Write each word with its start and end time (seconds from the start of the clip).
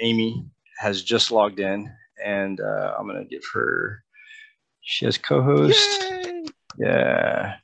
Amy 0.00 0.44
has 0.78 1.02
just 1.02 1.30
logged 1.30 1.60
in, 1.60 1.90
and 2.24 2.60
uh, 2.60 2.94
I'm 2.98 3.06
gonna 3.06 3.24
give 3.24 3.42
her. 3.54 4.02
She 4.82 5.04
has 5.04 5.18
co-host. 5.18 6.04
Yay! 6.10 6.44
Yeah. 6.78 7.56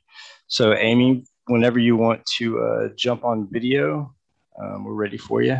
So 0.47 0.73
Amy, 0.73 1.25
whenever 1.47 1.79
you 1.79 1.95
want 1.95 2.25
to 2.37 2.59
uh, 2.61 2.89
jump 2.95 3.23
on 3.23 3.47
video, 3.49 4.13
um, 4.61 4.83
we're 4.83 4.93
ready 4.93 5.17
for 5.17 5.41
you. 5.41 5.57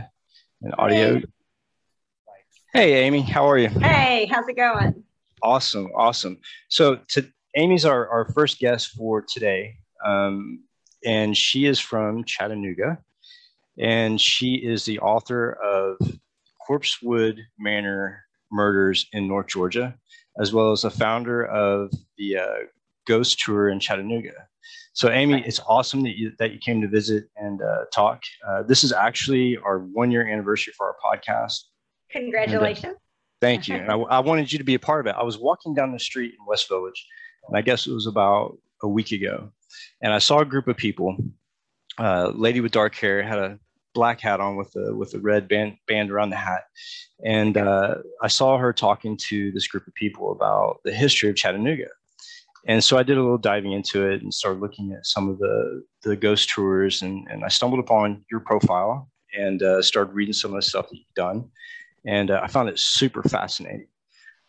And 0.62 0.73
audio. 0.78 1.20
Hey. 1.20 1.25
Hey, 2.74 3.04
Amy, 3.05 3.21
how 3.21 3.48
are 3.48 3.58
you? 3.60 3.68
Hey, 3.68 4.26
how's 4.32 4.48
it 4.48 4.55
going? 4.55 5.04
Awesome, 5.44 5.92
awesome. 5.96 6.40
So 6.70 7.00
to, 7.10 7.28
Amy's 7.55 7.86
our, 7.86 8.08
our 8.08 8.26
first 8.34 8.60
guest 8.60 8.94
for 8.94 9.21
today, 9.21 9.76
um, 10.04 10.64
and 11.05 11.38
she 11.38 11.66
is 11.66 11.80
from 11.80 12.24
Chattanooga, 12.24 12.98
and 13.78 14.20
she 14.20 14.55
is 14.55 14.86
the 14.86 15.00
author 15.00 15.52
of 15.52 15.98
Corpsewood 16.68 17.38
Manor 17.59 18.23
Murders 18.52 19.08
in 19.13 19.27
North 19.27 19.48
Georgia, 19.48 19.95
as 20.40 20.53
well 20.53 20.72
as 20.72 20.84
the 20.84 20.91
founder 20.91 21.45
of 21.45 21.91
the 22.17 22.38
uh, 22.38 22.55
Ghost 23.08 23.39
Tour 23.39 23.70
in 23.70 23.80
Chattanooga. 23.80 24.34
So, 24.94 25.09
Amy, 25.09 25.44
it's 25.45 25.59
awesome 25.67 26.03
that 26.03 26.17
you 26.17 26.31
that 26.38 26.52
you 26.52 26.59
came 26.59 26.80
to 26.81 26.88
visit 26.88 27.26
and 27.36 27.62
uh, 27.62 27.86
talk. 27.91 28.22
Uh, 28.48 28.63
this 28.63 28.84
is 28.84 28.94
actually 28.94 29.58
our 29.58 29.80
one 29.80 30.12
year 30.12 30.27
anniversary 30.27 30.73
for 30.77 30.88
our 30.88 30.95
podcast. 31.03 31.63
Congratulations. 32.12 32.95
Thank 33.41 33.67
you. 33.67 33.75
And 33.75 33.91
I, 33.91 33.95
I 33.95 34.20
wanted 34.20 34.52
you 34.52 34.59
to 34.59 34.64
be 34.64 34.75
a 34.75 34.80
part 34.80 35.05
of 35.05 35.08
it. 35.08 35.20
I 35.20 35.23
was 35.23 35.38
walking 35.38 35.73
down 35.73 35.91
the 35.91 36.00
street 36.00 36.34
in 36.39 36.45
West 36.45 36.70
Village, 36.70 37.05
and 37.48 37.58
I 37.58 37.61
guess 37.61 37.88
it 37.88 37.91
was 37.91 38.08
about 38.08 38.58
a 38.84 38.88
week 38.88 39.11
ago, 39.11 39.52
and 40.02 40.14
I 40.14 40.20
saw 40.20 40.39
a 40.39 40.45
group 40.45 40.67
of 40.67 40.77
people. 40.77 41.17
Uh, 41.98 42.31
lady 42.34 42.59
with 42.59 42.72
dark 42.72 42.95
hair 42.95 43.22
had 43.22 43.38
a 43.38 43.59
black 43.93 44.20
hat 44.20 44.39
on 44.39 44.55
with 44.55 44.75
a 44.75 44.93
with 44.95 45.13
a 45.13 45.20
red 45.20 45.47
band 45.47 45.77
band 45.88 46.11
around 46.11 46.29
the 46.29 46.35
hat, 46.35 46.63
and 47.25 47.57
uh, 47.57 47.95
I 48.21 48.27
saw 48.27 48.57
her 48.57 48.73
talking 48.73 49.17
to 49.29 49.52
this 49.52 49.67
group 49.67 49.88
of 49.88 49.93
people 49.93 50.31
about 50.31 50.80
the 50.83 50.94
history 50.94 51.30
of 51.30 51.35
Chattanooga. 51.35 51.88
And 52.66 52.81
so 52.81 52.97
I 52.97 53.03
did 53.03 53.17
a 53.17 53.22
little 53.22 53.38
diving 53.38 53.73
into 53.73 54.09
it 54.09 54.22
and 54.22 54.33
started 54.33 54.61
looking 54.61 54.94
at 54.94 55.05
some 55.05 55.30
of 55.30 55.38
the 55.39 55.83
the 56.03 56.16
ghost 56.16 56.50
tours, 56.50 57.02
and 57.02 57.27
and 57.30 57.44
I 57.44 57.50
stumbled 57.50 57.80
upon 57.80 58.23
your 58.31 58.39
profile 58.39 59.09
and 59.38 59.61
uh, 59.63 59.81
started 59.81 60.13
reading 60.13 60.33
some 60.33 60.52
of 60.52 60.55
the 60.55 60.61
stuff 60.61 60.89
that 60.89 60.97
you've 60.97 61.16
done 61.16 61.50
and 62.05 62.31
uh, 62.31 62.41
I 62.44 62.47
found 62.47 62.69
it 62.69 62.80
super 62.80 63.23
fascinating. 63.23 63.88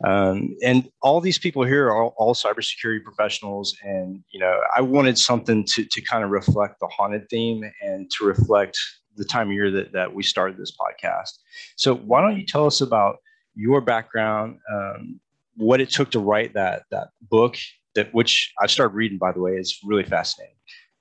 Um, 0.05 0.55
and 0.61 0.89
all 1.01 1.21
these 1.21 1.39
people 1.39 1.63
here 1.63 1.87
are 1.87 2.03
all, 2.03 2.13
all, 2.17 2.35
cybersecurity 2.35 3.01
professionals, 3.01 3.77
and 3.81 4.21
you 4.29 4.41
know, 4.41 4.59
I 4.75 4.81
wanted 4.81 5.17
something 5.17 5.63
to 5.67 5.85
to 5.85 6.01
kind 6.01 6.23
of 6.23 6.31
reflect 6.31 6.81
the 6.81 6.87
haunted 6.87 7.29
theme 7.29 7.63
and 7.81 8.11
to 8.11 8.25
reflect 8.25 8.77
the 9.15 9.25
time 9.25 9.49
of 9.49 9.53
year 9.53 9.71
that 9.71 9.93
that 9.93 10.13
we 10.13 10.23
started 10.23 10.57
this 10.57 10.75
podcast. 10.75 11.39
So 11.75 11.95
why 11.95 12.21
don't 12.21 12.37
you 12.37 12.45
tell 12.45 12.65
us 12.65 12.81
about 12.81 13.17
your 13.55 13.81
background, 13.81 14.59
um, 14.71 15.19
what 15.55 15.79
it 15.81 15.89
took 15.89 16.11
to 16.11 16.19
write 16.19 16.53
that 16.53 16.83
that 16.91 17.09
book, 17.29 17.57
that 17.95 18.13
which 18.13 18.53
I 18.61 18.67
started 18.67 18.95
reading 18.95 19.17
by 19.17 19.31
the 19.31 19.39
way, 19.39 19.53
is 19.53 19.79
really 19.83 20.03
fascinating, 20.03 20.55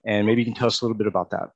and 0.04 0.26
maybe 0.26 0.42
you 0.42 0.46
can 0.46 0.54
tell 0.54 0.68
us 0.68 0.80
a 0.80 0.84
little 0.84 0.96
bit 0.96 1.06
about 1.06 1.30
that. 1.30 1.50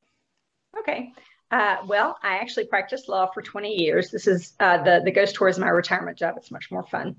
Okay. 0.78 1.12
Uh, 1.50 1.76
well, 1.86 2.18
I 2.22 2.36
actually 2.36 2.66
practiced 2.66 3.08
law 3.08 3.30
for 3.32 3.40
20 3.40 3.72
years. 3.72 4.10
This 4.10 4.26
is 4.26 4.52
uh, 4.60 4.82
the 4.82 5.00
the 5.02 5.10
ghost 5.10 5.34
tour 5.34 5.48
is 5.48 5.58
my 5.58 5.68
retirement 5.68 6.18
job. 6.18 6.34
It's 6.36 6.50
much 6.50 6.70
more 6.70 6.84
fun. 6.86 7.16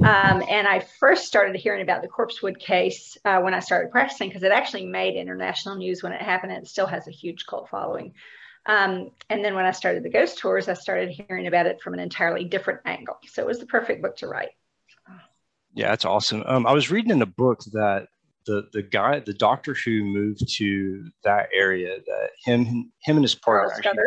Um, 0.00 0.42
and 0.48 0.68
I 0.68 0.80
first 0.98 1.26
started 1.26 1.56
hearing 1.56 1.80
about 1.80 2.02
the 2.02 2.08
Corpsewood 2.08 2.58
case 2.58 3.16
uh, 3.24 3.40
when 3.40 3.54
I 3.54 3.60
started 3.60 3.90
practicing 3.90 4.28
because 4.28 4.42
it 4.42 4.52
actually 4.52 4.84
made 4.84 5.16
international 5.16 5.76
news 5.76 6.02
when 6.02 6.12
it 6.12 6.20
happened. 6.20 6.52
And 6.52 6.64
it 6.64 6.68
still 6.68 6.86
has 6.86 7.08
a 7.08 7.10
huge 7.10 7.46
cult 7.46 7.70
following. 7.70 8.12
Um, 8.66 9.10
and 9.28 9.44
then 9.44 9.54
when 9.54 9.64
I 9.64 9.70
started 9.70 10.02
the 10.02 10.10
ghost 10.10 10.38
tours, 10.38 10.68
I 10.68 10.74
started 10.74 11.10
hearing 11.10 11.46
about 11.46 11.66
it 11.66 11.80
from 11.80 11.94
an 11.94 12.00
entirely 12.00 12.44
different 12.44 12.80
angle. 12.84 13.18
So 13.26 13.42
it 13.42 13.46
was 13.46 13.58
the 13.58 13.66
perfect 13.66 14.02
book 14.02 14.16
to 14.18 14.26
write. 14.26 14.50
Yeah, 15.74 15.88
that's 15.90 16.04
awesome. 16.04 16.42
Um, 16.46 16.66
I 16.66 16.72
was 16.72 16.90
reading 16.90 17.10
in 17.10 17.22
a 17.22 17.26
book 17.26 17.60
that 17.72 18.08
the 18.46 18.68
the 18.72 18.82
guy, 18.82 19.20
the 19.20 19.34
doctor 19.34 19.74
who 19.74 20.04
moved 20.04 20.48
to 20.56 21.10
that 21.24 21.48
area, 21.52 21.98
that 22.04 22.30
him 22.44 22.90
him 23.02 23.16
and 23.16 23.22
his 23.22 23.34
partner, 23.34 23.72
actually, 23.76 24.02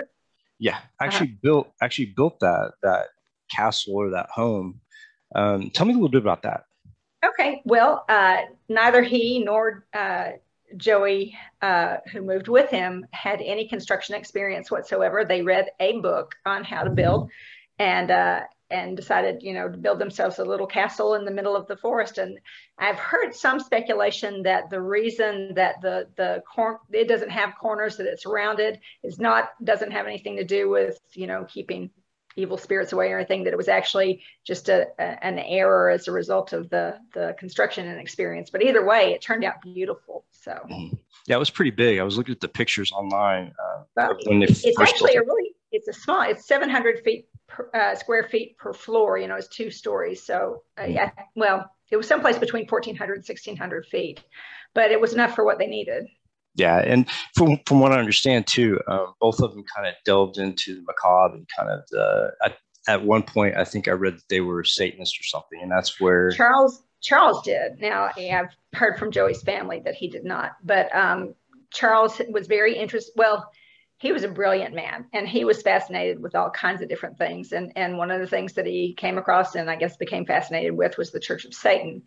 yeah, 0.59 0.79
actually 0.99 1.27
uh-huh. 1.27 1.39
built 1.41 1.73
actually 1.81 2.07
built 2.07 2.39
that 2.41 2.73
that 2.81 3.07
castle 3.49 3.95
or 3.95 4.09
that 4.11 4.29
home. 4.29 4.81
Um, 5.35 5.69
tell 5.69 5.85
me 5.85 5.93
a 5.93 5.95
little 5.95 6.09
bit 6.09 6.21
about 6.21 6.43
that. 6.43 6.65
Okay, 7.25 7.61
well, 7.63 8.03
uh, 8.09 8.41
neither 8.67 9.01
he 9.01 9.43
nor 9.43 9.85
uh, 9.93 10.31
Joey, 10.77 11.37
uh, 11.61 11.97
who 12.11 12.21
moved 12.21 12.47
with 12.47 12.69
him, 12.69 13.05
had 13.11 13.41
any 13.41 13.67
construction 13.67 14.15
experience 14.15 14.71
whatsoever. 14.71 15.25
They 15.25 15.41
read 15.41 15.69
a 15.79 15.99
book 15.99 16.35
on 16.45 16.63
how 16.63 16.83
to 16.83 16.89
build, 16.89 17.29
and 17.79 18.11
uh, 18.11 18.41
and 18.69 18.97
decided, 18.97 19.43
you 19.43 19.53
know, 19.53 19.69
to 19.69 19.77
build 19.77 19.99
themselves 19.99 20.39
a 20.39 20.45
little 20.45 20.65
castle 20.65 21.13
in 21.13 21.25
the 21.25 21.31
middle 21.31 21.55
of 21.55 21.67
the 21.67 21.77
forest. 21.77 22.17
And 22.17 22.39
I've 22.77 22.97
heard 22.97 23.35
some 23.35 23.59
speculation 23.59 24.43
that 24.43 24.69
the 24.69 24.81
reason 24.81 25.53
that 25.55 25.75
the 25.81 26.07
the 26.15 26.43
corn 26.51 26.77
it 26.91 27.07
doesn't 27.07 27.29
have 27.29 27.53
corners, 27.59 27.97
that 27.97 28.07
it's 28.07 28.25
rounded, 28.25 28.79
is 29.03 29.19
not 29.19 29.49
doesn't 29.63 29.91
have 29.91 30.07
anything 30.07 30.37
to 30.37 30.43
do 30.43 30.69
with 30.69 30.99
you 31.13 31.27
know 31.27 31.45
keeping 31.45 31.91
evil 32.35 32.57
spirits 32.57 32.93
away 32.93 33.11
or 33.11 33.17
anything. 33.17 33.43
That 33.43 33.53
it 33.53 33.57
was 33.57 33.67
actually 33.67 34.21
just 34.43 34.69
a, 34.69 34.87
a 34.99 35.23
an 35.23 35.39
error 35.39 35.89
as 35.89 36.07
a 36.07 36.11
result 36.11 36.53
of 36.53 36.69
the 36.69 36.97
the 37.13 37.35
construction 37.39 37.87
and 37.87 37.99
experience. 37.99 38.49
But 38.49 38.63
either 38.63 38.85
way, 38.85 39.13
it 39.13 39.21
turned 39.21 39.43
out 39.43 39.61
beautiful. 39.61 40.25
So. 40.31 40.51
Mm-hmm. 40.51 40.95
Yeah, 41.25 41.37
it 41.37 41.39
was 41.39 41.49
pretty 41.49 41.71
big. 41.71 41.99
I 41.99 42.03
was 42.03 42.17
looking 42.17 42.33
at 42.33 42.41
the 42.41 42.49
pictures 42.49 42.91
online. 42.91 43.53
Uh, 43.57 43.83
well, 43.95 44.17
it's 44.19 44.79
actually 44.79 45.15
a 45.15 45.21
really 45.21 45.51
it's 45.71 45.87
a 45.87 45.93
small. 45.93 46.21
It's 46.21 46.47
700 46.47 47.01
feet 47.03 47.27
per, 47.47 47.69
uh, 47.73 47.95
square 47.95 48.23
feet 48.23 48.57
per 48.57 48.73
floor. 48.73 49.17
You 49.17 49.27
know, 49.27 49.35
it's 49.35 49.47
two 49.47 49.69
stories. 49.69 50.23
So 50.23 50.63
uh, 50.79 50.85
yeah, 50.85 51.11
well, 51.35 51.69
it 51.91 51.97
was 51.97 52.07
someplace 52.07 52.37
between 52.37 52.65
1,400 52.67 53.13
and 53.13 53.21
1,600 53.21 53.85
feet, 53.87 54.23
but 54.73 54.91
it 54.91 54.99
was 54.99 55.13
enough 55.13 55.35
for 55.35 55.43
what 55.43 55.59
they 55.59 55.67
needed. 55.67 56.07
Yeah, 56.55 56.77
and 56.77 57.09
from 57.35 57.59
from 57.65 57.79
what 57.79 57.91
I 57.91 57.99
understand 57.99 58.47
too, 58.47 58.79
um, 58.87 59.13
both 59.19 59.41
of 59.41 59.53
them 59.53 59.63
kind 59.75 59.87
of 59.87 59.95
delved 60.05 60.37
into 60.37 60.75
the 60.75 60.81
macabre 60.81 61.35
and 61.35 61.47
kind 61.55 61.69
of 61.69 61.81
the. 61.89 62.31
At, 62.85 63.01
one 63.01 63.23
point, 63.23 63.55
I 63.55 63.63
think 63.63 63.87
I 63.87 63.91
read 63.91 64.15
that 64.15 64.27
they 64.29 64.41
were 64.41 64.65
Satanists 64.65 65.17
or 65.17 65.23
something, 65.23 65.61
and 65.61 65.71
that's 65.71 66.01
where 66.01 66.31
Charles 66.31 66.83
Charles 67.01 67.41
did. 67.43 67.79
Now 67.79 68.09
I've 68.17 68.49
heard 68.73 68.99
from 68.99 69.11
Joey's 69.11 69.41
family 69.41 69.81
that 69.85 69.95
he 69.95 70.09
did 70.09 70.25
not, 70.25 70.57
but 70.63 70.93
um, 70.95 71.33
Charles 71.71 72.21
was 72.29 72.47
very 72.47 72.77
interested. 72.77 73.13
Well, 73.15 73.49
he 74.03 74.11
was 74.11 74.23
a 74.23 74.29
brilliant 74.29 74.75
man 74.75 75.05
and 75.13 75.27
he 75.27 75.45
was 75.45 75.61
fascinated 75.61 76.21
with 76.21 76.35
all 76.35 76.49
kinds 76.51 76.81
of 76.81 76.89
different 76.89 77.17
things. 77.17 77.53
And, 77.53 77.71
and 77.77 77.97
one 77.97 78.11
of 78.11 78.19
the 78.19 78.27
things 78.27 78.51
that 78.53 78.65
he 78.65 78.93
came 78.93 79.17
across 79.17 79.55
and 79.55 79.69
I 79.69 79.77
guess 79.77 79.95
became 79.95 80.25
fascinated 80.25 80.75
with 80.75 80.97
was 80.97 81.11
the 81.11 81.21
Church 81.21 81.45
of 81.45 81.53
Satan, 81.53 82.03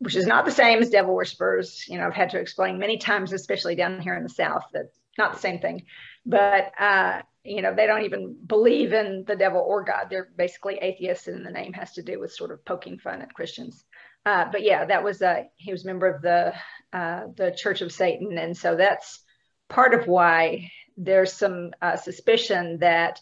which 0.00 0.16
is 0.16 0.26
not 0.26 0.44
the 0.44 0.50
same 0.50 0.80
as 0.80 0.90
devil 0.90 1.14
worshippers. 1.14 1.84
You 1.88 1.98
know, 1.98 2.06
I've 2.06 2.14
had 2.14 2.30
to 2.30 2.40
explain 2.40 2.78
many 2.78 2.98
times, 2.98 3.32
especially 3.32 3.76
down 3.76 4.00
here 4.00 4.14
in 4.14 4.22
the 4.22 4.28
South, 4.28 4.64
that 4.72 4.86
not 5.16 5.34
the 5.34 5.38
same 5.38 5.60
thing. 5.60 5.84
But, 6.26 6.72
uh, 6.78 7.22
you 7.44 7.62
know, 7.62 7.74
they 7.74 7.86
don't 7.86 8.04
even 8.04 8.36
believe 8.46 8.92
in 8.92 9.24
the 9.26 9.36
devil 9.36 9.60
or 9.60 9.84
God. 9.84 10.06
They're 10.10 10.28
basically 10.36 10.76
atheists, 10.76 11.28
and 11.28 11.44
the 11.44 11.50
name 11.50 11.74
has 11.74 11.92
to 11.94 12.02
do 12.02 12.18
with 12.18 12.32
sort 12.32 12.50
of 12.50 12.64
poking 12.64 12.98
fun 12.98 13.22
at 13.22 13.34
Christians. 13.34 13.84
Uh, 14.26 14.46
but 14.50 14.62
yeah, 14.62 14.84
that 14.84 15.04
was 15.04 15.22
uh, 15.22 15.44
he 15.56 15.72
was 15.72 15.84
a 15.84 15.86
member 15.86 16.06
of 16.06 16.20
the 16.22 16.52
uh, 16.92 17.22
the 17.36 17.52
Church 17.52 17.80
of 17.80 17.92
Satan, 17.92 18.36
and 18.36 18.56
so 18.56 18.76
that's 18.76 19.20
part 19.68 19.94
of 19.94 20.06
why 20.06 20.70
there's 20.96 21.32
some 21.32 21.70
uh, 21.80 21.96
suspicion 21.96 22.78
that 22.80 23.18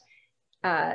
uh, 0.65 0.95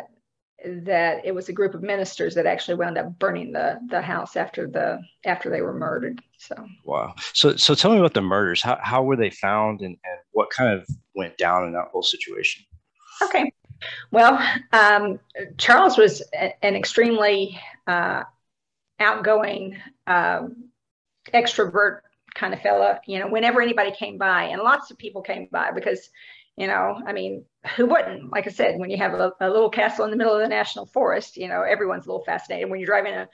that 0.63 1.25
it 1.25 1.34
was 1.34 1.50
a 1.50 1.53
group 1.53 1.74
of 1.74 1.84
ministers 1.84 2.35
that 2.35 2.46
actually 2.46 2.75
wound 2.75 2.97
up 2.97 3.18
burning 3.19 3.51
the 3.51 3.79
the 3.90 4.01
house 4.01 4.35
after 4.35 4.68
the 4.68 5.01
after 5.25 5.50
they 5.50 5.62
were 5.62 5.74
murdered. 5.74 6.22
So 6.38 6.56
wow. 6.85 7.13
So 7.34 7.56
so 7.56 7.75
tell 7.75 7.91
me 7.91 8.00
about 8.00 8.13
the 8.13 8.22
murders. 8.22 8.62
How 8.62 8.78
how 8.81 9.03
were 9.03 9.16
they 9.16 9.29
found 9.29 9.81
and, 9.81 9.97
and 10.03 10.19
what 10.31 10.50
kind 10.50 10.74
of 10.74 10.88
went 11.16 11.38
down 11.38 11.66
in 11.66 11.74
that 11.74 11.90
whole 11.91 12.03
situation? 12.03 12.63
Okay. 13.22 13.51
Well, 14.12 14.41
um, 14.72 15.19
Charles 15.57 15.97
was 15.97 16.22
a, 16.34 16.53
an 16.66 16.75
extremely 16.75 17.60
uh, 17.86 18.24
outgoing, 19.00 19.77
um, 20.07 20.69
extrovert 21.33 22.00
kind 22.33 22.54
of 22.54 22.62
fella. 22.62 23.01
You 23.06 23.19
know, 23.19 23.27
whenever 23.27 23.62
anybody 23.62 23.92
came 23.92 24.18
by, 24.18 24.44
and 24.45 24.62
lots 24.62 24.92
of 24.92 24.98
people 24.98 25.21
came 25.21 25.50
by 25.51 25.71
because 25.71 26.10
you 26.57 26.67
know 26.67 27.00
i 27.05 27.13
mean 27.13 27.45
who 27.77 27.85
wouldn't? 27.85 28.31
Like 28.31 28.45
i 28.47 28.50
said 28.50 28.77
when 28.77 28.89
you 28.89 28.97
have 28.97 29.13
a, 29.13 29.31
a, 29.39 29.50
little 29.50 29.69
castle 29.69 30.05
in 30.05 30.11
the 30.11 30.17
middle 30.17 30.33
of 30.33 30.41
the 30.41 30.47
national 30.47 30.85
forest 30.88 31.38
you 31.38 31.47
know 31.47 31.61
everyone's 31.61 32.05
a 32.05 32.09
little 32.09 32.25
fascinated. 32.25 32.69
When 32.69 32.79
you're 32.79 32.88
driving 32.88 33.13
a 33.13 33.29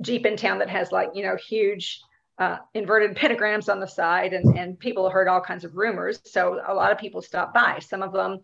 jeep 0.00 0.26
in 0.26 0.36
town 0.36 0.58
that 0.58 0.70
has 0.70 0.92
like 0.92 1.10
you 1.14 1.22
know 1.22 1.36
huge 1.36 2.00
uh, 2.38 2.58
inverted 2.74 3.16
pentagrams 3.16 3.68
on 3.68 3.78
the 3.78 3.86
side 3.86 4.32
and, 4.32 4.56
and 4.56 4.78
people 4.78 5.08
heard 5.10 5.28
all 5.28 5.40
kinds 5.40 5.64
of 5.64 5.76
rumors 5.76 6.20
so 6.24 6.60
a 6.66 6.74
lot 6.74 6.90
of 6.90 6.98
people 6.98 7.22
stopped 7.22 7.54
by. 7.54 7.78
Some 7.78 8.02
of 8.02 8.12
them 8.12 8.40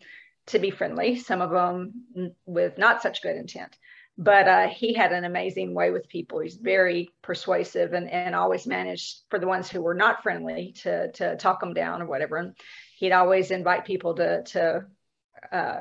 to 0.46 0.58
be 0.58 0.70
friendly 0.70 1.16
some 1.16 1.40
of 1.40 1.50
them 1.50 2.34
with 2.46 2.78
not 2.78 3.02
such 3.02 3.22
good 3.22 3.36
intent. 3.36 3.76
But 4.20 4.48
uh, 4.48 4.66
he 4.66 4.94
had 4.94 5.12
an 5.12 5.24
amazing 5.24 5.74
way 5.74 5.92
with 5.92 6.08
people. 6.08 6.40
He's 6.40 6.56
very 6.56 7.10
persuasive 7.22 7.92
and, 7.92 8.10
and 8.10 8.34
always 8.34 8.66
managed 8.66 9.20
for 9.30 9.38
the 9.38 9.46
ones 9.46 9.70
who 9.70 9.80
were 9.80 9.94
not 9.94 10.24
friendly 10.24 10.74
to, 10.82 11.12
to 11.12 11.36
talk 11.36 11.60
them 11.60 11.72
down 11.72 12.02
or 12.02 12.06
whatever. 12.06 12.36
and 12.36 12.56
he'd 12.98 13.12
always 13.12 13.50
invite 13.50 13.84
people 13.84 14.14
to 14.14 14.42
to 14.42 14.84
uh, 15.52 15.80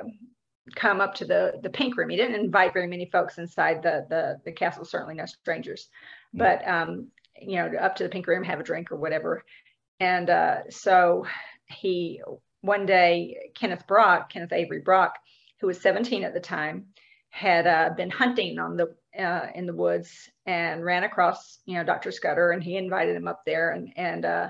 come 0.75 1.01
up 1.01 1.15
to 1.15 1.25
the 1.25 1.59
the 1.61 1.69
pink 1.69 1.97
room. 1.97 2.09
He 2.09 2.17
didn't 2.17 2.39
invite 2.39 2.73
very 2.73 2.87
many 2.87 3.09
folks 3.09 3.37
inside 3.37 3.81
the 3.81 4.05
the 4.09 4.39
the 4.45 4.51
castle, 4.51 4.85
certainly 4.85 5.15
no 5.15 5.25
strangers, 5.25 5.89
mm. 6.35 6.39
but 6.39 6.67
um, 6.67 7.07
you 7.41 7.57
know, 7.57 7.71
up 7.79 7.95
to 7.95 8.03
the 8.03 8.09
pink 8.09 8.27
room, 8.27 8.43
have 8.43 8.59
a 8.59 8.63
drink 8.63 8.91
or 8.91 8.97
whatever. 8.97 9.43
And 9.99 10.29
uh, 10.29 10.69
so 10.69 11.25
he 11.67 12.21
one 12.61 12.85
day, 12.85 13.51
Kenneth 13.55 13.87
Brock, 13.87 14.29
Kenneth 14.31 14.53
Avery 14.53 14.79
Brock, 14.79 15.15
who 15.59 15.67
was 15.67 15.81
17 15.81 16.23
at 16.23 16.33
the 16.33 16.39
time, 16.39 16.87
had 17.29 17.65
uh, 17.67 17.89
been 17.95 18.09
hunting 18.09 18.59
on 18.59 18.77
the 18.77 18.95
uh, 19.19 19.47
in 19.55 19.65
the 19.65 19.73
woods 19.73 20.29
and 20.45 20.85
ran 20.85 21.03
across 21.03 21.59
you 21.65 21.75
know 21.75 21.83
Dr. 21.83 22.11
Scudder, 22.11 22.51
and 22.51 22.63
he 22.63 22.77
invited 22.77 23.15
him 23.15 23.27
up 23.27 23.41
there, 23.43 23.71
and 23.71 23.91
and 23.95 24.23
uh, 24.23 24.49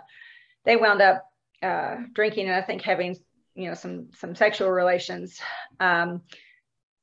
they 0.66 0.76
wound 0.76 1.02
up 1.02 1.24
uh, 1.64 1.96
drinking 2.14 2.48
and 2.48 2.56
I 2.56 2.62
think 2.62 2.82
having 2.82 3.16
you 3.56 3.68
know 3.68 3.74
some 3.74 4.10
some 4.14 4.36
sexual 4.36 4.70
relations. 4.70 5.40
Um, 5.80 6.22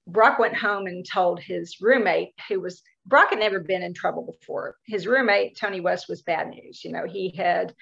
Brock 0.06 0.38
went 0.38 0.54
home 0.54 0.86
and 0.86 1.04
told 1.10 1.40
his 1.40 1.80
roommate, 1.80 2.34
who 2.48 2.60
was 2.60 2.82
Brock 3.06 3.30
had 3.30 3.38
never 3.38 3.60
been 3.60 3.82
in 3.82 3.94
trouble 3.94 4.24
before. 4.38 4.76
His 4.86 5.06
roommate 5.06 5.56
Tony 5.56 5.80
West 5.80 6.08
was 6.08 6.22
bad 6.22 6.48
news. 6.48 6.84
You 6.84 6.92
know, 6.92 7.06
he 7.06 7.34
had 7.36 7.74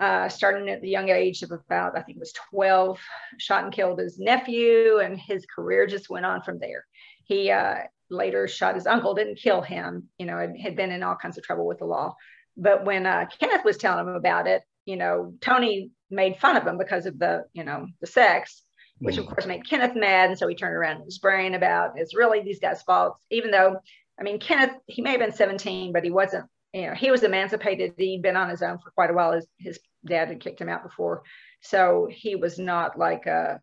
uh, 0.00 0.28
starting 0.28 0.68
at 0.68 0.80
the 0.80 0.88
young 0.88 1.08
age 1.08 1.42
of 1.42 1.50
about 1.50 1.96
I 1.96 2.02
think 2.02 2.16
it 2.16 2.20
was 2.20 2.32
12, 2.50 2.98
shot 3.38 3.64
and 3.64 3.72
killed 3.72 3.98
his 3.98 4.18
nephew, 4.18 4.98
and 4.98 5.18
his 5.18 5.46
career 5.46 5.86
just 5.86 6.10
went 6.10 6.26
on 6.26 6.42
from 6.42 6.58
there. 6.58 6.86
He 7.24 7.50
uh, 7.50 7.76
later 8.08 8.48
shot 8.48 8.76
his 8.76 8.86
uncle, 8.86 9.14
didn't 9.14 9.38
kill 9.38 9.60
him. 9.60 10.08
You 10.18 10.26
know, 10.26 10.54
had 10.60 10.76
been 10.76 10.92
in 10.92 11.02
all 11.02 11.16
kinds 11.16 11.38
of 11.38 11.44
trouble 11.44 11.66
with 11.66 11.78
the 11.78 11.84
law. 11.84 12.16
But 12.56 12.84
when 12.84 13.06
uh, 13.06 13.26
Kenneth 13.38 13.64
was 13.64 13.76
telling 13.76 14.06
him 14.06 14.14
about 14.14 14.46
it, 14.46 14.62
you 14.88 14.96
know, 14.96 15.34
Tony 15.42 15.90
made 16.10 16.38
fun 16.38 16.56
of 16.56 16.66
him 16.66 16.78
because 16.78 17.04
of 17.04 17.18
the, 17.18 17.44
you 17.52 17.62
know, 17.62 17.86
the 18.00 18.06
sex, 18.06 18.62
which 19.00 19.18
of 19.18 19.26
mm. 19.26 19.28
course 19.28 19.44
made 19.44 19.68
Kenneth 19.68 19.94
mad. 19.94 20.30
And 20.30 20.38
so 20.38 20.48
he 20.48 20.54
turned 20.54 20.74
around 20.74 20.96
and 20.96 21.04
was 21.04 21.18
brain 21.18 21.54
about 21.54 21.92
it's 21.96 22.16
really 22.16 22.40
these 22.40 22.58
guys' 22.58 22.82
faults, 22.82 23.22
even 23.30 23.50
though, 23.50 23.76
I 24.18 24.22
mean, 24.22 24.40
Kenneth, 24.40 24.72
he 24.86 25.02
may 25.02 25.10
have 25.10 25.20
been 25.20 25.34
17, 25.34 25.92
but 25.92 26.04
he 26.04 26.10
wasn't, 26.10 26.46
you 26.72 26.86
know, 26.86 26.94
he 26.94 27.10
was 27.10 27.22
emancipated. 27.22 27.92
He'd 27.98 28.22
been 28.22 28.38
on 28.38 28.48
his 28.48 28.62
own 28.62 28.78
for 28.78 28.90
quite 28.92 29.10
a 29.10 29.12
while. 29.12 29.32
His, 29.32 29.46
his 29.58 29.78
dad 30.06 30.28
had 30.28 30.40
kicked 30.40 30.60
him 30.60 30.70
out 30.70 30.82
before. 30.82 31.22
So 31.60 32.08
he 32.10 32.34
was 32.34 32.58
not 32.58 32.98
like 32.98 33.26
a, 33.26 33.60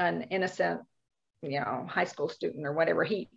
an 0.00 0.22
innocent, 0.32 0.80
you 1.42 1.60
know, 1.60 1.86
high 1.88 2.06
school 2.06 2.28
student 2.28 2.66
or 2.66 2.72
whatever. 2.72 3.04
He, 3.04 3.28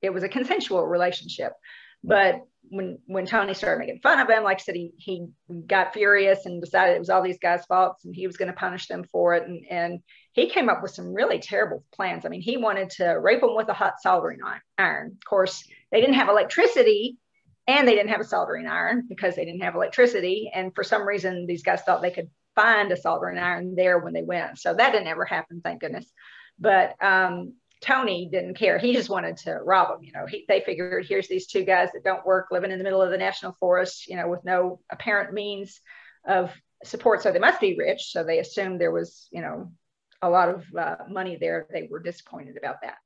it 0.00 0.10
was 0.10 0.22
a 0.22 0.28
consensual 0.28 0.86
relationship. 0.86 1.54
But 2.04 2.42
when 2.70 2.98
when 3.06 3.26
Tony 3.26 3.54
started 3.54 3.80
making 3.80 4.00
fun 4.00 4.20
of 4.20 4.28
him, 4.28 4.44
like 4.44 4.58
I 4.58 4.62
said, 4.62 4.76
he 4.76 4.92
he 4.98 5.26
got 5.66 5.94
furious 5.94 6.46
and 6.46 6.60
decided 6.62 6.96
it 6.96 7.00
was 7.00 7.10
all 7.10 7.22
these 7.22 7.38
guys' 7.38 7.64
faults 7.66 8.04
and 8.04 8.14
he 8.14 8.26
was 8.26 8.36
going 8.36 8.50
to 8.50 8.56
punish 8.56 8.86
them 8.86 9.04
for 9.10 9.34
it. 9.34 9.48
And 9.48 9.64
and 9.70 10.00
he 10.32 10.48
came 10.48 10.68
up 10.68 10.82
with 10.82 10.92
some 10.92 11.14
really 11.14 11.38
terrible 11.38 11.84
plans. 11.92 12.24
I 12.24 12.28
mean, 12.28 12.42
he 12.42 12.56
wanted 12.56 12.90
to 12.90 13.18
rape 13.20 13.40
them 13.40 13.56
with 13.56 13.68
a 13.68 13.74
hot 13.74 13.94
soldering 14.00 14.38
iron. 14.76 15.12
Of 15.12 15.28
course, 15.28 15.66
they 15.90 16.00
didn't 16.00 16.16
have 16.16 16.28
electricity 16.28 17.18
and 17.66 17.86
they 17.86 17.94
didn't 17.94 18.10
have 18.10 18.20
a 18.20 18.24
soldering 18.24 18.66
iron 18.66 19.06
because 19.08 19.34
they 19.34 19.44
didn't 19.44 19.62
have 19.62 19.74
electricity. 19.74 20.50
And 20.54 20.74
for 20.74 20.84
some 20.84 21.06
reason, 21.06 21.46
these 21.46 21.62
guys 21.62 21.82
thought 21.82 22.02
they 22.02 22.10
could 22.10 22.30
find 22.54 22.90
a 22.90 22.96
soldering 22.96 23.38
iron 23.38 23.74
there 23.76 23.98
when 23.98 24.14
they 24.14 24.22
went. 24.22 24.58
So 24.58 24.74
that 24.74 24.92
didn't 24.92 25.06
ever 25.06 25.24
happen, 25.24 25.60
thank 25.62 25.80
goodness. 25.80 26.10
But 26.58 26.94
um, 27.02 27.54
Tony 27.80 28.28
didn't 28.30 28.54
care. 28.54 28.78
He 28.78 28.92
just 28.92 29.08
wanted 29.08 29.36
to 29.38 29.60
rob 29.64 29.88
them. 29.88 30.02
You 30.02 30.12
know, 30.12 30.26
he, 30.26 30.44
they 30.48 30.60
figured 30.60 31.06
here's 31.06 31.28
these 31.28 31.46
two 31.46 31.64
guys 31.64 31.90
that 31.92 32.04
don't 32.04 32.26
work, 32.26 32.48
living 32.50 32.70
in 32.70 32.78
the 32.78 32.84
middle 32.84 33.02
of 33.02 33.10
the 33.10 33.18
national 33.18 33.56
forest, 33.60 34.08
you 34.08 34.16
know, 34.16 34.28
with 34.28 34.44
no 34.44 34.80
apparent 34.90 35.32
means 35.32 35.80
of 36.26 36.52
support. 36.84 37.22
So 37.22 37.32
they 37.32 37.38
must 37.38 37.60
be 37.60 37.76
rich. 37.78 38.10
So 38.12 38.24
they 38.24 38.38
assumed 38.40 38.80
there 38.80 38.90
was, 38.90 39.28
you 39.30 39.42
know, 39.42 39.72
a 40.20 40.28
lot 40.28 40.48
of 40.48 40.64
uh, 40.76 40.96
money 41.08 41.36
there. 41.40 41.66
They 41.70 41.88
were 41.90 42.00
disappointed 42.00 42.56
about 42.56 42.76
that. 42.82 42.96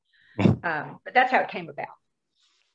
Um, 0.64 0.98
but 1.04 1.12
that's 1.12 1.30
how 1.30 1.40
it 1.40 1.48
came 1.48 1.68
about. 1.68 1.88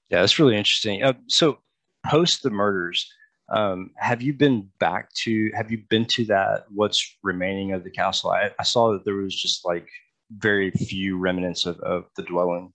Yeah, 0.09 0.21
that's 0.21 0.39
really 0.39 0.55
interesting. 0.55 1.03
Uh, 1.03 1.13
so 1.27 1.59
post 2.05 2.43
the 2.43 2.49
murders, 2.49 3.11
um, 3.49 3.91
have 3.97 4.21
you 4.21 4.33
been 4.33 4.69
back 4.79 5.11
to? 5.23 5.51
Have 5.55 5.71
you 5.71 5.83
been 5.89 6.05
to 6.05 6.25
that? 6.25 6.65
What's 6.69 7.17
remaining 7.23 7.73
of 7.73 7.83
the 7.83 7.89
castle? 7.89 8.31
I, 8.31 8.51
I 8.59 8.63
saw 8.63 8.91
that 8.91 9.05
there 9.05 9.15
was 9.15 9.35
just 9.35 9.65
like 9.65 9.87
very 10.31 10.71
few 10.71 11.17
remnants 11.17 11.65
of, 11.65 11.79
of 11.79 12.05
the 12.15 12.23
dwelling. 12.23 12.73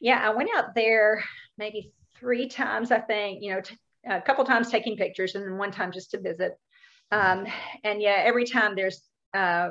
Yeah, 0.00 0.20
I 0.22 0.34
went 0.34 0.50
out 0.56 0.74
there 0.74 1.24
maybe 1.58 1.92
three 2.18 2.48
times, 2.48 2.90
I 2.90 3.00
think, 3.00 3.42
you 3.42 3.54
know, 3.54 3.60
t- 3.60 3.76
a 4.08 4.20
couple 4.20 4.44
times 4.44 4.70
taking 4.70 4.96
pictures 4.96 5.34
and 5.34 5.44
then 5.44 5.58
one 5.58 5.72
time 5.72 5.92
just 5.92 6.10
to 6.12 6.20
visit. 6.20 6.52
Um, 7.10 7.46
and 7.84 8.00
yeah, 8.00 8.22
every 8.24 8.44
time 8.44 8.74
there's, 8.74 9.02
uh, 9.34 9.70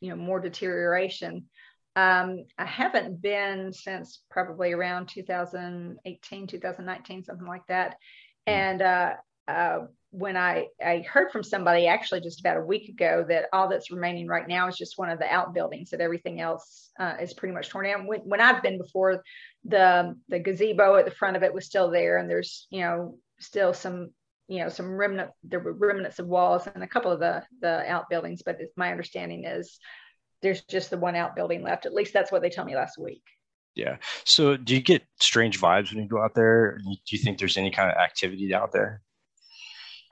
you 0.00 0.10
know, 0.10 0.16
more 0.16 0.40
deterioration. 0.40 1.46
Um, 1.94 2.44
I 2.58 2.64
haven't 2.64 3.20
been 3.20 3.72
since 3.72 4.22
probably 4.30 4.72
around 4.72 5.08
2018, 5.08 6.46
2019, 6.46 7.24
something 7.24 7.46
like 7.46 7.66
that. 7.68 7.96
Hmm. 8.46 8.52
And 8.52 8.82
uh, 8.82 9.12
uh, 9.46 9.78
when 10.12 10.36
I, 10.36 10.66
I 10.84 11.04
heard 11.10 11.32
from 11.32 11.42
somebody 11.42 11.86
actually 11.86 12.20
just 12.20 12.40
about 12.40 12.58
a 12.58 12.64
week 12.64 12.88
ago 12.88 13.24
that 13.28 13.46
all 13.52 13.68
that's 13.68 13.90
remaining 13.90 14.28
right 14.28 14.46
now 14.46 14.68
is 14.68 14.76
just 14.76 14.98
one 14.98 15.10
of 15.10 15.18
the 15.18 15.32
outbuildings 15.32 15.90
that 15.90 16.00
everything 16.00 16.40
else 16.40 16.90
uh, 17.00 17.14
is 17.20 17.34
pretty 17.34 17.54
much 17.54 17.68
torn 17.68 17.86
down. 17.86 18.06
When, 18.06 18.20
when 18.20 18.40
i've 18.40 18.62
been 18.62 18.78
before 18.78 19.22
the 19.64 20.14
the 20.28 20.38
gazebo 20.38 20.96
at 20.96 21.04
the 21.04 21.10
front 21.10 21.36
of 21.36 21.42
it 21.42 21.54
was 21.54 21.66
still 21.66 21.90
there 21.90 22.18
and 22.18 22.28
there's 22.28 22.66
you 22.70 22.82
know 22.82 23.18
still 23.40 23.72
some 23.72 24.10
you 24.48 24.58
know 24.58 24.68
some 24.68 24.94
remnant 24.94 25.30
there 25.44 25.60
were 25.60 25.72
remnants 25.72 26.18
of 26.18 26.26
walls 26.26 26.68
and 26.72 26.84
a 26.84 26.88
couple 26.88 27.10
of 27.10 27.20
the 27.20 27.42
the 27.60 27.88
outbuildings 27.90 28.42
but 28.42 28.58
my 28.76 28.90
understanding 28.90 29.44
is 29.44 29.78
there's 30.42 30.62
just 30.62 30.90
the 30.90 30.98
one 30.98 31.16
outbuilding 31.16 31.62
left. 31.62 31.86
At 31.86 31.94
least 31.94 32.12
that's 32.12 32.30
what 32.30 32.42
they 32.42 32.50
told 32.50 32.66
me 32.66 32.74
last 32.74 32.98
week. 32.98 33.22
Yeah. 33.74 33.96
So 34.24 34.56
do 34.56 34.74
you 34.74 34.82
get 34.82 35.02
strange 35.18 35.58
vibes 35.58 35.94
when 35.94 36.02
you 36.02 36.08
go 36.08 36.22
out 36.22 36.34
there? 36.34 36.78
Do 36.78 36.92
you 37.06 37.18
think 37.18 37.38
there's 37.38 37.56
any 37.56 37.70
kind 37.70 37.90
of 37.90 37.96
activity 37.96 38.52
out 38.52 38.72
there 38.72 39.00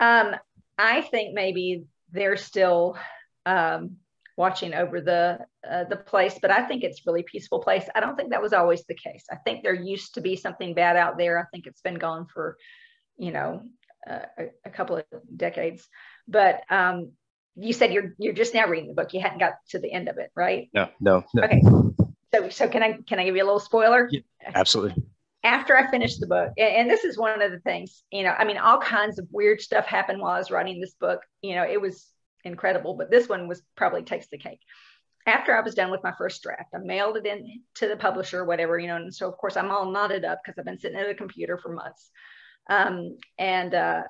um, 0.00 0.34
I 0.78 1.02
think 1.02 1.34
maybe 1.34 1.84
they're 2.10 2.36
still 2.36 2.96
um, 3.46 3.96
watching 4.36 4.74
over 4.74 5.00
the 5.00 5.38
uh, 5.70 5.84
the 5.84 5.96
place, 5.96 6.38
but 6.40 6.50
I 6.50 6.66
think 6.66 6.82
it's 6.82 7.06
really 7.06 7.22
peaceful 7.22 7.60
place. 7.60 7.84
I 7.94 8.00
don't 8.00 8.16
think 8.16 8.30
that 8.30 8.42
was 8.42 8.54
always 8.54 8.84
the 8.86 8.94
case. 8.94 9.24
I 9.30 9.36
think 9.36 9.62
there 9.62 9.74
used 9.74 10.14
to 10.14 10.22
be 10.22 10.36
something 10.36 10.74
bad 10.74 10.96
out 10.96 11.18
there. 11.18 11.38
I 11.38 11.44
think 11.52 11.66
it's 11.66 11.82
been 11.82 11.96
gone 11.98 12.26
for, 12.32 12.56
you 13.18 13.30
know, 13.30 13.62
uh, 14.08 14.24
a, 14.38 14.44
a, 14.64 14.70
couple 14.70 14.96
of 14.96 15.04
decades. 15.36 15.86
But 16.26 16.62
um, 16.70 17.12
you 17.54 17.74
said 17.74 17.92
you're 17.92 18.14
you're 18.18 18.32
just 18.32 18.54
now 18.54 18.66
reading 18.66 18.88
the 18.88 18.94
book. 18.94 19.12
You 19.12 19.20
hadn't 19.20 19.38
got 19.38 19.54
to 19.70 19.78
the 19.78 19.92
end 19.92 20.08
of 20.08 20.16
it, 20.16 20.30
right? 20.34 20.70
No, 20.72 20.88
no. 20.98 21.24
no. 21.34 21.42
Okay. 21.42 21.60
So 22.32 22.48
so 22.48 22.68
can 22.68 22.82
I 22.82 22.98
can 23.06 23.18
I 23.18 23.24
give 23.24 23.36
you 23.36 23.42
a 23.42 23.44
little 23.44 23.60
spoiler? 23.60 24.08
Yeah, 24.10 24.20
absolutely 24.54 25.04
after 25.42 25.76
I 25.76 25.90
finished 25.90 26.20
the 26.20 26.26
book, 26.26 26.52
and 26.58 26.90
this 26.90 27.04
is 27.04 27.16
one 27.16 27.40
of 27.40 27.50
the 27.50 27.60
things, 27.60 28.02
you 28.12 28.22
know, 28.22 28.34
I 28.36 28.44
mean, 28.44 28.58
all 28.58 28.78
kinds 28.78 29.18
of 29.18 29.26
weird 29.30 29.60
stuff 29.60 29.86
happened 29.86 30.20
while 30.20 30.32
I 30.32 30.38
was 30.38 30.50
writing 30.50 30.80
this 30.80 30.94
book. 30.94 31.22
You 31.40 31.54
know, 31.54 31.64
it 31.64 31.80
was 31.80 32.06
incredible, 32.44 32.94
but 32.94 33.10
this 33.10 33.28
one 33.28 33.48
was 33.48 33.62
probably 33.76 34.02
takes 34.02 34.28
the 34.28 34.38
cake. 34.38 34.60
After 35.26 35.56
I 35.56 35.60
was 35.60 35.74
done 35.74 35.90
with 35.90 36.02
my 36.02 36.12
first 36.16 36.42
draft, 36.42 36.70
I 36.74 36.78
mailed 36.78 37.16
it 37.16 37.26
in 37.26 37.62
to 37.76 37.88
the 37.88 37.96
publisher, 37.96 38.44
whatever, 38.44 38.78
you 38.78 38.88
know, 38.88 38.96
and 38.96 39.14
so 39.14 39.28
of 39.28 39.36
course 39.36 39.56
I'm 39.56 39.70
all 39.70 39.90
knotted 39.90 40.24
up 40.24 40.40
because 40.44 40.58
I've 40.58 40.64
been 40.64 40.78
sitting 40.78 40.98
at 40.98 41.08
a 41.08 41.14
computer 41.14 41.58
for 41.58 41.72
months. 41.72 42.10
Um, 42.68 43.18
and 43.38 43.74
uh, 43.74 44.02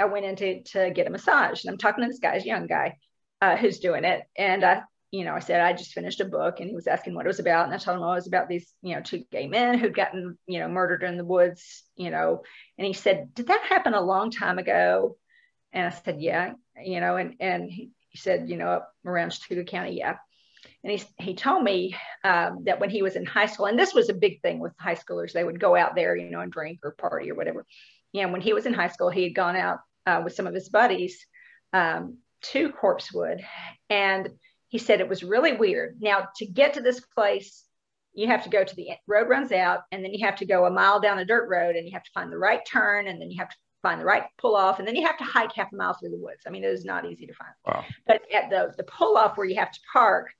I 0.00 0.04
went 0.06 0.26
in 0.26 0.36
to, 0.36 0.62
to 0.62 0.90
get 0.90 1.06
a 1.06 1.10
massage, 1.10 1.64
and 1.64 1.72
I'm 1.72 1.78
talking 1.78 2.02
to 2.02 2.08
this 2.08 2.18
guy's 2.18 2.44
young 2.44 2.66
guy 2.66 2.98
uh, 3.40 3.56
who's 3.56 3.78
doing 3.78 4.04
it, 4.04 4.22
and 4.36 4.64
I 4.64 4.82
you 5.14 5.24
know, 5.24 5.34
I 5.34 5.38
said 5.38 5.60
I 5.60 5.72
just 5.72 5.92
finished 5.92 6.20
a 6.20 6.24
book, 6.24 6.58
and 6.58 6.68
he 6.68 6.74
was 6.74 6.88
asking 6.88 7.14
what 7.14 7.24
it 7.24 7.28
was 7.28 7.38
about, 7.38 7.66
and 7.66 7.74
I 7.74 7.78
told 7.78 7.98
him 7.98 8.02
oh, 8.02 8.12
it 8.12 8.16
was 8.16 8.26
about 8.26 8.48
these, 8.48 8.72
you 8.82 8.96
know, 8.96 9.00
two 9.00 9.22
gay 9.30 9.46
men 9.46 9.78
who'd 9.78 9.94
gotten, 9.94 10.36
you 10.48 10.58
know, 10.58 10.66
murdered 10.66 11.04
in 11.04 11.16
the 11.16 11.24
woods, 11.24 11.84
you 11.94 12.10
know, 12.10 12.42
and 12.76 12.86
he 12.86 12.94
said, 12.94 13.32
"Did 13.32 13.46
that 13.46 13.62
happen 13.68 13.94
a 13.94 14.00
long 14.00 14.32
time 14.32 14.58
ago?" 14.58 15.16
And 15.72 15.86
I 15.86 15.90
said, 15.90 16.20
"Yeah," 16.20 16.54
you 16.84 16.98
know, 16.98 17.16
and 17.16 17.36
and 17.38 17.70
he, 17.70 17.92
said, 18.16 18.48
you 18.48 18.56
know, 18.56 18.68
up 18.68 18.92
around 19.04 19.30
Chattooga 19.30 19.64
County, 19.64 19.98
yeah. 19.98 20.16
And 20.82 20.98
he 20.98 21.04
he 21.18 21.34
told 21.36 21.62
me 21.62 21.94
um, 22.24 22.64
that 22.64 22.80
when 22.80 22.90
he 22.90 23.02
was 23.02 23.14
in 23.14 23.24
high 23.24 23.46
school, 23.46 23.66
and 23.66 23.78
this 23.78 23.94
was 23.94 24.08
a 24.08 24.14
big 24.14 24.42
thing 24.42 24.58
with 24.58 24.72
high 24.80 24.96
schoolers, 24.96 25.32
they 25.32 25.44
would 25.44 25.60
go 25.60 25.76
out 25.76 25.94
there, 25.94 26.16
you 26.16 26.30
know, 26.30 26.40
and 26.40 26.50
drink 26.50 26.80
or 26.82 26.90
party 26.90 27.30
or 27.30 27.36
whatever. 27.36 27.64
Yeah, 28.12 28.26
when 28.26 28.40
he 28.40 28.52
was 28.52 28.66
in 28.66 28.74
high 28.74 28.88
school, 28.88 29.10
he 29.10 29.22
had 29.22 29.34
gone 29.34 29.54
out 29.54 29.78
uh, 30.06 30.22
with 30.24 30.34
some 30.34 30.48
of 30.48 30.54
his 30.54 30.68
buddies 30.68 31.24
um, 31.72 32.18
to 32.52 32.70
Corpsewood, 32.70 33.44
and 33.88 34.28
he 34.74 34.78
said 34.78 34.98
it 34.98 35.08
was 35.08 35.22
really 35.22 35.52
weird. 35.52 35.98
Now, 36.00 36.26
to 36.38 36.46
get 36.46 36.74
to 36.74 36.80
this 36.80 36.98
place, 36.98 37.62
you 38.12 38.26
have 38.26 38.42
to 38.42 38.50
go 38.50 38.64
to 38.64 38.74
the 38.74 38.88
road 39.06 39.28
runs 39.28 39.52
out, 39.52 39.82
and 39.92 40.04
then 40.04 40.12
you 40.12 40.26
have 40.26 40.34
to 40.38 40.46
go 40.46 40.66
a 40.66 40.70
mile 40.70 40.98
down 40.98 41.20
a 41.20 41.24
dirt 41.24 41.48
road, 41.48 41.76
and 41.76 41.86
you 41.86 41.92
have 41.92 42.02
to 42.02 42.10
find 42.12 42.32
the 42.32 42.36
right 42.36 42.60
turn, 42.66 43.06
and 43.06 43.20
then 43.20 43.30
you 43.30 43.38
have 43.38 43.50
to 43.50 43.56
find 43.82 44.00
the 44.00 44.04
right 44.04 44.24
pull 44.36 44.56
off, 44.56 44.80
and 44.80 44.88
then 44.88 44.96
you 44.96 45.06
have 45.06 45.16
to 45.18 45.22
hike 45.22 45.52
half 45.54 45.72
a 45.72 45.76
mile 45.76 45.94
through 45.94 46.10
the 46.10 46.18
woods. 46.18 46.42
I 46.44 46.50
mean, 46.50 46.64
it 46.64 46.72
is 46.72 46.84
not 46.84 47.04
easy 47.04 47.24
to 47.28 47.34
find. 47.34 47.52
Wow. 47.64 47.84
But 48.04 48.22
at 48.34 48.50
the 48.50 48.74
the 48.76 48.82
pull 48.82 49.16
off 49.16 49.36
where 49.36 49.46
you 49.46 49.54
have 49.60 49.70
to 49.70 49.80
park, 49.92 50.32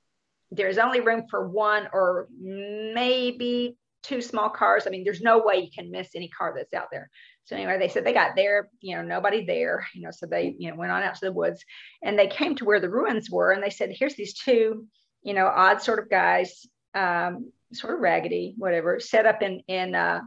there's 0.51 0.79
only 0.79 0.99
room 0.99 1.27
for 1.29 1.47
one 1.47 1.87
or 1.93 2.27
maybe 2.37 3.77
two 4.07 4.21
small 4.21 4.49
cars. 4.49 4.83
I 4.85 4.89
mean, 4.91 5.03
there's 5.03 5.29
no 5.31 5.37
way 5.45 5.55
you 5.57 5.71
can 5.77 5.91
miss 5.91 6.09
any 6.15 6.29
car 6.37 6.53
that's 6.55 6.73
out 6.79 6.89
there. 6.91 7.07
So 7.45 7.55
anyway, 7.55 7.77
they 7.79 7.89
said 7.89 8.03
they 8.03 8.13
got 8.21 8.35
there, 8.35 8.69
you 8.81 8.95
know, 8.95 9.03
nobody 9.15 9.45
there, 9.45 9.75
you 9.95 10.01
know, 10.03 10.11
so 10.11 10.25
they, 10.25 10.55
you 10.57 10.67
know, 10.69 10.77
went 10.77 10.91
on 10.91 11.03
out 11.03 11.15
to 11.15 11.25
the 11.25 11.37
woods 11.41 11.63
and 12.01 12.17
they 12.17 12.27
came 12.27 12.55
to 12.55 12.65
where 12.65 12.81
the 12.81 12.95
ruins 12.99 13.29
were 13.29 13.51
and 13.51 13.61
they 13.63 13.69
said, 13.69 13.89
here's 13.91 14.15
these 14.15 14.33
two, 14.33 14.87
you 15.27 15.33
know, 15.33 15.47
odd 15.47 15.81
sort 15.81 15.99
of 15.99 16.09
guys. 16.09 16.51
um, 16.95 17.51
sort 17.73 17.93
of 17.93 17.99
raggedy, 17.99 18.55
whatever, 18.57 18.99
set 18.99 19.25
up 19.25 19.41
in 19.41 19.61
in 19.67 19.95
uh, 19.95 20.21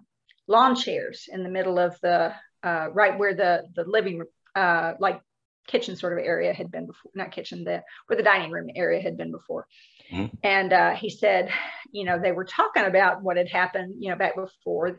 lawn 0.47 0.77
chairs 0.77 1.29
in 1.33 1.43
the 1.43 1.49
middle 1.49 1.79
of 1.79 1.99
the 2.03 2.33
uh, 2.63 2.89
right 2.93 3.19
where 3.19 3.35
the 3.35 3.63
the 3.75 3.85
living 3.85 4.23
uh, 4.55 4.93
like 5.01 5.21
kitchen 5.67 5.97
sort 5.97 6.13
of 6.13 6.25
area 6.25 6.53
had 6.53 6.71
been 6.71 6.87
before, 6.87 7.11
not 7.15 7.33
kitchen, 7.33 7.65
the 7.65 7.83
where 8.07 8.17
the 8.17 8.23
dining 8.23 8.51
room 8.51 8.69
area 8.75 9.01
had 9.01 9.17
been 9.17 9.31
before. 9.31 9.67
Mm-hmm. 10.13 10.37
And 10.43 10.73
uh, 10.73 10.95
he 10.95 11.11
said, 11.11 11.51
you 11.93 12.05
know, 12.05 12.19
they 12.19 12.33
were 12.33 12.45
talking 12.45 12.85
about 12.85 13.23
what 13.23 13.37
had 13.37 13.49
happened, 13.49 13.97
you 13.99 14.11
know, 14.11 14.17
back 14.17 14.37
before, 14.37 14.99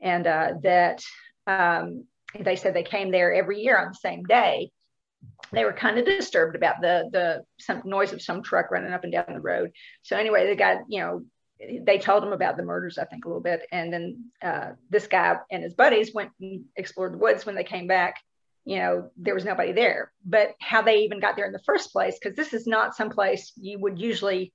and 0.00 0.26
uh, 0.26 0.52
that 0.62 1.02
um, 1.46 2.04
they 2.38 2.56
said 2.56 2.74
they 2.74 2.82
came 2.82 3.10
there 3.10 3.32
every 3.32 3.60
year 3.60 3.78
on 3.78 3.88
the 3.88 3.94
same 3.94 4.24
day. 4.24 4.70
They 5.52 5.64
were 5.64 5.72
kind 5.72 5.98
of 5.98 6.04
disturbed 6.04 6.56
about 6.56 6.80
the 6.80 7.08
the 7.12 7.44
some 7.58 7.82
noise 7.84 8.12
of 8.12 8.22
some 8.22 8.42
truck 8.42 8.70
running 8.70 8.92
up 8.92 9.04
and 9.04 9.12
down 9.12 9.26
the 9.28 9.40
road. 9.40 9.72
So 10.02 10.16
anyway, 10.16 10.46
they 10.46 10.56
got 10.56 10.78
you 10.88 11.00
know 11.00 11.24
they 11.82 11.98
told 11.98 12.24
him 12.24 12.32
about 12.32 12.56
the 12.56 12.62
murders, 12.62 12.98
I 12.98 13.04
think, 13.04 13.24
a 13.24 13.28
little 13.28 13.42
bit. 13.42 13.62
And 13.70 13.92
then 13.92 14.24
uh, 14.42 14.70
this 14.90 15.06
guy 15.06 15.36
and 15.50 15.62
his 15.62 15.74
buddies 15.74 16.12
went 16.12 16.30
and 16.40 16.64
explored 16.76 17.12
the 17.12 17.18
woods. 17.18 17.46
When 17.46 17.54
they 17.54 17.64
came 17.64 17.86
back, 17.86 18.16
you 18.64 18.76
know, 18.76 19.10
there 19.16 19.34
was 19.34 19.44
nobody 19.44 19.72
there. 19.72 20.12
But 20.24 20.54
how 20.60 20.82
they 20.82 21.00
even 21.00 21.20
got 21.20 21.36
there 21.36 21.46
in 21.46 21.52
the 21.52 21.58
first 21.60 21.92
place, 21.92 22.18
because 22.20 22.36
this 22.36 22.52
is 22.52 22.66
not 22.66 22.96
some 22.96 23.10
place 23.10 23.52
you 23.56 23.78
would 23.78 23.98
usually 23.98 24.52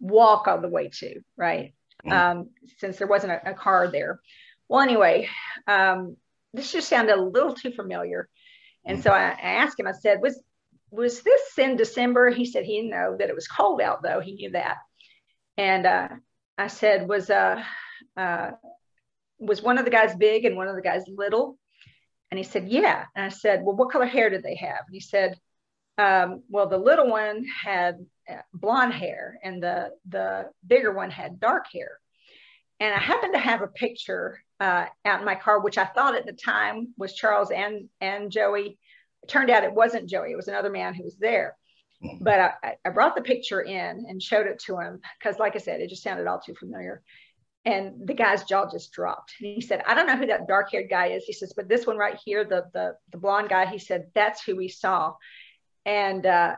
walk 0.00 0.48
all 0.48 0.60
the 0.60 0.68
way 0.68 0.90
to, 1.00 1.20
right? 1.36 1.74
Mm-hmm. 2.06 2.12
Um, 2.12 2.50
since 2.78 2.98
there 2.98 3.06
wasn't 3.06 3.32
a, 3.32 3.50
a, 3.50 3.54
car 3.54 3.88
there. 3.88 4.20
Well, 4.68 4.80
anyway, 4.80 5.28
um, 5.66 6.16
this 6.52 6.72
just 6.72 6.88
sounded 6.88 7.16
a 7.16 7.22
little 7.22 7.54
too 7.54 7.72
familiar. 7.72 8.28
And 8.84 8.98
mm-hmm. 8.98 9.02
so 9.02 9.10
I, 9.10 9.30
I 9.30 9.52
asked 9.62 9.78
him, 9.78 9.86
I 9.86 9.92
said, 9.92 10.20
was 10.20 10.40
was 10.90 11.22
this 11.22 11.58
in 11.58 11.76
December? 11.76 12.30
He 12.30 12.46
said 12.46 12.64
he 12.64 12.76
didn't 12.76 12.90
know 12.90 13.16
that 13.18 13.28
it 13.28 13.34
was 13.34 13.48
cold 13.48 13.80
out 13.80 14.02
though. 14.02 14.20
He 14.20 14.34
knew 14.34 14.50
that. 14.50 14.76
And 15.56 15.86
uh, 15.86 16.08
I 16.56 16.68
said, 16.68 17.08
was 17.08 17.30
uh, 17.30 17.62
uh, 18.16 18.52
was 19.38 19.62
one 19.62 19.78
of 19.78 19.84
the 19.84 19.90
guys 19.90 20.14
big 20.14 20.44
and 20.44 20.56
one 20.56 20.68
of 20.68 20.76
the 20.76 20.82
guys 20.82 21.02
little? 21.08 21.58
And 22.34 22.38
he 22.40 22.50
said, 22.50 22.66
yeah. 22.66 23.04
And 23.14 23.24
I 23.24 23.28
said, 23.28 23.62
well, 23.62 23.76
what 23.76 23.92
color 23.92 24.06
hair 24.06 24.28
did 24.28 24.42
they 24.42 24.56
have? 24.56 24.80
And 24.88 24.92
he 24.92 24.98
said, 24.98 25.38
um, 25.98 26.42
well, 26.48 26.68
the 26.68 26.78
little 26.78 27.08
one 27.08 27.44
had 27.44 28.04
uh, 28.28 28.38
blonde 28.52 28.92
hair 28.92 29.38
and 29.44 29.62
the 29.62 29.90
the 30.08 30.50
bigger 30.66 30.92
one 30.92 31.12
had 31.12 31.38
dark 31.38 31.66
hair. 31.72 32.00
And 32.80 32.92
I 32.92 32.98
happened 32.98 33.34
to 33.34 33.38
have 33.38 33.62
a 33.62 33.68
picture 33.68 34.42
uh, 34.58 34.86
out 35.04 35.20
in 35.20 35.24
my 35.24 35.36
car, 35.36 35.60
which 35.60 35.78
I 35.78 35.84
thought 35.84 36.16
at 36.16 36.26
the 36.26 36.32
time 36.32 36.92
was 36.98 37.14
Charles 37.14 37.52
and 37.52 37.88
and 38.00 38.32
Joey. 38.32 38.80
It 39.22 39.28
turned 39.28 39.48
out 39.48 39.62
it 39.62 39.72
wasn't 39.72 40.10
Joey; 40.10 40.32
it 40.32 40.36
was 40.36 40.48
another 40.48 40.70
man 40.70 40.92
who 40.92 41.04
was 41.04 41.16
there 41.16 41.56
but 42.20 42.40
I, 42.62 42.74
I 42.84 42.90
brought 42.90 43.14
the 43.14 43.22
picture 43.22 43.62
in 43.62 44.04
and 44.08 44.22
showed 44.22 44.46
it 44.46 44.58
to 44.66 44.78
him 44.78 45.00
because, 45.18 45.38
like 45.38 45.56
I 45.56 45.58
said, 45.58 45.80
it 45.80 45.88
just 45.88 46.02
sounded 46.02 46.26
all 46.26 46.40
too 46.40 46.54
familiar. 46.54 47.02
And 47.66 48.06
the 48.06 48.14
guy's 48.14 48.44
jaw 48.44 48.70
just 48.70 48.92
dropped. 48.92 49.34
And 49.40 49.54
he 49.54 49.60
said, 49.62 49.82
I 49.86 49.94
don't 49.94 50.06
know 50.06 50.16
who 50.16 50.26
that 50.26 50.46
dark 50.46 50.70
haired 50.70 50.90
guy 50.90 51.08
is. 51.08 51.24
He 51.24 51.32
says, 51.32 51.54
but 51.56 51.68
this 51.68 51.86
one 51.86 51.96
right 51.96 52.18
here, 52.22 52.44
the, 52.44 52.66
the, 52.74 52.96
the 53.10 53.18
blonde 53.18 53.48
guy, 53.48 53.64
he 53.64 53.78
said, 53.78 54.08
that's 54.14 54.42
who 54.42 54.54
we 54.54 54.68
saw. 54.68 55.14
And 55.86 56.26
uh, 56.26 56.56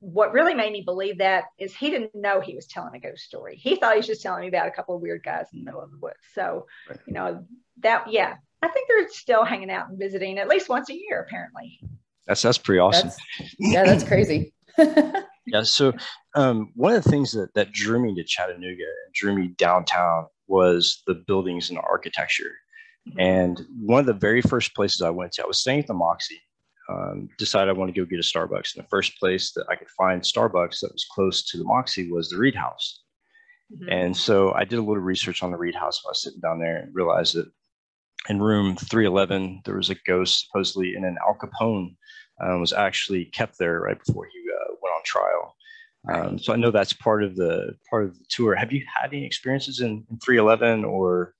what 0.00 0.32
really 0.32 0.54
made 0.54 0.72
me 0.72 0.82
believe 0.82 1.18
that 1.18 1.44
is 1.58 1.74
he 1.74 1.90
didn't 1.90 2.14
know 2.14 2.40
he 2.40 2.56
was 2.56 2.66
telling 2.66 2.94
a 2.94 2.98
ghost 2.98 3.22
story. 3.22 3.56
He 3.56 3.76
thought 3.76 3.92
he 3.92 3.98
was 3.98 4.06
just 4.08 4.22
telling 4.22 4.40
me 4.40 4.48
about 4.48 4.66
a 4.66 4.72
couple 4.72 4.96
of 4.96 5.02
weird 5.02 5.22
guys 5.22 5.46
in 5.52 5.60
the 5.60 5.64
middle 5.64 5.82
of 5.82 5.92
the 5.92 5.98
woods. 5.98 6.18
So, 6.34 6.66
right. 6.88 6.98
you 7.06 7.12
know, 7.12 7.44
that, 7.82 8.10
yeah, 8.10 8.36
I 8.62 8.68
think 8.68 8.88
they're 8.88 9.08
still 9.10 9.44
hanging 9.44 9.70
out 9.70 9.88
and 9.88 9.98
visiting 9.98 10.38
at 10.38 10.48
least 10.48 10.68
once 10.68 10.90
a 10.90 10.94
year, 10.94 11.22
apparently. 11.22 11.80
That's, 12.26 12.42
that's 12.42 12.58
pretty 12.58 12.80
awesome. 12.80 13.08
That's, 13.08 13.54
yeah, 13.58 13.84
that's 13.84 14.04
crazy. 14.04 14.52
yeah. 14.78 15.62
So 15.62 15.92
um, 16.34 16.72
one 16.74 16.94
of 16.94 17.04
the 17.04 17.10
things 17.10 17.32
that, 17.32 17.52
that 17.54 17.72
drew 17.72 18.00
me 18.00 18.14
to 18.14 18.24
Chattanooga 18.24 18.82
and 18.82 19.14
drew 19.14 19.34
me 19.34 19.48
downtown 19.58 20.26
was 20.50 21.02
the 21.06 21.14
buildings 21.14 21.70
and 21.70 21.78
architecture. 21.78 22.52
Mm-hmm. 23.08 23.20
And 23.20 23.66
one 23.80 24.00
of 24.00 24.06
the 24.06 24.12
very 24.12 24.42
first 24.42 24.74
places 24.74 25.00
I 25.00 25.10
went 25.10 25.32
to, 25.32 25.44
I 25.44 25.46
was 25.46 25.60
staying 25.60 25.80
at 25.80 25.86
the 25.86 25.94
Moxy. 25.94 26.40
Um, 26.88 27.28
decided 27.38 27.70
I 27.70 27.78
want 27.78 27.94
to 27.94 28.00
go 28.00 28.04
get 28.04 28.18
a 28.18 28.22
Starbucks. 28.22 28.74
And 28.74 28.84
the 28.84 28.88
first 28.88 29.16
place 29.20 29.52
that 29.52 29.64
I 29.70 29.76
could 29.76 29.88
find 29.90 30.20
Starbucks 30.20 30.80
that 30.80 30.92
was 30.92 31.06
close 31.08 31.44
to 31.44 31.56
the 31.56 31.64
Moxy 31.64 32.10
was 32.10 32.28
the 32.28 32.36
Read 32.36 32.56
House. 32.56 33.02
Mm-hmm. 33.72 33.92
And 33.92 34.16
so 34.16 34.52
I 34.54 34.64
did 34.64 34.80
a 34.80 34.82
little 34.82 34.96
research 34.96 35.44
on 35.44 35.52
the 35.52 35.56
Read 35.56 35.76
House 35.76 36.02
while 36.02 36.10
I 36.10 36.12
was 36.12 36.22
sitting 36.22 36.40
down 36.40 36.58
there 36.58 36.78
and 36.78 36.92
realized 36.92 37.36
that 37.36 37.48
in 38.28 38.42
room 38.42 38.76
311, 38.76 39.62
there 39.64 39.76
was 39.76 39.90
a 39.90 39.94
ghost 40.06 40.46
supposedly 40.46 40.94
in 40.96 41.04
an 41.04 41.16
Al 41.26 41.38
Capone 41.40 41.94
um, 42.42 42.60
was 42.60 42.72
actually 42.72 43.26
kept 43.26 43.58
there 43.58 43.80
right 43.80 43.98
before 44.04 44.26
he 44.32 44.40
uh, 44.50 44.74
went 44.82 44.94
on 44.96 45.02
trial. 45.04 45.54
Um, 46.08 46.38
so 46.38 46.52
I 46.52 46.56
know 46.56 46.70
that's 46.70 46.92
part 46.92 47.22
of 47.22 47.36
the 47.36 47.76
part 47.88 48.04
of 48.04 48.18
the 48.18 48.24
tour. 48.28 48.54
Have 48.54 48.72
you 48.72 48.84
had 48.86 49.12
any 49.12 49.26
experiences 49.26 49.80
in, 49.80 50.06
in 50.10 50.18
311 50.18 50.84
or? 50.84 51.34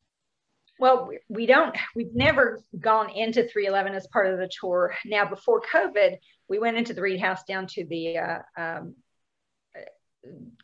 Well, 0.78 1.10
we 1.28 1.46
don't. 1.46 1.76
We've 1.94 2.14
never 2.14 2.62
gone 2.78 3.10
into 3.10 3.46
311 3.46 3.94
as 3.94 4.06
part 4.06 4.26
of 4.28 4.38
the 4.38 4.50
tour. 4.60 4.94
Now, 5.04 5.26
before 5.26 5.60
COVID, 5.60 6.16
we 6.48 6.58
went 6.58 6.76
into 6.76 6.94
the 6.94 7.02
Read 7.02 7.20
House 7.20 7.42
down 7.44 7.66
to 7.68 7.84
the 7.84 8.18
uh, 8.18 8.38
um, 8.56 8.94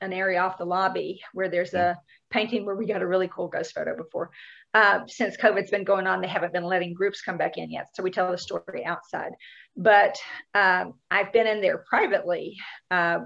an 0.00 0.12
area 0.12 0.40
off 0.40 0.58
the 0.58 0.64
lobby 0.64 1.20
where 1.32 1.48
there's 1.48 1.74
a 1.74 1.98
painting 2.30 2.66
where 2.66 2.74
we 2.74 2.86
got 2.86 3.02
a 3.02 3.06
really 3.06 3.28
cool 3.28 3.48
ghost 3.48 3.74
photo 3.74 3.96
before. 3.96 4.30
Uh, 4.74 5.00
since 5.06 5.36
COVID's 5.36 5.70
been 5.70 5.84
going 5.84 6.06
on, 6.06 6.20
they 6.20 6.28
haven't 6.28 6.52
been 6.52 6.64
letting 6.64 6.92
groups 6.92 7.22
come 7.22 7.38
back 7.38 7.56
in 7.56 7.70
yet. 7.70 7.88
So 7.94 8.02
we 8.02 8.10
tell 8.10 8.30
the 8.30 8.38
story 8.38 8.84
outside. 8.84 9.32
But 9.76 10.18
um, 10.54 10.94
I've 11.10 11.32
been 11.32 11.46
in 11.46 11.60
there 11.60 11.78
privately. 11.78 12.56
Uh, 12.90 13.20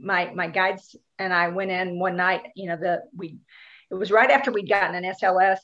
my 0.00 0.30
my 0.34 0.46
guides 0.48 0.94
and 1.18 1.32
I 1.32 1.48
went 1.48 1.70
in 1.70 1.98
one 1.98 2.16
night. 2.16 2.42
You 2.54 2.68
know, 2.68 2.76
the 2.76 3.02
we 3.16 3.38
it 3.90 3.94
was 3.94 4.10
right 4.10 4.30
after 4.30 4.52
we'd 4.52 4.68
gotten 4.68 4.94
an 4.94 5.12
SLS 5.20 5.58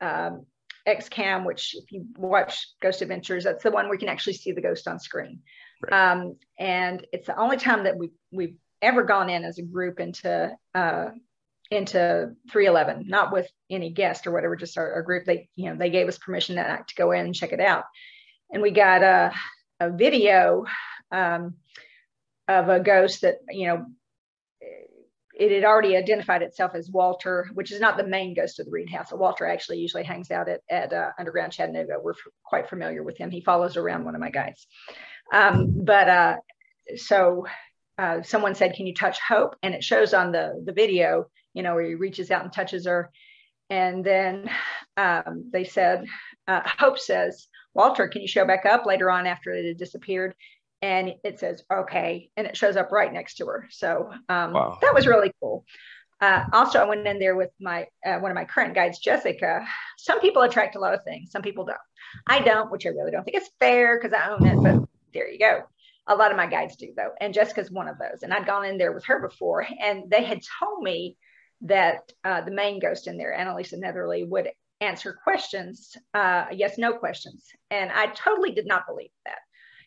um, 0.00 0.46
XCam, 0.88 1.44
which 1.44 1.76
if 1.76 1.92
you 1.92 2.06
watch 2.16 2.68
Ghost 2.80 3.02
Adventures, 3.02 3.44
that's 3.44 3.62
the 3.62 3.70
one 3.70 3.86
where 3.86 3.94
you 3.94 4.00
can 4.00 4.08
actually 4.08 4.34
see 4.34 4.52
the 4.52 4.60
ghost 4.60 4.88
on 4.88 4.98
screen. 4.98 5.40
Right. 5.82 6.12
Um, 6.12 6.36
and 6.58 7.06
it's 7.12 7.26
the 7.26 7.38
only 7.38 7.56
time 7.56 7.84
that 7.84 7.96
we 7.96 8.10
we've 8.32 8.56
ever 8.82 9.04
gone 9.04 9.30
in 9.30 9.44
as 9.44 9.58
a 9.58 9.62
group 9.62 10.00
into 10.00 10.50
uh, 10.74 11.10
into 11.70 12.32
311, 12.50 13.06
not 13.08 13.32
with 13.32 13.48
any 13.70 13.90
guest 13.90 14.26
or 14.26 14.32
whatever, 14.32 14.56
just 14.56 14.78
our, 14.78 14.94
our, 14.94 15.02
group. 15.02 15.24
They, 15.24 15.48
you 15.56 15.68
know, 15.68 15.76
they 15.76 15.90
gave 15.90 16.06
us 16.06 16.18
permission 16.18 16.56
that 16.56 16.68
night 16.68 16.88
to 16.88 16.94
go 16.94 17.10
in 17.12 17.26
and 17.26 17.34
check 17.34 17.52
it 17.52 17.60
out. 17.60 17.84
And 18.52 18.62
we 18.62 18.70
got 18.70 19.02
a, 19.02 19.32
a 19.80 19.90
video 19.90 20.64
um, 21.10 21.54
of 22.48 22.68
a 22.68 22.80
ghost 22.80 23.22
that, 23.22 23.36
you 23.50 23.68
know, 23.68 23.86
it 25.38 25.52
had 25.52 25.64
already 25.64 25.96
identified 25.96 26.40
itself 26.40 26.72
as 26.74 26.90
Walter, 26.90 27.50
which 27.52 27.70
is 27.70 27.80
not 27.80 27.98
the 27.98 28.06
main 28.06 28.32
ghost 28.32 28.58
of 28.58 28.64
the 28.64 28.72
Read 28.72 28.88
House. 28.88 29.12
Walter 29.12 29.44
actually 29.46 29.78
usually 29.78 30.02
hangs 30.02 30.30
out 30.30 30.48
at, 30.48 30.62
at 30.70 30.92
uh, 30.94 31.10
Underground 31.18 31.52
Chattanooga. 31.52 31.98
We're 32.02 32.12
f- 32.12 32.32
quite 32.42 32.70
familiar 32.70 33.02
with 33.02 33.18
him. 33.18 33.30
He 33.30 33.42
follows 33.42 33.76
around 33.76 34.06
one 34.06 34.14
of 34.14 34.20
my 34.20 34.30
guides. 34.30 34.66
Um, 35.30 35.84
but 35.84 36.08
uh, 36.08 36.36
so 36.96 37.46
uh, 37.98 38.22
someone 38.22 38.54
said, 38.54 38.74
"Can 38.74 38.86
you 38.86 38.94
touch 38.94 39.18
Hope?" 39.20 39.56
And 39.62 39.74
it 39.74 39.84
shows 39.84 40.14
on 40.14 40.32
the 40.32 40.62
the 40.64 40.72
video, 40.72 41.26
you 41.52 41.62
know, 41.62 41.74
where 41.74 41.84
he 41.84 41.96
reaches 41.96 42.30
out 42.30 42.44
and 42.44 42.52
touches 42.52 42.86
her. 42.86 43.10
And 43.68 44.04
then 44.04 44.48
um, 44.96 45.50
they 45.52 45.64
said, 45.64 46.06
uh, 46.48 46.62
Hope 46.64 46.98
says, 46.98 47.48
"Walter, 47.76 48.08
can 48.08 48.22
you 48.22 48.28
show 48.28 48.44
back 48.44 48.66
up 48.66 48.86
later 48.86 49.10
on 49.10 49.26
after 49.26 49.50
it 49.50 49.66
had 49.66 49.76
disappeared?" 49.76 50.34
And 50.82 51.14
it 51.24 51.38
says, 51.38 51.62
"Okay," 51.72 52.30
and 52.36 52.46
it 52.46 52.56
shows 52.56 52.76
up 52.76 52.90
right 52.90 53.12
next 53.12 53.34
to 53.36 53.46
her. 53.46 53.68
So 53.70 54.10
um, 54.28 54.52
wow. 54.52 54.78
that 54.82 54.94
was 54.94 55.06
really 55.06 55.32
cool. 55.40 55.64
Uh, 56.20 56.44
also, 56.52 56.78
I 56.78 56.84
went 56.84 57.06
in 57.06 57.18
there 57.18 57.36
with 57.36 57.50
my 57.60 57.86
uh, 58.04 58.18
one 58.18 58.30
of 58.30 58.34
my 58.34 58.44
current 58.44 58.74
guides, 58.74 58.98
Jessica. 58.98 59.66
Some 59.98 60.20
people 60.20 60.42
attract 60.42 60.76
a 60.76 60.80
lot 60.80 60.94
of 60.94 61.04
things, 61.04 61.30
some 61.30 61.42
people 61.42 61.64
don't. 61.64 61.78
I 62.26 62.40
don't, 62.40 62.70
which 62.70 62.86
I 62.86 62.90
really 62.90 63.10
don't 63.10 63.24
think 63.24 63.36
is 63.36 63.50
fair 63.60 63.98
because 63.98 64.14
I 64.14 64.30
own 64.30 64.46
it. 64.46 64.56
But 64.62 64.88
there 65.12 65.30
you 65.30 65.38
go. 65.38 65.62
A 66.06 66.16
lot 66.16 66.30
of 66.30 66.36
my 66.36 66.46
guides 66.46 66.76
do 66.76 66.92
though, 66.96 67.10
and 67.20 67.34
Jessica's 67.34 67.70
one 67.70 67.88
of 67.88 67.98
those. 67.98 68.22
And 68.22 68.32
I'd 68.32 68.46
gone 68.46 68.64
in 68.64 68.78
there 68.78 68.92
with 68.92 69.04
her 69.06 69.20
before, 69.20 69.66
and 69.80 70.10
they 70.10 70.24
had 70.24 70.40
told 70.58 70.82
me 70.82 71.16
that 71.62 72.12
uh, 72.24 72.42
the 72.42 72.50
main 72.50 72.80
ghost 72.80 73.06
in 73.06 73.18
there, 73.18 73.36
Annalisa 73.36 73.78
Netherly, 73.78 74.26
would 74.26 74.48
answer 74.80 75.18
questions, 75.24 75.96
uh, 76.14 76.46
yes, 76.52 76.78
no 76.78 76.92
questions. 76.92 77.44
And 77.70 77.90
I 77.90 78.06
totally 78.08 78.52
did 78.52 78.66
not 78.66 78.86
believe 78.86 79.10
that. 79.24 79.38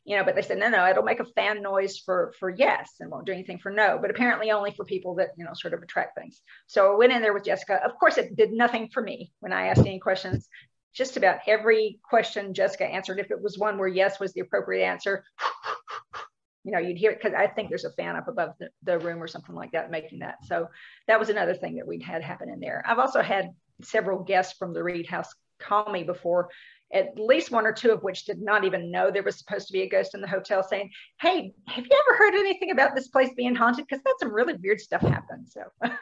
You 0.05 0.17
know, 0.17 0.24
but 0.24 0.34
they 0.36 0.41
said, 0.41 0.58
no, 0.58 0.69
no, 0.69 0.89
it'll 0.89 1.03
make 1.03 1.19
a 1.19 1.25
fan 1.25 1.62
noise 1.62 2.00
for 2.00 2.34
for 2.39 2.50
yes 2.50 2.89
and 3.00 3.12
won't 3.12 3.27
do 3.27 3.34
anything 3.34 3.60
for 3.60 3.69
no, 3.69 4.00
but 4.01 4.10
apparently 4.10 4.50
only 4.50 4.72
for 4.72 4.86
people 4.86 5.15
that, 5.15 5.29
you 5.38 5.46
know, 5.46 5.51
sort 5.53 5.74
of 5.74 5.84
attract 5.84 6.17
things. 6.17 6.41
So 6.67 6.93
I 6.93 6.98
went 6.98 7.12
in 7.12 7.22
there 7.22 7.34
with 7.34 7.43
Jessica. 7.43 7.79
Of 7.86 8.00
course, 8.00 8.17
it 8.17 8.36
did 8.36 8.51
nothing 8.51 8.89
for 8.91 9.03
me 9.03 9.31
when 9.39 9.53
I 9.53 9.67
asked 9.67 9.81
any 9.81 10.00
questions 10.00 10.48
just 10.93 11.17
about 11.17 11.39
every 11.48 12.00
question 12.03 12.53
Jessica 12.53 12.86
answered. 12.86 13.19
If 13.19 13.29
it 13.29 13.41
was 13.41 13.60
one 13.60 13.77
where 13.77 13.88
yes 13.88 14.19
was 14.19 14.34
the 14.34 14.41
appropriate 14.41 14.86
answer, 14.86 15.24
you 16.63 16.72
know, 16.72 16.79
you'd 16.79 16.98
hear 16.98 17.12
it 17.12 17.22
because 17.22 17.38
I 17.38 17.48
think 17.48 17.69
there's 17.69 17.86
a 17.86 17.91
fan 17.91 18.15
up 18.15 18.27
above 18.27 18.53
the, 18.60 18.69
the 18.84 19.00
room 19.00 19.22
or 19.22 19.27
something 19.27 19.55
like 19.55 19.72
that 19.74 19.91
making 19.91 20.19
that. 20.19 20.43
So 20.46 20.69
that 21.08 21.19
was 21.19 21.29
another 21.29 21.53
thing 21.53 21.75
that 21.75 21.88
we'd 21.88 22.03
had 22.03 22.24
happen 22.24 22.50
in 22.50 22.60
there. 22.60 22.84
I've 22.86 23.00
also 23.00 23.22
had 23.22 23.51
several 23.81 24.24
guests 24.24 24.57
from 24.57 24.74
the 24.74 24.83
Read 24.83 25.07
House 25.07 25.33
call 25.59 25.91
me 25.91 26.03
before, 26.03 26.50
at 26.93 27.17
least 27.19 27.51
one 27.51 27.65
or 27.65 27.74
two 27.74 27.91
of 27.91 28.01
which 28.01 28.25
did 28.25 28.41
not 28.41 28.63
even 28.65 28.91
know 28.91 29.12
there 29.12 29.24
was 29.24 29.38
supposed 29.38 29.67
to 29.67 29.74
be 29.74 29.83
a 29.83 29.89
ghost 29.89 30.15
in 30.15 30.21
the 30.21 30.27
hotel 30.27 30.63
saying, 30.63 30.89
Hey, 31.21 31.53
have 31.67 31.86
you 31.86 31.91
ever 32.07 32.17
heard 32.17 32.33
anything 32.33 32.71
about 32.71 32.95
this 32.95 33.07
place 33.09 33.29
being 33.36 33.55
haunted? 33.55 33.86
Because 33.88 34.03
that's 34.03 34.19
some 34.19 34.33
really 34.33 34.55
weird 34.55 34.79
stuff 34.79 35.01
happened. 35.01 35.48
So 35.48 35.62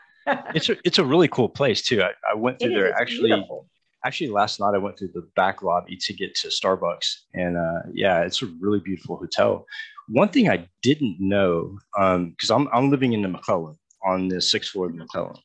it's 0.56 0.70
a 0.70 0.78
it's 0.86 1.00
a 1.00 1.06
really 1.06 1.28
cool 1.28 1.50
place 1.50 1.82
too. 1.82 2.02
I, 2.02 2.12
I 2.30 2.36
went 2.36 2.60
through 2.60 2.72
It 2.72 2.76
there 2.76 2.88
is, 2.88 2.96
actually. 3.00 3.32
beautiful. 3.32 3.68
Actually, 4.06 4.30
last 4.30 4.60
night 4.60 4.74
I 4.74 4.78
went 4.78 4.98
through 4.98 5.10
the 5.14 5.28
back 5.36 5.64
lobby 5.64 5.98
to 5.98 6.14
get 6.14 6.34
to 6.36 6.48
Starbucks, 6.48 7.14
and 7.34 7.58
uh, 7.58 7.82
yeah, 7.94 8.22
it's 8.22 8.42
a 8.42 8.46
really 8.60 8.80
beautiful 8.80 9.18
hotel. 9.18 9.66
One 10.08 10.30
thing 10.30 10.50
I 10.50 10.70
didn't 10.82 11.18
know, 11.20 11.78
because 11.94 12.50
I'm 12.50 12.70
I'm 12.72 12.90
living 12.90 13.14
in 13.14 13.22
the 13.22 13.28
Maclellan 13.28 13.76
on 14.06 14.28
the 14.30 14.40
sixth 14.40 14.72
floor 14.72 14.86
of 14.86 14.96
Maclellan. 14.96 15.36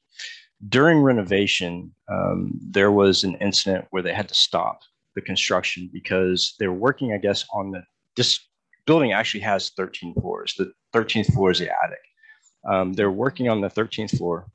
During 0.69 1.01
renovation, 1.03 1.93
um, 2.09 2.59
there 2.63 2.93
was 2.93 3.25
an 3.25 3.35
incident 3.37 3.87
where 3.91 4.03
they 4.03 4.15
had 4.15 4.29
to 4.29 4.35
stop 4.35 4.81
the 5.15 5.21
construction 5.21 5.91
because 5.93 6.55
they 6.59 6.69
were 6.69 6.75
working, 6.75 7.13
I 7.13 7.19
guess, 7.19 7.45
on 7.53 7.73
the 7.73 7.83
this 8.17 8.39
building 8.87 9.13
actually 9.13 9.41
has 9.41 9.71
13 9.71 10.15
floors. 10.15 10.55
The 10.57 10.73
13th 10.95 11.33
floor 11.33 11.51
is 11.51 11.59
the 11.59 11.71
attic. 11.71 11.99
Um, 12.69 12.93
they're 12.93 13.11
working 13.11 13.49
on 13.49 13.61
the 13.61 13.69
13th 13.71 14.17
floor, 14.19 14.47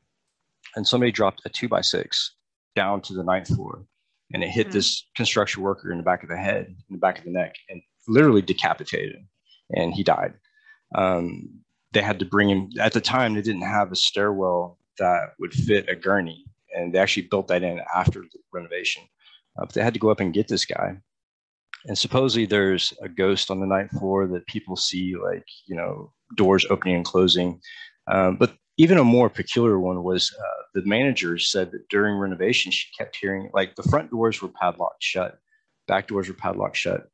and 0.76 0.88
somebody 0.88 1.12
dropped 1.12 1.42
a 1.46 1.50
two 1.50 1.68
by 1.68 1.82
six 1.82 2.36
down 2.76 3.02
to 3.02 3.14
the 3.14 3.24
ninth 3.24 3.48
floor, 3.48 3.86
and 4.34 4.44
it 4.44 4.50
hit 4.50 4.68
Mhm. 4.68 4.72
this 4.74 5.08
construction 5.16 5.64
worker 5.64 5.92
in 5.92 5.98
the 5.98 6.04
back 6.04 6.24
of 6.24 6.30
the 6.30 6.38
head, 6.38 6.68
in 6.68 6.96
the 6.96 7.00
back 7.00 7.18
of 7.18 7.26
the 7.26 7.32
neck, 7.32 7.56
and 7.70 7.82
literally 8.08 8.42
decapitated 8.42 9.16
him, 9.16 9.28
and 9.76 9.94
he 9.94 10.04
died. 10.04 10.36
Um, 10.96 11.64
they 11.92 12.02
had 12.02 12.20
to 12.20 12.26
bring 12.26 12.50
him. 12.50 12.70
At 12.80 12.94
the 12.94 13.02
time, 13.02 13.34
they 13.34 13.42
didn't 13.42 13.64
have 13.64 13.92
a 13.92 13.96
stairwell 13.96 14.78
that 14.98 15.34
would 15.40 15.54
fit 15.54 15.90
a 15.90 15.96
gurney, 15.96 16.46
and 16.76 16.94
they 16.94 17.00
actually 17.00 17.28
built 17.28 17.48
that 17.48 17.64
in 17.64 17.82
after 17.96 18.22
the 18.22 18.40
renovation. 18.52 19.04
Uh, 19.58 19.66
but 19.66 19.74
they 19.74 19.82
had 19.82 19.94
to 19.94 20.00
go 20.00 20.10
up 20.10 20.20
and 20.20 20.34
get 20.34 20.48
this 20.48 20.66
guy. 20.66 20.98
And 21.86 21.98
supposedly, 21.98 22.46
there's 22.46 22.94
a 23.02 23.10
ghost 23.10 23.50
on 23.50 23.60
the 23.60 23.66
ninth 23.66 23.92
floor 23.92 24.28
that 24.28 24.48
people 24.48 24.76
see, 24.76 25.16
like 25.16 25.46
you 25.66 25.76
know, 25.76 26.12
doors 26.36 26.66
opening 26.70 26.96
and 26.96 27.06
closing. 27.06 27.60
Um, 28.08 28.38
but 28.38 28.56
even 28.78 28.98
a 28.98 29.04
more 29.04 29.30
peculiar 29.30 29.80
one 29.80 30.04
was 30.04 30.34
uh, 30.38 30.64
the 30.74 30.86
manager 30.86 31.38
said 31.38 31.72
that 31.72 31.88
during 31.90 32.18
renovation, 32.18 32.72
she 32.72 32.88
kept 32.98 33.16
hearing 33.16 33.50
like 33.54 33.76
the 33.76 33.84
front 33.84 34.12
doors 34.12 34.42
were 34.42 34.50
padlocked 34.50 35.04
shut, 35.04 35.40
back 35.88 36.08
doors 36.08 36.28
were 36.28 36.34
padlocked 36.34 36.78
shut, 36.78 37.08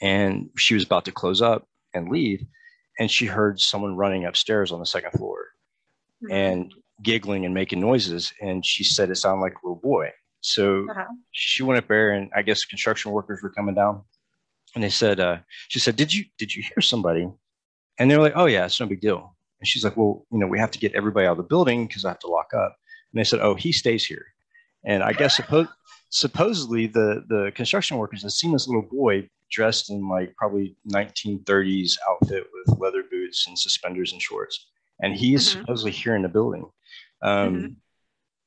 and 0.00 0.50
she 0.56 0.74
was 0.74 0.84
about 0.84 1.04
to 1.04 1.12
close 1.12 1.42
up 1.42 1.66
and 1.94 2.08
leave, 2.08 2.44
and 2.98 3.10
she 3.10 3.26
heard 3.26 3.60
someone 3.60 3.96
running 3.96 4.24
upstairs 4.24 4.72
on 4.72 4.80
the 4.80 4.86
second 4.86 5.12
floor 5.12 5.52
Mm-hmm. 6.22 6.32
and 6.32 6.74
giggling 7.02 7.44
and 7.44 7.54
making 7.54 7.80
noises, 7.80 8.32
and 8.40 8.64
she 8.64 8.84
said 8.84 9.10
it 9.10 9.16
sounded 9.16 9.42
like 9.42 9.54
a 9.54 9.66
little 9.66 9.80
boy. 9.80 10.10
So 10.40 10.86
Uh-huh. 10.90 11.04
she 11.30 11.62
went 11.62 11.78
up 11.78 11.88
there, 11.88 12.10
and 12.10 12.30
I 12.34 12.42
guess 12.42 12.64
construction 12.64 13.12
workers 13.12 13.40
were 13.42 13.50
coming 13.50 13.74
down, 13.74 14.02
and 14.74 14.82
they 14.84 14.90
said, 14.90 15.20
uh, 15.20 15.38
she 15.68 15.78
said, 15.78 15.96
"Did 15.96 16.12
you 16.12 16.24
did 16.38 16.54
you 16.54 16.62
hear 16.62 16.80
somebody?" 16.82 17.28
And 17.98 18.10
they're 18.10 18.20
like, 18.20 18.34
"Oh 18.36 18.46
yeah, 18.46 18.64
it's 18.66 18.80
no 18.80 18.86
big 18.86 19.00
deal." 19.00 19.36
And 19.60 19.68
she's 19.68 19.84
like, 19.84 19.96
"Well, 19.96 20.26
you 20.32 20.38
know, 20.38 20.46
we 20.48 20.58
have 20.58 20.70
to 20.72 20.78
get 20.78 20.94
everybody 20.94 21.26
out 21.26 21.32
of 21.32 21.36
the 21.38 21.42
building 21.44 21.86
because 21.86 22.04
I 22.04 22.08
have 22.08 22.18
to 22.20 22.26
lock 22.28 22.52
up." 22.54 22.76
And 23.12 23.18
they 23.20 23.24
said, 23.24 23.40
"Oh, 23.40 23.54
he 23.54 23.70
stays 23.72 24.04
here." 24.04 24.26
And 24.84 25.02
I 25.04 25.12
guess 25.12 25.38
suppo- 25.40 25.68
supposedly 26.10 26.86
the 26.88 27.24
the 27.28 27.52
construction 27.54 27.96
workers 27.98 28.22
had 28.22 28.32
seen 28.32 28.52
this 28.52 28.66
little 28.66 28.82
boy 28.82 29.28
dressed 29.50 29.90
in 29.90 30.08
like 30.08 30.34
probably 30.36 30.74
1930s 30.88 31.98
outfit 32.08 32.46
with 32.52 32.78
leather 32.78 33.02
boots 33.04 33.46
and 33.46 33.56
suspenders 33.58 34.12
and 34.12 34.20
shorts, 34.20 34.66
and 35.00 35.14
he's 35.14 35.46
Mhm. 35.48 35.60
supposedly 35.60 35.92
here 35.92 36.16
in 36.16 36.22
the 36.22 36.28
building. 36.28 36.68
Um, 37.22 37.54
Mhm. 37.54 37.76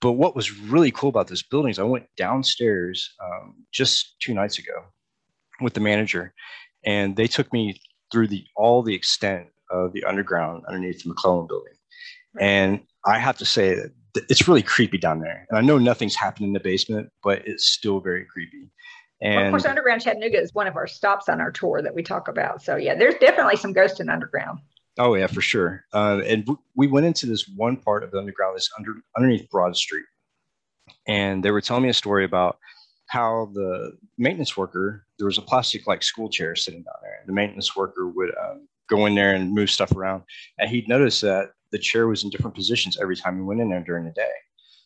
But 0.01 0.13
what 0.13 0.35
was 0.35 0.51
really 0.51 0.91
cool 0.91 1.09
about 1.09 1.27
this 1.27 1.41
building 1.41 1.71
is 1.71 1.79
I 1.79 1.83
went 1.83 2.05
downstairs 2.17 3.15
um, 3.23 3.65
just 3.71 4.19
two 4.19 4.33
nights 4.33 4.59
ago 4.59 4.83
with 5.61 5.73
the 5.73 5.79
manager, 5.79 6.33
and 6.85 7.15
they 7.15 7.27
took 7.27 7.51
me 7.53 7.79
through 8.11 8.27
the 8.27 8.45
all 8.55 8.83
the 8.83 8.93
extent 8.93 9.47
of 9.71 9.93
the 9.93 10.03
underground 10.03 10.63
underneath 10.67 11.01
the 11.01 11.09
Maclellan 11.09 11.47
building. 11.47 11.73
And 12.39 12.81
I 13.05 13.17
have 13.17 13.37
to 13.37 13.45
say 13.45 13.73
that 13.75 13.91
it's 14.29 14.47
really 14.47 14.61
creepy 14.61 14.97
down 14.97 15.21
there. 15.21 15.47
And 15.49 15.57
I 15.57 15.61
know 15.61 15.77
nothing's 15.77 16.15
happened 16.15 16.47
in 16.47 16.53
the 16.53 16.59
basement, 16.59 17.09
but 17.23 17.41
it's 17.47 17.65
still 17.65 17.99
very 17.99 18.25
creepy. 18.25 18.69
Well, 19.21 19.45
of 19.45 19.49
course, 19.51 19.65
Underground 19.65 20.01
Chattanooga 20.01 20.39
is 20.39 20.53
one 20.53 20.67
of 20.67 20.75
our 20.75 20.87
stops 20.87 21.29
on 21.29 21.39
our 21.41 21.51
tour 21.51 21.81
that 21.81 21.95
we 21.95 22.03
talk 22.03 22.27
about. 22.27 22.61
So 22.61 22.75
yeah, 22.75 22.93
there's 22.95 23.15
definitely 23.15 23.55
some 23.55 23.73
ghosts 23.73 23.99
in 24.01 24.09
Underground. 24.09 24.59
Oh 24.97 25.15
yeah, 25.15 25.27
for 25.27 25.41
sure. 25.41 25.85
Uh, 25.93 26.21
and 26.25 26.45
w- 26.45 26.59
we 26.75 26.87
went 26.87 27.05
into 27.05 27.25
this 27.25 27.47
one 27.55 27.77
part 27.77 28.03
of 28.03 28.11
the 28.11 28.17
underground, 28.17 28.55
this 28.55 28.69
under 28.77 28.95
underneath 29.15 29.49
Broad 29.49 29.75
Street, 29.75 30.05
and 31.07 31.43
they 31.43 31.51
were 31.51 31.61
telling 31.61 31.83
me 31.83 31.89
a 31.89 31.93
story 31.93 32.25
about 32.25 32.57
how 33.07 33.49
the 33.53 33.95
maintenance 34.17 34.57
worker 34.57 35.05
there 35.19 35.27
was 35.27 35.37
a 35.37 35.41
plastic 35.41 35.85
like 35.87 36.01
school 36.03 36.29
chair 36.29 36.55
sitting 36.55 36.81
down 36.83 36.95
there. 37.01 37.19
The 37.25 37.33
maintenance 37.33 37.75
worker 37.75 38.07
would 38.09 38.31
um, 38.43 38.67
go 38.89 39.05
in 39.05 39.15
there 39.15 39.33
and 39.35 39.51
move 39.53 39.69
stuff 39.69 39.91
around, 39.95 40.23
and 40.57 40.69
he'd 40.69 40.87
notice 40.87 41.21
that 41.21 41.51
the 41.71 41.79
chair 41.79 42.07
was 42.07 42.23
in 42.23 42.29
different 42.29 42.55
positions 42.55 42.97
every 43.01 43.15
time 43.15 43.35
he 43.35 43.41
went 43.43 43.61
in 43.61 43.69
there 43.69 43.81
during 43.83 44.05
the 44.05 44.11
day. 44.11 44.31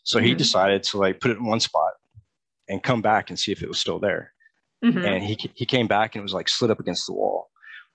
So 0.03 0.19
he 0.19 0.33
Mhm. 0.33 0.37
decided 0.37 0.83
to 0.83 0.97
like 0.97 1.19
put 1.19 1.31
it 1.31 1.37
in 1.37 1.45
one 1.45 1.59
spot 1.59 1.93
and 2.67 2.81
come 2.81 3.01
back 3.01 3.29
and 3.29 3.37
see 3.39 3.51
if 3.51 3.61
it 3.61 3.67
was 3.67 3.79
still 3.79 3.99
there 3.99 4.33
Mhm. 4.83 5.05
and 5.05 5.23
he 5.23 5.37
he 5.55 5.65
came 5.65 5.87
back 5.87 6.15
and 6.15 6.21
it 6.21 6.23
was 6.23 6.33
like 6.33 6.47
slid 6.49 6.71
up 6.71 6.79
against 6.79 7.05
the 7.05 7.13
wall. 7.13 7.48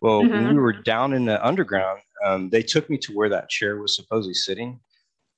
Well, 0.04 0.20
when 0.20 0.30
Mhm. 0.44 0.48
we 0.50 0.60
were 0.60 0.74
down 0.74 1.14
in 1.14 1.24
the 1.24 1.42
underground, 1.42 2.02
um, 2.22 2.50
they 2.50 2.62
took 2.62 2.90
me 2.90 2.98
to 2.98 3.12
where 3.14 3.30
that 3.30 3.48
chair 3.48 3.78
was 3.80 3.96
supposedly 3.96 4.34
sitting, 4.34 4.78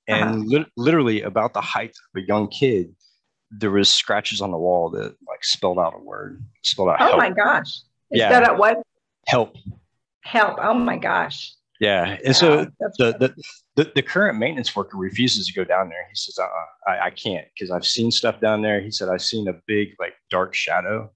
and 0.08 0.24
Uh-huh. 0.24 0.42
lit- 0.44 0.72
literally 0.76 1.22
about 1.22 1.54
the 1.54 1.60
height 1.60 1.90
of 1.90 2.20
a 2.20 2.26
young 2.26 2.48
kid, 2.48 2.92
there 3.52 3.70
was 3.70 3.88
scratches 3.88 4.40
on 4.40 4.50
the 4.50 4.58
wall 4.58 4.90
that 4.90 5.14
like 5.28 5.44
spelled 5.44 5.78
out 5.78 5.94
a 5.94 5.98
word, 5.98 6.42
spelled 6.62 6.88
out 6.88 7.00
Oh 7.00 7.06
help, 7.06 7.18
my 7.18 7.30
gosh. 7.30 7.68
Is 8.10 8.18
Yeah. 8.18 8.52
what? 8.54 8.82
help. 9.28 9.54
Help. 10.22 10.58
Oh 10.60 10.74
my 10.74 10.96
gosh. 10.98 11.54
Yeah, 11.78 12.16
and 12.24 12.34
so 12.34 12.64
Wow, 12.64 12.66
the, 12.98 13.12
the 13.20 13.44
the 13.76 13.92
the 13.94 14.02
current 14.02 14.36
maintenance 14.36 14.74
worker 14.74 14.96
refuses 14.96 15.46
to 15.46 15.52
go 15.52 15.62
down 15.62 15.90
there. 15.90 16.04
He 16.08 16.16
says, 16.16 16.40
uh, 16.40 16.90
I, 16.90 17.06
I 17.06 17.10
can't 17.10 17.46
because 17.54 17.70
I've 17.70 17.86
seen 17.86 18.10
stuff 18.10 18.40
down 18.40 18.62
there. 18.62 18.80
He 18.80 18.90
said 18.90 19.10
I've 19.10 19.22
seen 19.22 19.46
a 19.46 19.52
big 19.68 19.90
like 20.00 20.14
dark 20.28 20.54
shadow, 20.56 21.12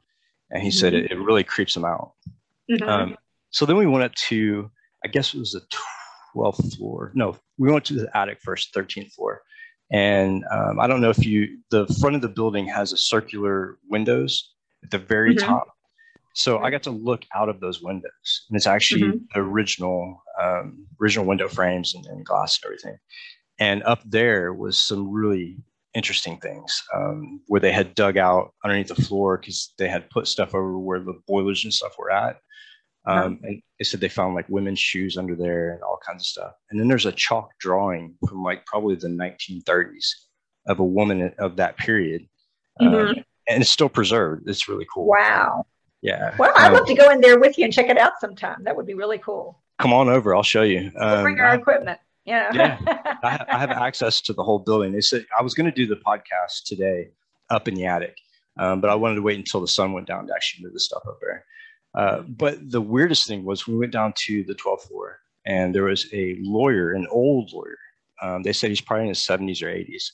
and 0.53 0.63
he 0.63 0.71
said 0.71 0.93
Mhm. 0.93 1.05
it, 1.07 1.11
it 1.11 1.19
really 1.19 1.43
creeps 1.43 1.75
him 1.77 1.85
out. 1.85 2.13
Mhm. 2.71 2.89
Um, 2.89 3.17
so 3.51 3.67
then 3.67 3.77
we 3.77 3.87
went 3.87 4.05
up 4.05 4.15
to, 4.29 4.71
I 5.05 5.09
guess 5.09 5.35
it 5.35 5.39
was 5.39 5.53
the 5.53 5.63
12th 6.35 6.77
floor. 6.77 7.13
No, 7.15 7.37
we 7.59 7.71
went 7.71 7.85
to 7.87 7.95
the 7.95 8.17
attic 8.17 8.39
first, 8.43 8.75
13th 8.75 9.13
floor. 9.13 9.43
And 9.93 10.45
um, 10.53 10.79
I 10.79 10.87
don't 10.87 11.01
know 11.01 11.11
if 11.11 11.25
you, 11.27 11.59
the 11.71 11.87
front 12.01 12.15
of 12.17 12.23
the 12.23 12.29
building 12.29 12.67
has 12.69 12.93
a 12.93 12.97
circular 12.97 13.79
windows 13.89 14.53
at 14.85 14.91
the 14.91 14.99
very 14.99 15.35
Mhm. 15.35 15.41
top. 15.41 15.69
So 16.35 16.59
I 16.61 16.71
got 16.71 16.85
to 16.85 16.91
look 16.93 17.25
out 17.35 17.49
of 17.49 17.59
those 17.59 17.83
windows, 17.83 18.47
and 18.49 18.57
it's 18.57 18.69
actually 18.69 19.03
Mhm. 19.03 19.21
the 19.35 19.41
original, 19.41 20.23
um, 20.41 20.87
original 21.03 21.27
window 21.27 21.49
frames 21.49 21.93
and, 21.93 22.07
and 22.07 22.25
glass 22.25 22.57
and 22.63 22.69
everything. 22.69 22.99
And 23.59 23.83
up 23.83 24.01
there 24.05 24.55
was 24.55 24.81
some 24.81 25.11
really 25.11 25.59
interesting 25.93 26.39
things 26.39 26.83
um, 26.95 27.41
where 27.49 27.61
they 27.61 27.73
had 27.73 27.97
dug 27.97 28.17
out 28.17 28.55
underneath 28.65 28.89
the 28.89 29.03
floor 29.03 29.39
because 29.39 29.75
they 29.77 29.89
had 29.89 30.09
put 30.11 30.29
stuff 30.29 30.55
over 30.55 30.79
where 30.79 31.01
the 31.01 31.21
boilers 31.27 31.65
and 31.65 31.75
stuff 31.75 31.99
were 31.99 32.13
at. 32.13 32.39
Um, 33.07 33.41
and 33.43 33.63
they 33.79 33.85
said 33.85 34.01
they 34.01 34.09
found 34.11 34.35
like 34.35 34.49
women's 34.49 34.79
shoes 34.79 35.17
under 35.17 35.35
there 35.35 35.73
and 35.73 35.83
all 35.83 35.99
kinds 36.07 36.23
of 36.23 36.27
stuff. 36.27 36.53
And 36.71 36.79
then 36.79 36.87
there's 36.89 37.07
a 37.07 37.13
chalk 37.13 37.51
drawing 37.59 38.15
from 38.29 38.43
like 38.43 38.67
probably 38.67 38.95
the 38.95 39.09
1930s 39.09 40.07
of 40.67 40.79
a 40.81 40.85
woman 40.85 41.33
of 41.39 41.57
that 41.57 41.77
period. 41.79 42.27
Um, 42.79 42.89
Mhm. 42.93 43.25
and 43.49 43.63
it's 43.63 43.71
still 43.71 43.89
preserved. 43.89 44.49
It's 44.49 44.69
really 44.69 44.87
cool. 44.93 45.07
Wow. 45.07 45.65
Yeah. 46.03 46.35
Well, 46.39 46.53
I'd 46.57 46.69
Um, 46.69 46.75
love 46.75 46.87
to 46.87 46.95
go 46.95 47.11
in 47.11 47.21
there 47.21 47.39
with 47.41 47.59
you 47.59 47.65
and 47.65 47.73
check 47.73 47.89
it 47.89 47.99
out 47.99 48.13
sometime. 48.21 48.63
That 48.65 48.77
would 48.77 48.87
be 48.87 48.95
really 48.95 49.19
cool. 49.19 49.63
come 49.79 49.95
on 49.95 50.11
over. 50.11 50.35
I'll 50.37 50.43
show 50.43 50.61
you. 50.61 50.93
We'll 50.95 51.03
Um, 51.09 51.23
bring 51.23 51.41
our 51.41 51.47
I- 51.49 51.55
equipment. 51.55 51.99
Know? 52.27 52.49
Yeah. 52.53 52.79
I, 53.25 53.31
ha- 53.31 53.47
I 53.49 53.59
have 53.59 53.71
access 53.71 54.21
to 54.21 54.35
the 54.35 54.45
whole 54.45 54.59
building. 54.59 54.93
They 54.93 55.01
said 55.01 55.25
I 55.39 55.43
was 55.43 55.55
going 55.55 55.65
to 55.71 55.75
do 55.75 55.87
the 55.87 55.97
podcast 55.97 56.65
today 56.67 57.09
up 57.49 57.67
in 57.67 57.75
the 57.75 57.87
attic, 57.87 58.15
um, 58.59 58.83
but 58.83 58.91
I 58.91 58.95
wanted 58.95 59.15
to 59.15 59.23
wait 59.23 59.39
until 59.39 59.63
the 59.63 59.67
sun 59.67 59.95
went 59.95 60.07
down 60.07 60.27
to 60.27 60.35
actually 60.35 60.65
move 60.65 60.75
the 60.75 60.81
stuff 60.81 61.03
up 61.09 61.19
there. 61.23 61.47
Uh, 61.95 62.23
but 62.23 62.59
the 62.71 62.81
weirdest 62.81 63.27
thing 63.27 63.45
was 63.45 63.67
we 63.67 63.77
went 63.77 63.93
down 63.93 64.13
to 64.17 64.45
the 64.45 64.55
12th 64.55 64.83
floor, 64.83 65.19
and 65.47 65.75
there 65.75 65.85
was 65.85 66.07
a 66.13 66.37
lawyer, 66.41 66.93
an 66.93 67.07
old 67.11 67.53
lawyer. 67.53 67.79
Um, 68.23 68.43
they 68.43 68.53
said 68.53 68.71
he's 68.71 68.81
probably 68.81 69.05
in 69.05 69.09
his 69.09 69.19
70s 69.19 69.63
or 69.63 69.67
80s, 69.67 70.05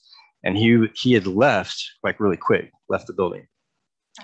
and 0.44 0.56
he 0.56 0.86
he 0.94 1.12
had 1.12 1.26
left 1.26 1.82
like 2.02 2.20
really 2.20 2.36
quick, 2.36 2.70
left 2.88 3.06
the 3.06 3.12
building, 3.12 3.46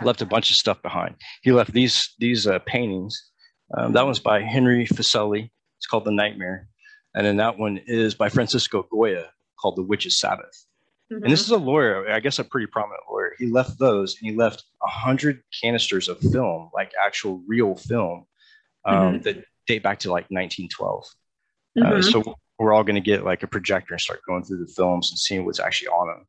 left 0.02 0.22
a 0.22 0.26
bunch 0.26 0.50
of 0.50 0.56
stuff 0.56 0.80
behind. 0.82 1.16
He 1.42 1.52
left 1.52 1.72
these 1.72 2.14
these 2.18 2.46
uh, 2.46 2.60
paintings. 2.60 3.30
Um, 3.76 3.92
that 3.92 4.04
one's 4.04 4.20
by 4.20 4.40
Henry 4.42 4.86
Fuseli. 4.86 5.50
It's 5.78 5.86
called 5.86 6.04
The 6.04 6.12
Nightmare. 6.12 6.68
And 7.14 7.26
then 7.26 7.36
that 7.38 7.58
one 7.58 7.80
is 7.86 8.14
by 8.14 8.28
Francisco 8.28 8.86
Goya 8.90 9.30
called 9.60 9.76
The 9.76 9.82
Witch's 9.82 10.18
Sabbath. 10.18 10.66
Mhm. 11.12 11.22
And 11.22 11.32
this 11.32 11.42
is 11.42 11.50
a 11.50 11.56
lawyer, 11.56 12.10
I 12.10 12.20
guess 12.20 12.38
a 12.38 12.44
pretty 12.44 12.66
prominent 12.66 13.02
lawyer. 13.10 13.34
He 13.38 13.46
left 13.46 13.78
those 13.78 14.16
and 14.20 14.30
he 14.30 14.36
left 14.36 14.64
a 14.82 14.88
hundred 14.88 15.42
canisters 15.62 16.08
of 16.08 16.18
film, 16.18 16.70
like 16.74 16.92
actual 17.04 17.42
real 17.46 17.74
film, 17.76 18.26
um, 18.84 19.20
that 19.22 19.44
date 19.66 19.82
back 19.82 19.98
to 20.00 20.10
like 20.10 20.26
1912. 20.30 21.04
Uh, 21.80 21.84
Mhm. 21.84 22.04
so 22.12 22.34
we're 22.58 22.72
all 22.72 22.84
going 22.84 22.94
to 22.94 23.00
get 23.00 23.24
like 23.24 23.42
a 23.42 23.46
projector 23.46 23.94
and 23.94 24.00
start 24.00 24.20
going 24.26 24.42
through 24.44 24.64
the 24.64 24.72
films 24.72 25.10
and 25.10 25.18
seeing 25.18 25.44
what's 25.44 25.60
actually 25.60 25.88
on 25.88 26.06
them. 26.08 26.26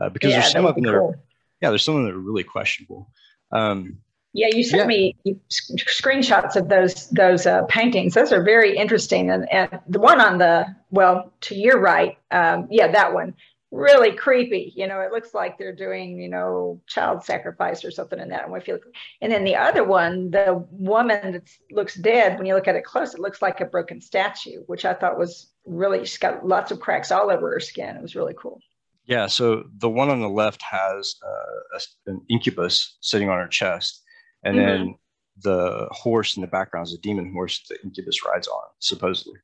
Uh, 0.00 0.08
because 0.08 0.30
yeah, 0.30 0.40
there's 0.40 0.52
some 0.52 0.66
of 0.66 0.74
them 0.74 0.84
that 0.84 0.94
are, 0.94 1.18
yeah, 1.60 1.68
there's 1.70 1.84
some 1.84 1.94
of 1.96 2.02
them 2.02 2.10
that 2.10 2.16
are 2.16 2.20
really 2.20 2.44
questionable. 2.44 3.10
Um, 3.52 3.98
Yeah, 4.36 4.48
you 4.52 4.64
sent 4.64 4.82
yeah. 4.82 4.86
me 4.88 5.16
screenshots 5.48 6.56
of 6.56 6.68
those 6.68 7.08
those 7.10 7.46
uh, 7.46 7.62
paintings. 7.66 8.14
Those 8.14 8.32
are 8.32 8.42
very 8.42 8.76
interesting, 8.76 9.30
and 9.30 9.48
and 9.52 9.80
the 9.88 10.00
one 10.00 10.20
on 10.20 10.38
the 10.38 10.74
well 10.90 11.32
to 11.42 11.54
your 11.54 11.78
right, 11.78 12.18
um, 12.32 12.66
yeah, 12.68 12.88
that 12.90 13.14
one 13.14 13.34
really 13.74 14.12
creepy. 14.12 14.72
You 14.76 14.86
know, 14.86 15.00
it 15.00 15.12
looks 15.12 15.34
like 15.34 15.58
they're 15.58 15.74
doing 15.74 16.20
you 16.20 16.28
know 16.28 16.80
child 16.86 17.24
sacrifice 17.24 17.84
or 17.84 17.90
something 17.90 18.18
in 18.18 18.28
that 18.28 18.48
one. 18.48 18.60
Feel, 18.60 18.78
and 19.20 19.32
then 19.32 19.44
the 19.44 19.56
other 19.56 19.84
one, 19.84 20.30
the 20.30 20.64
woman 20.70 21.32
that 21.32 21.48
looks 21.70 21.96
dead. 21.96 22.38
When 22.38 22.46
you 22.46 22.54
look 22.54 22.68
at 22.68 22.76
it 22.76 22.84
close, 22.84 23.14
it 23.14 23.20
looks 23.20 23.42
like 23.42 23.60
a 23.60 23.66
broken 23.66 24.00
statue, 24.00 24.62
which 24.66 24.84
I 24.84 24.94
thought 24.94 25.18
was 25.18 25.50
really. 25.66 26.00
She's 26.00 26.18
got 26.18 26.46
lots 26.46 26.70
of 26.70 26.80
cracks 26.80 27.10
all 27.10 27.30
over 27.30 27.52
her 27.52 27.60
skin. 27.60 27.96
It 27.96 28.02
was 28.02 28.16
really 28.16 28.34
cool. 28.40 28.60
Yeah, 29.06 29.26
so 29.26 29.64
the 29.78 29.90
one 29.90 30.08
on 30.08 30.20
the 30.20 30.30
left 30.30 30.62
has 30.62 31.16
uh, 31.22 31.78
a, 31.78 32.10
an 32.10 32.22
incubus 32.30 32.96
sitting 33.00 33.28
on 33.28 33.38
her 33.38 33.48
chest, 33.48 34.02
and 34.42 34.56
mm-hmm. 34.56 34.66
then 34.66 34.94
the 35.42 35.88
horse 35.90 36.36
in 36.36 36.40
the 36.40 36.46
background 36.46 36.86
is 36.86 36.94
a 36.94 36.98
demon 36.98 37.32
horse 37.32 37.60
that 37.68 37.74
the 37.74 37.86
incubus 37.86 38.24
rides 38.24 38.48
on, 38.48 38.62
supposedly. 38.78 39.38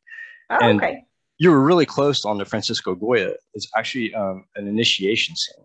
Oh, 0.48 0.58
and 0.62 0.80
okay. 0.80 1.04
You 1.40 1.50
were 1.50 1.60
really 1.60 1.86
close 1.86 2.26
on 2.26 2.36
the 2.36 2.44
Francisco 2.44 2.94
Goya. 2.94 3.32
It's 3.54 3.66
actually 3.74 4.14
um, 4.14 4.44
an 4.56 4.68
initiation 4.68 5.34
scene, 5.34 5.64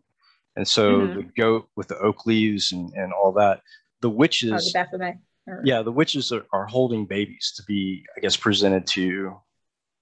and 0.55 0.65
so 0.65 1.01
mm-hmm. 1.01 1.15
the 1.17 1.23
goat 1.37 1.67
with 1.75 1.89
the 1.89 1.97
oak 1.99 2.25
leaves 2.25 2.71
and, 2.71 2.93
and 2.93 3.11
all 3.11 3.33
that. 3.33 3.59
The 3.99 4.09
witches. 4.09 4.73
Oh, 4.73 4.85
the. 4.97 5.15
Or... 5.47 5.61
Yeah, 5.65 5.81
the 5.81 5.91
witches 5.91 6.31
are, 6.31 6.45
are 6.53 6.65
holding 6.65 7.05
babies 7.05 7.51
to 7.57 7.63
be, 7.63 8.05
I 8.15 8.21
guess, 8.21 8.37
presented 8.37 8.87
to 8.87 9.35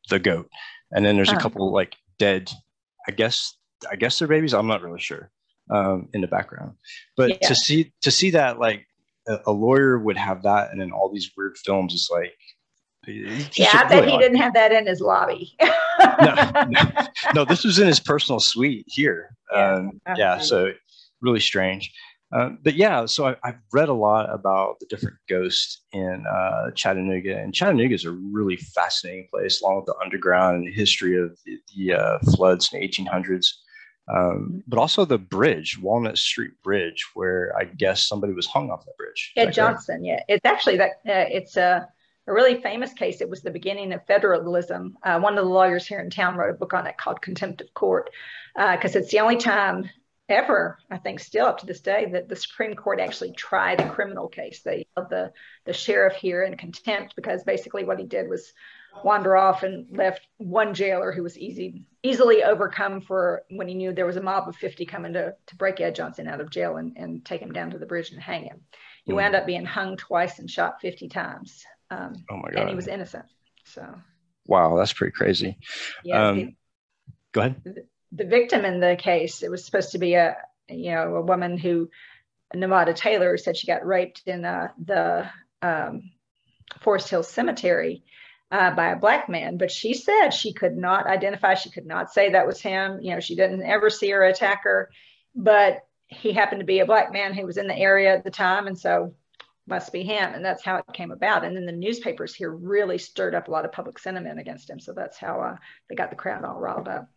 the 0.09 0.19
goat, 0.19 0.47
and 0.91 1.03
then 1.03 1.15
there's 1.15 1.31
a 1.31 1.37
couple 1.37 1.73
like 1.73 1.95
dead, 2.19 2.51
I 3.07 3.11
guess 3.11 3.57
I 3.91 3.95
guess 3.95 4.19
they're 4.19 4.27
babies. 4.27 4.53
I'm 4.53 4.67
not 4.67 4.83
really 4.83 5.01
sure 5.01 5.31
um, 5.71 6.07
in 6.13 6.21
the 6.21 6.27
background, 6.27 6.73
but 7.17 7.41
yeah. 7.41 7.47
to 7.47 7.55
see 7.55 7.93
to 8.03 8.11
see 8.11 8.29
that 8.29 8.59
like 8.59 8.85
a, 9.27 9.39
a, 9.47 9.51
lawyer 9.51 9.97
would 9.97 10.17
have 10.17 10.43
that, 10.43 10.69
and 10.71 10.79
then 10.79 10.91
all 10.91 11.11
these 11.11 11.31
weird 11.35 11.57
films, 11.57 11.95
it's 11.95 12.11
like. 12.11 12.37
Yeah, 13.07 13.69
I 13.73 13.87
bet 13.87 14.07
he 14.07 14.17
didn't 14.17 14.37
have 14.37 14.53
that 14.53 14.71
in 14.71 14.87
his 14.87 15.01
lobby. 15.01 15.55
no, 15.61 16.51
no, 16.69 16.81
no, 17.35 17.45
this 17.45 17.63
was 17.63 17.79
in 17.79 17.87
his 17.87 17.99
personal 17.99 18.39
suite 18.39 18.85
here. 18.87 19.35
Yeah, 19.51 19.73
um, 19.73 20.01
yeah 20.15 20.39
so 20.39 20.71
really 21.21 21.39
strange. 21.39 21.93
Uh, 22.33 22.49
but 22.63 22.73
yeah, 22.75 23.05
so 23.05 23.27
I, 23.27 23.35
have 23.43 23.59
read 23.73 23.89
a 23.89 23.93
lot 23.93 24.33
about 24.33 24.79
the 24.79 24.87
different 24.87 25.17
ghosts 25.29 25.81
in 25.91 26.25
uh, 26.27 26.71
Chattanooga, 26.71 27.37
and 27.37 27.53
Chattanooga 27.53 27.93
is 27.93 28.05
a 28.05 28.11
really 28.11 28.55
fascinating 28.55 29.27
place, 29.31 29.61
along 29.61 29.77
with 29.77 29.85
the 29.85 29.95
underground 30.03 30.57
and 30.57 30.67
the 30.67 30.71
history 30.71 31.21
of 31.21 31.37
the, 31.45 31.59
the 31.75 31.93
uh, 31.93 32.19
floods 32.35 32.73
in 32.73 32.79
the 32.79 32.87
1800s 32.87 33.45
um, 34.11 34.63
but 34.67 34.79
also 34.79 35.05
the 35.05 35.17
bridge, 35.17 35.79
Walnut 35.81 36.17
Street 36.17 36.51
Bridge, 36.63 37.05
where 37.13 37.53
I 37.57 37.65
guess 37.65 38.07
somebody 38.07 38.33
was 38.33 38.47
hung 38.47 38.69
off 38.69 38.85
that 38.85 38.97
bridge. 38.97 39.31
Yeah, 39.35 39.49
Johnson. 39.49 40.03
Correct? 40.03 40.25
Yeah, 40.27 40.35
it's 40.35 40.45
actually 40.45 40.77
that. 40.77 40.91
Uh, 41.07 41.29
it's 41.29 41.55
a, 41.55 41.87
a 42.27 42.33
really 42.33 42.61
famous 42.61 42.93
case. 42.93 43.21
It 43.21 43.29
was 43.29 43.41
the 43.41 43.51
beginning 43.51 43.91
of 43.93 44.05
federalism. 44.05 44.97
Uh, 45.03 45.19
one 45.19 45.37
of 45.37 45.43
the 45.43 45.49
lawyers 45.49 45.85
here 45.85 45.99
in 45.99 46.09
town 46.09 46.35
wrote 46.35 46.51
a 46.51 46.57
book 46.57 46.73
on 46.73 46.87
it 46.87 46.97
called 46.97 47.21
Contempt 47.21 47.61
of 47.61 47.73
Court, 47.73 48.09
because 48.55 48.95
uh, 48.95 48.99
it's 48.99 49.11
the 49.11 49.19
only 49.19 49.37
time 49.37 49.89
ever, 50.29 50.77
I 50.89 50.97
think, 50.97 51.19
still 51.19 51.45
up 51.45 51.59
to 51.59 51.65
this 51.65 51.81
day, 51.81 52.07
that 52.13 52.29
the 52.29 52.35
Supreme 52.35 52.75
Court 52.75 52.99
actually 52.99 53.33
tried 53.33 53.81
a 53.81 53.89
criminal 53.89 54.27
case. 54.27 54.61
They 54.61 54.87
held 54.95 55.09
the 55.09 55.33
the 55.65 55.73
sheriff 55.73 56.13
here 56.13 56.43
in 56.43 56.55
contempt 56.57 57.15
because 57.15 57.43
basically 57.43 57.83
what 57.83 57.99
he 57.99 58.05
did 58.05 58.29
was 58.29 58.53
wander 59.03 59.35
off 59.35 59.63
and 59.63 59.87
left 59.97 60.27
one 60.37 60.73
jailer 60.73 61.11
who 61.11 61.23
was 61.23 61.37
easy 61.37 61.83
easily 62.03 62.43
overcome 62.43 63.01
for 63.01 63.43
when 63.49 63.67
he 63.67 63.73
knew 63.73 63.91
there 63.91 64.05
was 64.05 64.17
a 64.17 64.21
mob 64.21 64.47
of 64.47 64.55
50 64.55 64.85
coming 64.85 65.13
to, 65.13 65.33
to 65.47 65.55
break 65.55 65.79
Ed 65.79 65.95
Johnson 65.95 66.27
out 66.27 66.41
of 66.41 66.51
jail 66.51 66.77
and, 66.77 66.95
and 66.97 67.25
take 67.25 67.41
him 67.41 67.53
down 67.53 67.71
to 67.71 67.79
the 67.79 67.85
bridge 67.85 68.11
and 68.11 68.21
hang 68.21 68.43
him. 68.43 68.61
He 69.05 69.13
mm. 69.13 69.15
wound 69.15 69.35
up 69.35 69.45
being 69.45 69.65
hung 69.65 69.97
twice 69.97 70.39
and 70.39 70.49
shot 70.49 70.81
50 70.81 71.07
times. 71.07 71.65
Um, 71.93 72.25
oh 72.29 72.37
my 72.37 72.51
God. 72.51 72.61
And 72.61 72.69
he 72.69 72.75
was 72.75 72.87
innocent. 72.87 73.25
So, 73.65 73.95
wow, 74.45 74.75
that's 74.77 74.93
pretty 74.93 75.11
crazy. 75.11 75.57
Yeah. 76.03 76.29
Um, 76.29 76.35
the, 76.35 76.55
go 77.31 77.41
ahead. 77.41 77.61
The, 77.63 77.85
the, 78.11 78.25
victim 78.25 78.65
in 78.65 78.79
the 78.79 78.95
case, 78.99 79.43
it 79.43 79.51
was 79.51 79.65
supposed 79.65 79.91
to 79.91 79.99
be 79.99 80.13
a, 80.15 80.37
you 80.69 80.91
know, 80.91 81.15
a 81.15 81.21
woman 81.21 81.57
who, 81.57 81.89
Nevada 82.53 82.93
Taylor, 82.93 83.37
said 83.37 83.57
she 83.57 83.67
got 83.67 83.85
raped 83.85 84.23
in 84.25 84.45
uh, 84.45 84.69
the 84.83 85.29
um, 85.61 86.11
Forest 86.81 87.09
Hill 87.09 87.23
Cemetery 87.23 88.03
uh, 88.51 88.71
by 88.71 88.89
a 88.89 88.99
black 88.99 89.29
man, 89.29 89.57
but 89.57 89.71
she 89.71 89.93
said 89.93 90.29
she 90.29 90.53
could 90.53 90.77
not 90.77 91.07
identify, 91.07 91.55
she 91.55 91.71
could 91.71 91.87
not 91.87 92.13
say 92.13 92.31
that 92.31 92.45
was 92.45 92.61
him. 92.61 92.99
You 93.01 93.15
know, 93.15 93.19
she 93.19 93.35
didn't 93.35 93.63
ever 93.63 93.89
see 93.89 94.11
her 94.11 94.23
attacker, 94.23 94.91
but 95.35 95.79
he 96.07 96.33
happened 96.33 96.59
to 96.59 96.65
be 96.65 96.79
a 96.79 96.85
black 96.85 97.11
man 97.11 97.33
who 97.33 97.45
was 97.45 97.57
in 97.57 97.67
the 97.67 97.75
area 97.75 98.13
at 98.13 98.23
the 98.23 98.29
time. 98.29 98.67
And 98.67 98.77
so 98.77 99.15
must 99.67 99.93
be 99.93 100.03
him. 100.03 100.33
And 100.33 100.43
that's 100.43 100.63
how 100.63 100.77
it 100.77 100.85
came 100.93 101.11
about. 101.11 101.45
And 101.45 101.55
then 101.55 101.65
the 101.65 101.71
newspapers 101.71 102.35
here 102.35 102.51
really 102.51 102.97
stirred 102.97 103.35
up 103.35 103.47
a 103.47 103.51
lot 103.51 103.65
of 103.65 103.71
public 103.71 103.97
sentiment 103.99 104.39
against 104.39 104.69
him. 104.69 104.79
So 104.79 104.93
that's 104.93 105.17
how 105.17 105.39
uh, 105.41 105.55
they 105.89 105.95
got 105.95 106.09
the 106.09 106.15
crowd 106.15 106.43
all 106.43 106.59
riled 106.59 106.87
up. 106.87 107.09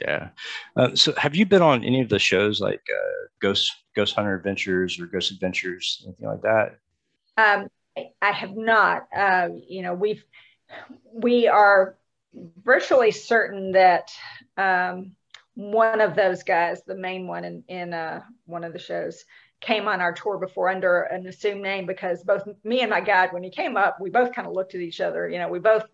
Yeah. 0.00 0.28
Uh, 0.76 0.94
so 0.94 1.12
have 1.16 1.34
you 1.34 1.46
been 1.46 1.62
on 1.62 1.84
any 1.84 2.00
of 2.00 2.08
the 2.08 2.18
shows 2.18 2.60
like 2.60 2.82
uh, 2.88 3.26
Ghost 3.40 3.72
Ghost 3.96 4.14
Hunter 4.14 4.34
Adventures 4.34 5.00
or 5.00 5.06
Ghost 5.06 5.32
Adventures, 5.32 6.02
anything 6.06 6.28
like 6.28 6.42
that? 6.42 6.78
Um, 7.36 7.68
I 8.22 8.30
have 8.30 8.56
not. 8.56 9.08
Uh, 9.14 9.48
you 9.68 9.82
know, 9.82 9.94
we've 9.94 10.22
we 11.12 11.48
are 11.48 11.96
virtually 12.62 13.10
certain 13.10 13.72
that 13.72 14.12
um, 14.56 15.16
one 15.54 16.00
of 16.00 16.14
those 16.14 16.42
guys, 16.42 16.82
the 16.86 16.94
main 16.94 17.26
one 17.26 17.44
in, 17.44 17.64
in 17.68 17.92
uh, 17.92 18.22
one 18.46 18.64
of 18.64 18.72
the 18.72 18.78
shows, 18.78 19.24
came 19.60 19.88
on 19.88 20.00
our 20.00 20.12
tour 20.12 20.38
before 20.38 20.68
under 20.68 21.02
an 21.02 21.26
assumed 21.26 21.62
name 21.62 21.86
because 21.86 22.22
both 22.24 22.48
me 22.64 22.80
and 22.80 22.90
my 22.90 23.00
guide, 23.00 23.32
when 23.32 23.42
he 23.42 23.50
came 23.50 23.76
up, 23.76 24.00
we 24.00 24.10
both 24.10 24.32
kind 24.32 24.48
of 24.48 24.54
looked 24.54 24.74
at 24.74 24.80
each 24.80 25.00
other. 25.00 25.28
You 25.28 25.38
know, 25.38 25.48
we 25.48 25.58
both 25.58 25.84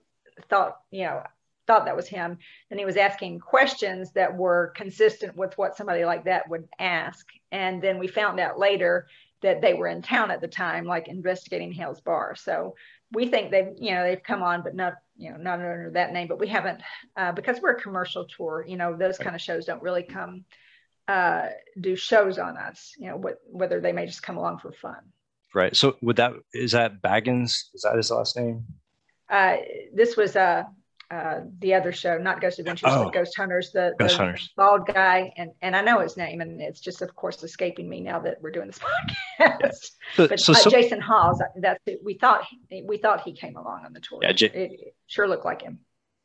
thought, 0.48 0.78
you 0.90 1.04
know, 1.04 1.22
thought 1.66 1.84
that 1.86 1.96
was 1.96 2.06
him. 2.06 2.38
And 2.70 2.78
he 2.78 2.86
was 2.86 2.96
asking 2.96 3.40
questions 3.40 4.12
that 4.12 4.36
were 4.36 4.72
consistent 4.76 5.36
with 5.36 5.56
what 5.58 5.76
somebody 5.76 6.04
like 6.04 6.24
that 6.24 6.48
would 6.48 6.68
ask. 6.78 7.26
And 7.50 7.82
then 7.82 7.98
we 7.98 8.06
found 8.06 8.38
out 8.38 8.58
later 8.58 9.08
that 9.42 9.60
they 9.60 9.74
were 9.74 9.88
in 9.88 10.00
town 10.00 10.30
at 10.30 10.40
the 10.40 10.48
time, 10.48 10.84
like 10.84 11.08
investigating 11.08 11.72
Hales 11.72 12.00
Bar. 12.00 12.36
So 12.36 12.74
we 13.12 13.28
think 13.28 13.50
they've 13.50 13.72
you 13.78 13.92
know 13.92 14.02
they've 14.02 14.22
come 14.22 14.42
on 14.42 14.62
but 14.62 14.74
not 14.74 14.94
you 15.16 15.30
know 15.30 15.36
not 15.36 15.54
under 15.54 15.90
that 15.94 16.12
name 16.12 16.26
but 16.28 16.38
we 16.38 16.48
haven't 16.48 16.80
uh, 17.16 17.32
because 17.32 17.60
we're 17.60 17.76
a 17.76 17.80
commercial 17.80 18.24
tour 18.24 18.64
you 18.66 18.76
know 18.76 18.96
those 18.96 19.18
kind 19.18 19.34
of 19.34 19.40
shows 19.40 19.64
don't 19.64 19.82
really 19.82 20.02
come 20.02 20.44
uh, 21.08 21.46
do 21.80 21.94
shows 21.96 22.38
on 22.38 22.56
us 22.56 22.92
you 22.98 23.08
know 23.08 23.16
what, 23.16 23.38
whether 23.46 23.80
they 23.80 23.92
may 23.92 24.06
just 24.06 24.22
come 24.22 24.36
along 24.36 24.58
for 24.58 24.72
fun 24.72 25.00
right 25.54 25.76
so 25.76 25.96
would 26.02 26.16
that 26.16 26.32
is 26.52 26.72
that 26.72 27.00
Bagans 27.02 27.64
is 27.74 27.82
that 27.82 27.96
his 27.96 28.10
last 28.10 28.36
name 28.36 28.64
uh, 29.28 29.56
this 29.92 30.16
was 30.16 30.36
uh 30.36 30.64
uh, 31.08 31.40
the 31.60 31.72
other 31.72 31.92
show, 31.92 32.18
not 32.18 32.40
Ghost 32.40 32.58
Adventures, 32.58 32.90
oh. 32.92 33.04
but 33.04 33.12
Ghost 33.12 33.36
Hunters, 33.36 33.70
the, 33.70 33.94
Ghost 33.98 34.16
the 34.16 34.24
Hunters. 34.24 34.52
bald 34.56 34.86
guy, 34.86 35.32
and 35.36 35.52
and 35.62 35.76
I 35.76 35.80
know 35.80 36.00
his 36.00 36.16
name, 36.16 36.40
and 36.40 36.60
it's 36.60 36.80
just, 36.80 37.00
of 37.00 37.14
course, 37.14 37.42
escaping 37.44 37.88
me 37.88 38.00
now 38.00 38.18
that 38.20 38.38
we're 38.40 38.50
doing 38.50 38.66
this 38.66 38.80
podcast. 39.40 39.90
So, 40.16 40.26
but 40.28 40.40
so, 40.40 40.52
uh, 40.52 40.56
so, 40.56 40.70
Jason 40.70 41.00
Hawes, 41.00 41.40
that's 41.60 41.80
it. 41.86 42.00
We 42.04 42.14
thought 42.14 42.44
we 42.84 42.98
thought 42.98 43.22
he 43.22 43.32
came 43.32 43.56
along 43.56 43.84
on 43.84 43.92
the 43.92 44.00
tour. 44.00 44.18
Yeah, 44.22 44.32
J- 44.32 44.46
it, 44.46 44.72
it, 44.72 44.94
sure 45.06 45.28
looked 45.28 45.44
like 45.44 45.62
him. 45.62 45.78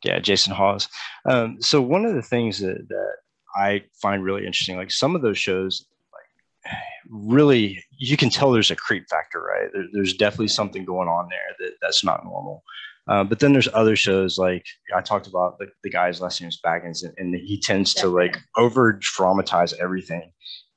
Yeah, 0.03 0.17
Jason 0.17 0.53
Hawes. 0.53 0.89
Um, 1.25 1.61
so 1.61 1.79
one 1.79 2.05
of 2.05 2.15
the 2.15 2.23
things 2.23 2.59
that 2.59 2.87
that 2.89 3.13
I 3.55 3.83
find 4.01 4.23
really 4.23 4.45
interesting, 4.45 4.77
like 4.77 4.91
some 4.91 5.15
of 5.15 5.21
those 5.21 5.37
shows, 5.37 5.85
like 6.13 6.71
really, 7.09 7.83
you 7.97 8.17
can 8.17 8.29
tell 8.29 8.51
there's 8.51 8.71
a 8.71 8.75
creep 8.75 9.09
factor, 9.09 9.41
right? 9.41 9.69
There, 9.73 9.85
there's 9.93 10.13
definitely 10.13 10.49
something 10.49 10.85
going 10.85 11.07
on 11.07 11.29
there 11.29 11.55
that 11.59 11.75
that's 11.81 12.03
not 12.03 12.23
normal. 12.23 12.63
Uh, 13.07 13.23
but 13.23 13.39
then 13.39 13.51
there's 13.51 13.67
other 13.73 13.95
shows 13.95 14.37
like 14.37 14.65
I 14.95 15.01
talked 15.01 15.27
about 15.27 15.57
the, 15.57 15.67
the 15.83 15.89
guy's 15.89 16.21
last 16.21 16.39
name 16.39 16.49
is 16.49 16.59
Bagans, 16.63 17.03
and, 17.03 17.13
and 17.17 17.35
he 17.35 17.59
tends 17.59 17.93
to 17.95 18.07
like 18.07 18.37
over 18.57 18.93
dramatize 18.93 19.73
everything, 19.73 20.31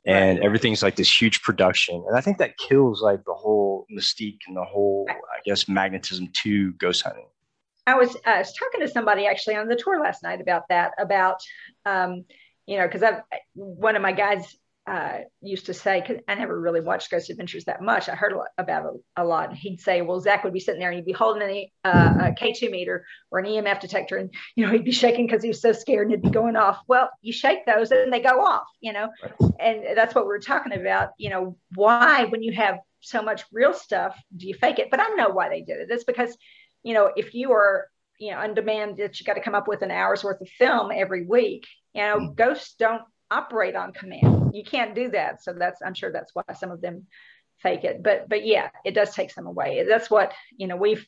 and 0.07 0.39
right. 0.39 0.45
everything's 0.45 0.83
like 0.83 0.97
this 0.97 1.21
huge 1.21 1.43
production, 1.43 2.03
and 2.09 2.17
I 2.17 2.21
think 2.23 2.39
that 2.39 2.57
kills 2.57 3.03
like 3.03 3.23
the 3.25 3.35
whole 3.35 3.87
mystique 3.95 4.39
and 4.49 4.57
the 4.57 4.65
whole 4.65 5.07
I 5.11 5.41
guess 5.45 5.69
magnetism 5.69 6.31
to 6.43 6.73
ghost 6.73 7.03
hunting. 7.03 7.27
I 7.87 7.95
was 7.95 8.17
I 8.25 8.39
was 8.39 8.55
talking 8.55 8.81
to 8.81 8.89
somebody 8.89 9.27
actually 9.27 9.57
on 9.57 9.69
the 9.69 9.77
tour 9.77 10.01
last 10.01 10.23
night 10.23 10.41
about 10.41 10.63
that 10.71 10.93
about 10.99 11.41
um, 11.85 12.25
you 12.67 12.79
know 12.79 12.87
because 12.87 13.03
I've 13.03 13.21
one 13.55 13.97
of 13.97 14.03
my 14.03 14.13
guys 14.13 14.57
uh, 14.87 15.21
used 15.41 15.67
to 15.67 15.75
say, 15.75 16.01
because 16.01 16.23
I 16.29 16.35
never 16.35 16.61
really 16.61 16.83
watched 16.83 17.11
Ghost 17.11 17.31
Adventures 17.31 17.65
that 17.65 17.81
much. 17.81 18.09
I 18.09 18.15
heard 18.15 18.35
about 18.59 18.85
it 18.85 19.01
a 19.17 19.25
lot. 19.25 19.49
And 19.49 19.57
he'd 19.57 19.81
say, 19.81 20.03
well, 20.03 20.21
Zak 20.21 20.45
would 20.45 20.53
be 20.53 20.61
sitting 20.61 20.79
there 20.79 20.91
and 20.91 20.97
he'd 20.97 21.07
be 21.07 21.13
holding 21.13 21.43
an, 21.43 21.67
uh, 21.85 22.15
a 22.21 22.33
K2 22.33 22.71
meter 22.71 23.07
or 23.31 23.39
an 23.39 23.47
EMF 23.47 23.81
detector. 23.81 24.19
And, 24.19 24.35
you 24.57 24.67
know, 24.67 24.73
he'd 24.73 24.85
be 24.85 24.93
shaking 24.93 25.27
because 25.27 25.43
he 25.43 25.49
was 25.49 25.63
so 25.63 25.73
scared 25.73 26.09
and 26.09 26.13
it'd 26.13 26.23
be 26.23 26.31
going 26.31 26.57
off. 26.57 26.81
Well, 26.87 27.09
you 27.23 27.33
shake 27.33 27.65
those 27.65 27.91
and 27.93 28.13
they 28.13 28.21
go 28.21 28.45
off, 28.45 28.67
you 28.81 28.93
know, 28.93 29.09
and 29.59 29.85
that's 29.97 30.15
what 30.15 30.27
we 30.27 30.35
are 30.35 30.39
talking 30.39 30.79
about. 30.79 31.11
You 31.17 31.31
know, 31.31 31.57
why, 31.75 32.25
when 32.25 32.43
you 32.43 32.53
have 32.53 32.77
so 33.01 33.23
much 33.23 33.45
real 33.53 33.73
stuff, 33.73 34.15
do 34.37 34.47
you 34.47 34.55
fake 34.55 34.79
it? 34.79 34.91
But 34.91 35.01
I 35.01 35.09
know 35.17 35.31
why 35.31 35.49
they 35.49 35.63
did 35.63 35.79
it. 35.79 35.89
It's 35.91 36.05
because, 36.05 36.37
you 36.83 36.93
know, 36.93 37.11
if 37.17 37.33
you 37.33 37.53
are, 37.53 37.89
you 38.19 38.33
know, 38.33 38.39
on 38.39 38.53
demand 38.53 38.99
that 38.99 39.19
you 39.19 39.25
got 39.25 39.35
to 39.35 39.41
come 39.43 39.55
up 39.55 39.67
with 39.67 39.81
an 39.81 39.91
hour's 39.91 40.23
worth 40.23 40.43
of 40.43 40.49
film 40.59 40.93
every 40.95 41.25
week, 41.25 41.67
you 41.95 42.03
know, 42.03 42.19
mm. 42.19 42.35
ghosts 42.35 42.75
don't 42.79 43.03
operate 43.31 43.77
on 43.77 43.93
command. 43.93 44.55
You 44.55 44.65
can't 44.65 44.95
do 44.95 45.11
that. 45.11 45.43
So 45.43 45.53
that's 45.53 45.81
I'm 45.83 45.95
sure 45.95 46.13
that's 46.13 46.35
why 46.35 46.45
some 46.55 46.71
of 46.71 46.81
them 46.81 47.07
fake 47.63 47.85
it. 47.85 48.03
But 48.03 48.29
but 48.29 48.45
yeah, 48.45 48.71
it 48.85 48.95
does 48.95 49.15
take 49.15 49.31
some 49.31 49.47
away. 49.47 49.85
That's 49.89 50.11
what 50.11 50.33
you 50.57 50.67
know. 50.67 50.77
We've 50.77 51.07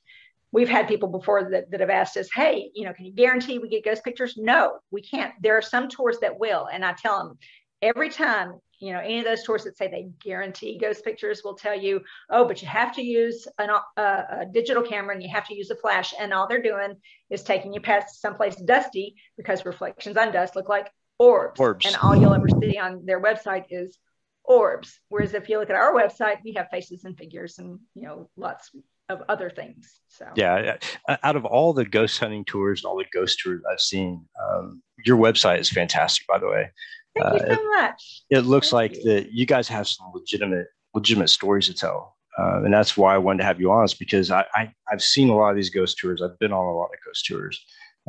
we've 0.53 0.69
had 0.69 0.89
people 0.89 1.09
before 1.09 1.51
that, 1.51 1.71
that 1.71 1.81
have 1.81 1.91
asked 1.91 2.17
us, 2.17 2.29
hey, 2.33 2.71
you 2.75 2.85
know, 2.85 2.93
can 2.93 3.05
you 3.05 3.13
guarantee 3.13 3.59
we 3.59 3.69
get 3.69 3.85
ghost 3.85 4.05
pictures? 4.05 4.35
No, 4.37 4.79
we 4.91 5.03
can't. 5.03 5.35
There 5.43 5.57
are 5.57 5.63
some 5.63 5.89
tours 5.89 6.19
that 6.21 6.39
will, 6.39 6.67
and 6.73 6.85
I 6.85 6.95
tell 6.95 7.19
them 7.19 7.39
every 7.83 8.11
time 8.11 8.61
you 8.79 8.93
know 8.93 9.01
any 9.01 9.19
of 9.19 9.25
those 9.25 9.43
tours 9.43 9.65
that 9.65 9.77
say 9.77 9.89
they 9.89 10.09
guarantee 10.23 10.79
ghost 10.79 11.05
pictures 11.05 11.43
will 11.45 11.55
tell 11.55 11.79
you 11.79 12.01
oh 12.31 12.47
but 12.47 12.61
you 12.63 12.69
have 12.69 12.95
to 12.95 13.03
use 13.03 13.47
an, 13.59 13.71
a, 13.97 14.01
a, 14.01 14.47
digital 14.53 14.83
camera 14.83 15.15
and 15.15 15.23
you 15.23 15.29
have 15.33 15.47
to 15.47 15.55
use 15.55 15.71
a 15.71 15.77
flash. 15.77 16.15
And 16.19 16.33
all 16.33 16.47
they're 16.49 16.63
doing 16.63 16.97
is 17.31 17.43
taking 17.43 17.73
you 17.73 17.81
past 17.81 18.21
someplace 18.21 18.57
dusty 18.57 19.17
because 19.37 19.65
reflections 19.65 20.17
on 20.17 20.33
dust 20.33 20.57
look 20.57 20.69
like 20.69 20.91
orbs, 21.19 21.61
orbs. 21.61 21.87
and 21.87 21.97
all 21.97 22.17
you'll 22.17 22.35
ever 22.35 22.49
see 22.61 22.79
on 22.79 23.05
their 23.05 23.23
website 23.23 23.65
is 23.71 23.99
orbs. 24.45 25.01
Whereas 25.09 25.35
if 25.35 25.49
you 25.49 25.59
look 25.59 25.71
at 25.71 25.77
our 25.77 25.93
website 25.93 26.39
we 26.45 26.55
have 26.55 26.69
faces 26.71 27.05
and 27.05 27.17
figures 27.17 27.59
and 27.59 27.79
you 27.95 28.03
know 28.03 28.31
lots 28.37 28.71
of 29.09 29.23
other 29.29 29.51
things. 29.51 30.01
So 30.09 30.27
yeah 30.35 30.77
out 31.23 31.37
of 31.37 31.45
all 31.45 31.73
the 31.73 31.85
ghost 31.85 32.19
hunting 32.19 32.45
tours 32.45 32.81
and 32.81 32.89
all 32.89 32.97
the 32.97 33.05
ghost 33.13 33.39
tours 33.43 33.63
i've 33.71 33.81
seen 33.81 34.25
um, 34.45 34.83
your 35.05 35.17
website 35.17 35.61
is 35.61 35.71
fantastic 35.71 36.27
by 36.27 36.39
the 36.39 36.49
way 36.49 36.71
Thank 37.19 37.35
you 37.35 37.55
so 37.55 37.55
uh, 37.55 37.81
much. 37.81 38.23
It, 38.31 38.39
it 38.39 38.43
looks 38.43 38.71
Thank 38.71 38.93
like 38.93 38.97
you. 38.97 39.05
that 39.05 39.33
you 39.33 39.47
guys 39.47 39.69
have 39.69 39.89
some 39.89 40.11
legitimate 40.15 40.67
legitimate 40.95 41.29
stories 41.29 41.67
to 41.67 41.75
tell. 41.75 42.17
Uh, 42.39 42.63
and 42.65 42.73
that's 42.73 42.97
why 42.97 43.15
I 43.15 43.19
wanted 43.19 43.39
to 43.39 43.45
have 43.45 43.61
you 43.61 43.71
on, 43.71 43.85
is 43.85 43.95
because 43.95 44.31
I, 44.31 44.45
I 44.55 44.71
have 44.89 45.03
seen 45.03 45.31
a 45.31 45.37
lot 45.37 45.51
of 45.51 45.57
these 45.57 45.71
ghost 45.71 45.99
tours. 45.99 46.21
I've 46.21 46.39
been 46.39 46.53
on 46.53 46.67
a 46.67 46.77
lot 46.77 46.85
of 46.87 46.99
ghost 47.05 47.25
tours. 47.25 47.65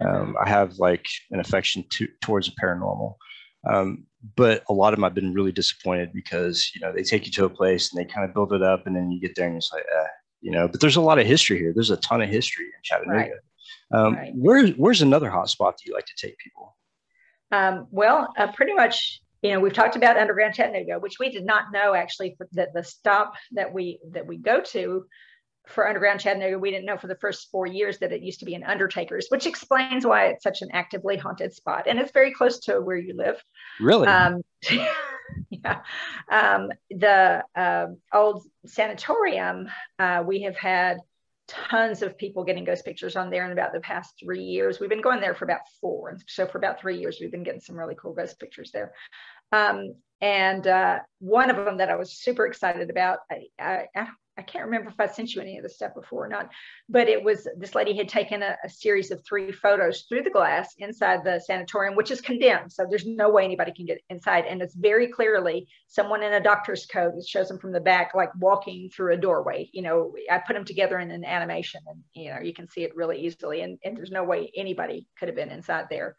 Um, 0.06 0.36
I 0.44 0.50
have 0.50 0.74
like 0.78 1.08
an 1.32 1.40
affection 1.40 1.84
to, 1.92 2.08
towards 2.22 2.48
the 2.48 2.56
paranormal, 2.62 3.16
um, 3.68 4.06
but 4.36 4.64
a 4.70 4.74
lot 4.74 4.94
of 4.94 4.98
them 4.98 5.06
I've 5.06 5.16
been 5.16 5.34
really 5.34 5.52
disappointed 5.52 6.12
because 6.14 6.70
you 6.76 6.82
know 6.82 6.92
they 6.92 7.04
take 7.04 7.26
you 7.26 7.32
to 7.34 7.46
a 7.46 7.50
place 7.50 7.92
and 7.92 8.00
they 8.00 8.06
kind 8.12 8.28
of 8.28 8.34
build 8.34 8.54
it 8.54 8.62
up, 8.62 8.86
and 8.86 8.96
then 8.96 9.12
you 9.12 9.20
get 9.20 9.36
there 9.36 9.48
and 9.48 9.58
it's 9.58 9.72
like, 9.74 9.84
eh, 9.84 10.08
you 10.42 10.52
know. 10.52 10.68
But 10.68 10.82
there's 10.82 10.98
a 10.98 11.02
lot 11.02 11.20
of 11.20 11.26
history 11.26 11.58
here. 11.58 11.72
There's 11.74 11.90
a 11.90 11.98
ton 11.98 12.22
of 12.22 12.30
history 12.30 12.66
in 12.66 12.72
Chattanooga. 12.84 13.18
Right. 13.18 13.32
Um, 14.00 14.16
right. 14.16 14.32
Where's 14.36 14.72
where's 14.72 15.02
another 15.02 15.30
hot 15.30 15.50
spot 15.50 15.78
that 15.78 15.86
you 15.86 15.94
like 15.94 16.06
to 16.06 16.28
take 16.28 16.38
people? 16.38 16.76
Um, 17.52 17.88
well, 17.92 18.34
uh, 18.38 18.52
pretty 18.52 18.74
much, 18.74 19.22
you 19.42 19.52
know, 19.52 19.60
we've 19.60 19.74
talked 19.74 19.96
about 19.96 20.18
Underground 20.18 20.56
Chattanooga, 20.56 21.00
which 21.00 21.18
we 21.20 21.30
did 21.30 21.46
not 21.46 21.72
know 21.72 21.94
actually 21.94 22.36
that 22.54 22.74
the 22.74 22.84
stop 22.84 23.36
that 23.54 23.74
we 23.74 24.00
that 24.12 24.26
we 24.26 24.38
go 24.38 24.62
to 24.62 25.06
for 25.68 25.88
Underground 25.88 26.20
Chattanooga, 26.20 26.58
we 26.58 26.72
didn't 26.72 26.86
know 26.86 26.98
for 26.98 27.08
the 27.08 27.18
first 27.18 27.50
four 27.52 27.66
years 27.66 28.00
that 28.00 28.12
it 28.12 28.22
used 28.22 28.40
to 28.40 28.46
be 28.46 28.56
an 28.56 28.64
Undertaker's, 28.64 29.28
which 29.30 29.46
explains 29.46 30.06
why 30.06 30.28
it's 30.28 30.44
such 30.44 30.62
an 30.62 30.70
actively 30.74 31.18
haunted 31.18 31.54
spot, 31.54 31.88
and 31.88 32.00
it's 32.00 32.12
very 32.12 32.34
close 32.34 32.60
to 32.62 32.80
where 32.82 32.98
you 32.98 33.16
live. 33.16 33.44
Really? 33.80 34.08
Um, 34.08 34.42
yeah. 35.50 35.82
Um, 36.32 36.70
the 36.90 37.44
uh, 37.56 37.88
old 38.14 38.44
sanatorium, 38.66 39.68
uh, 40.00 40.24
we 40.26 40.44
have 40.44 40.56
had 40.56 40.98
tons 41.48 42.02
of 42.02 42.18
people 42.18 42.44
getting 42.44 42.64
ghost 42.64 42.86
pictures 42.86 43.16
on 43.16 43.30
there 43.30 43.46
in 43.46 43.52
about 43.52 43.74
the 43.74 43.80
past 43.80 44.14
three 44.20 44.44
years. 44.44 44.80
We've 44.80 44.90
been 44.90 45.02
going 45.02 45.22
there 45.22 45.36
for 45.36 45.46
about 45.46 45.62
four. 45.80 46.10
And 46.10 46.24
so 46.28 46.46
for 46.46 46.58
about 46.58 46.80
three 46.80 47.00
years, 47.00 47.18
we've 47.20 47.32
been 47.32 47.44
getting 47.44 47.62
some 47.62 47.78
really 47.78 47.96
cool 47.96 48.14
ghost 48.14 48.40
pictures 48.40 48.72
there. 48.72 48.94
Um, 49.52 49.96
and 50.20 50.66
uh, 50.68 51.00
one 51.20 51.50
of 51.50 51.58
them 51.58 51.78
that 51.78 51.90
I 51.90 51.96
was 51.96 52.12
super 52.12 52.46
excited 52.46 52.90
about, 52.90 53.20
I, 53.32 53.44
I, 53.60 53.86
I 53.96 54.08
can't 54.44 54.66
remember 54.66 54.90
if 54.90 55.00
I 55.00 55.08
sent 55.08 55.34
you 55.34 55.42
any 55.42 55.58
of 55.58 55.64
the 55.64 55.70
stuff 55.70 55.96
before 55.96 56.26
or 56.26 56.28
not, 56.28 56.52
but 56.88 57.10
it 57.10 57.24
was 57.24 57.48
this 57.58 57.74
lady 57.74 57.98
had 57.98 58.08
taken 58.08 58.44
a, 58.44 58.56
a, 58.64 58.70
series 58.70 59.10
of 59.10 59.24
three 59.26 59.52
photos 59.52 60.04
through 60.04 60.22
the 60.22 60.30
glass 60.30 60.76
inside 60.78 61.24
the 61.24 61.40
sanatorium, 61.40 61.96
which 61.96 62.12
is 62.12 62.22
condemned. 62.22 62.72
So 62.72 62.86
there's 62.88 63.08
no 63.08 63.30
way 63.30 63.44
anybody 63.44 63.72
can 63.72 63.86
get 63.86 64.00
inside. 64.10 64.46
And 64.46 64.62
it's 64.62 64.76
very 64.76 65.08
clearly 65.08 65.68
someone 65.88 66.22
in 66.22 66.34
a 66.34 66.44
doctor's 66.44 66.86
coat. 66.86 67.14
It 67.18 67.28
shows 67.28 67.48
them 67.48 67.58
from 67.58 67.72
the 67.72 67.80
back, 67.80 68.14
like 68.14 68.30
walking 68.40 68.90
through 68.90 69.14
a 69.14 69.18
doorway. 69.18 69.70
You 69.74 69.82
know, 69.82 70.14
I 70.32 70.40
put 70.46 70.54
them 70.54 70.66
together 70.66 71.00
in 71.00 71.10
an 71.10 71.26
animation 71.26 71.82
and, 71.88 72.04
you 72.14 72.30
know, 72.30 72.40
you 72.40 72.54
can 72.54 72.70
see 72.70 72.84
it 72.84 72.96
really 72.96 73.26
easily. 73.26 73.62
And, 73.62 73.80
and 73.84 73.98
there's 73.98 74.12
no 74.12 74.24
way 74.24 74.52
anybody 74.56 75.08
could 75.18 75.30
have 75.30 75.36
been 75.36 75.52
inside 75.52 75.86
there. 75.90 76.16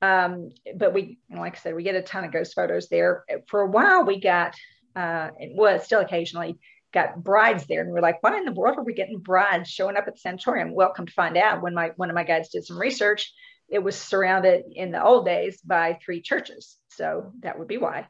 Um, 0.00 0.50
but 0.76 0.94
we, 0.94 1.18
like 1.34 1.56
I 1.56 1.58
said, 1.58 1.74
we 1.74 1.82
get 1.82 1.94
a 1.94 2.02
ton 2.02 2.24
of 2.24 2.32
ghost 2.32 2.54
photos 2.54 2.88
there. 2.88 3.24
For 3.48 3.62
a 3.62 3.70
while, 3.70 4.04
we 4.04 4.20
got, 4.20 4.54
uh, 4.94 5.30
well, 5.54 5.80
still 5.80 6.00
occasionally, 6.00 6.58
got 6.92 7.22
brides 7.22 7.66
there 7.66 7.82
and 7.82 7.90
we're 7.90 8.00
like 8.00 8.22
why 8.22 8.36
in 8.36 8.44
the 8.44 8.52
world 8.52 8.78
are 8.78 8.84
we 8.84 8.94
getting 8.94 9.18
brides 9.18 9.68
showing 9.68 9.96
up 9.96 10.04
at 10.06 10.14
the 10.14 10.20
sanatorium? 10.20 10.74
Well 10.74 10.92
come 10.92 11.06
to 11.06 11.12
find 11.12 11.36
out 11.36 11.62
when 11.62 11.74
my 11.74 11.90
one 11.96 12.10
of 12.10 12.14
my 12.14 12.24
guides 12.24 12.48
did 12.48 12.64
some 12.64 12.78
research 12.78 13.32
it 13.68 13.82
was 13.82 13.96
surrounded 13.96 14.64
in 14.72 14.90
the 14.90 15.02
old 15.02 15.26
days 15.26 15.60
by 15.60 15.98
three 16.02 16.22
churches. 16.22 16.76
So 16.88 17.32
that 17.40 17.58
would 17.58 17.68
be 17.68 17.78
why. 17.78 18.08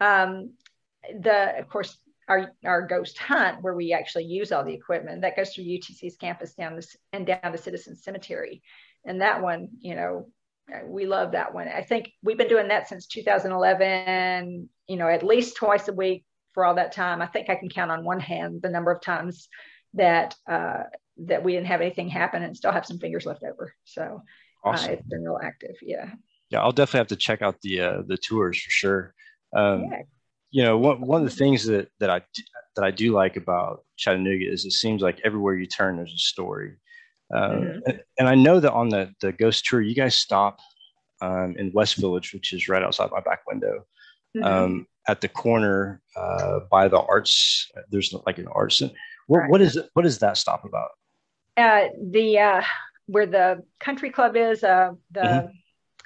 Um, 0.00 0.54
the 1.18 1.58
of 1.58 1.68
course 1.68 1.98
our, 2.28 2.52
our 2.64 2.86
ghost 2.86 3.18
hunt 3.18 3.62
where 3.62 3.74
we 3.74 3.92
actually 3.92 4.24
use 4.24 4.52
all 4.52 4.64
the 4.64 4.74
equipment 4.74 5.22
that 5.22 5.34
goes 5.34 5.52
through 5.52 5.64
utc's 5.64 6.16
campus 6.16 6.54
down 6.54 6.76
this 6.76 6.96
and 7.12 7.26
down 7.26 7.52
to 7.52 7.58
citizen 7.58 7.96
cemetery. 7.96 8.62
And 9.04 9.22
that 9.22 9.42
one 9.42 9.68
you 9.80 9.94
know 9.94 10.28
we 10.86 11.04
love 11.06 11.32
that 11.32 11.52
one. 11.52 11.66
I 11.66 11.82
think 11.82 12.12
we've 12.22 12.38
been 12.38 12.46
doing 12.46 12.68
that 12.68 12.88
since 12.88 13.06
2011 13.06 14.68
you 14.86 14.96
know 14.96 15.08
at 15.08 15.24
least 15.24 15.56
twice 15.56 15.88
a 15.88 15.92
week 15.92 16.24
for 16.54 16.64
all 16.64 16.74
that 16.74 16.92
time. 16.92 17.22
I 17.22 17.26
think 17.26 17.48
I 17.48 17.54
can 17.56 17.68
count 17.68 17.90
on 17.90 18.04
one 18.04 18.20
hand 18.20 18.60
the 18.62 18.70
number 18.70 18.90
of 18.90 19.00
times 19.00 19.48
that 19.94 20.34
uh, 20.48 20.84
that 21.26 21.44
we 21.44 21.52
didn't 21.52 21.66
have 21.66 21.80
anything 21.80 22.08
happen 22.08 22.42
and 22.42 22.56
still 22.56 22.72
have 22.72 22.86
some 22.86 22.98
fingers 22.98 23.26
left 23.26 23.42
over. 23.42 23.74
So 23.84 24.22
uh, 24.64 24.68
awesome. 24.68 24.90
uh, 24.90 24.92
it's 24.94 25.06
been 25.08 25.22
real 25.22 25.38
active. 25.42 25.76
Yeah. 25.82 26.10
Yeah, 26.50 26.62
I'll 26.62 26.72
definitely 26.72 26.98
have 26.98 27.08
to 27.08 27.16
check 27.16 27.42
out 27.42 27.60
the 27.62 27.80
uh, 27.80 28.02
the 28.06 28.16
tours 28.16 28.60
for 28.60 28.70
sure. 28.70 29.14
Um, 29.54 29.84
yeah. 29.84 30.02
You 30.50 30.64
know, 30.64 30.78
one 30.78 31.00
one 31.00 31.22
of 31.22 31.30
the 31.30 31.36
things 31.36 31.64
that 31.66 31.88
that 32.00 32.10
I 32.10 32.22
that 32.74 32.84
I 32.84 32.90
do 32.90 33.12
like 33.12 33.36
about 33.36 33.84
Chattanooga 33.96 34.50
is 34.50 34.64
it 34.64 34.72
seems 34.72 35.00
like 35.00 35.20
everywhere 35.24 35.54
you 35.54 35.66
turn 35.66 35.96
there's 35.96 36.12
a 36.12 36.18
story. 36.18 36.76
Um, 37.32 37.52
mm-hmm. 37.52 37.78
and, 37.86 38.02
and, 38.18 38.28
I 38.28 38.34
know 38.34 38.58
that 38.58 38.72
on 38.72 38.88
the 38.88 39.12
the 39.20 39.30
ghost 39.30 39.64
tour, 39.64 39.80
you 39.80 39.94
guys 39.94 40.16
stop 40.16 40.58
um, 41.22 41.54
in 41.56 41.70
West 41.72 41.96
Village, 41.96 42.32
which 42.32 42.52
is 42.52 42.68
right 42.68 42.82
outside 42.82 43.12
my 43.12 43.20
back 43.20 43.42
window. 43.46 43.86
Mm-hmm. 44.36 44.44
Um, 44.44 44.86
at 45.08 45.20
the 45.20 45.28
corner 45.28 46.00
uh, 46.16 46.60
by 46.70 46.88
the 46.88 47.00
arts. 47.00 47.70
There's 47.90 48.14
like 48.26 48.38
an 48.38 48.46
arts. 48.48 48.80
What, 49.26 49.38
right. 49.38 49.50
what 49.50 49.60
is 49.60 49.76
it? 49.76 49.88
What 49.94 50.06
is 50.06 50.18
that 50.18 50.36
stop 50.36 50.64
about? 50.64 50.90
Uh, 51.56 51.88
the 52.00 52.38
uh, 52.38 52.62
where 53.06 53.26
the 53.26 53.64
country 53.80 54.10
club 54.10 54.36
is. 54.36 54.62
Uh, 54.62 54.92
the 55.10 55.20
mm-hmm. 55.20 55.48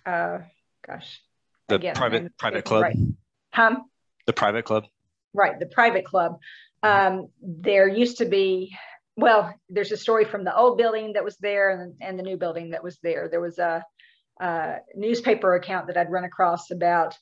uh, 0.07 0.39
gosh, 0.87 1.21
the 1.69 1.77
again, 1.77 1.95
private 1.95 2.37
private 2.39 2.65
club. 2.65 2.83
Right. 2.83 2.97
Huh? 3.53 3.77
The 4.27 4.33
private 4.33 4.65
club. 4.65 4.85
Right, 5.35 5.59
the 5.59 5.67
private 5.67 6.05
club. 6.05 6.39
Um, 6.83 7.29
there 7.43 7.89
used 7.89 8.19
to 8.19 8.25
be. 8.25 8.75
Well, 9.17 9.55
there's 9.69 9.93
a 9.93 9.97
story 9.97 10.25
from 10.25 10.45
the 10.45 10.57
old 10.57 10.77
building 10.77 11.13
that 11.13 11.25
was 11.25 11.37
there 11.37 11.71
and, 11.71 11.95
and 12.01 12.19
the 12.19 12.23
new 12.23 12.37
building 12.37 12.71
that 12.71 12.83
was 12.83 12.99
there. 13.01 13.29
There 13.29 13.41
was 13.41 13.59
a, 13.59 13.85
a 14.41 14.77
newspaper 14.97 15.55
account 15.55 15.87
that 15.87 15.97
I'd 15.97 16.11
run 16.11 16.25
across 16.25 16.73
about 16.73 17.17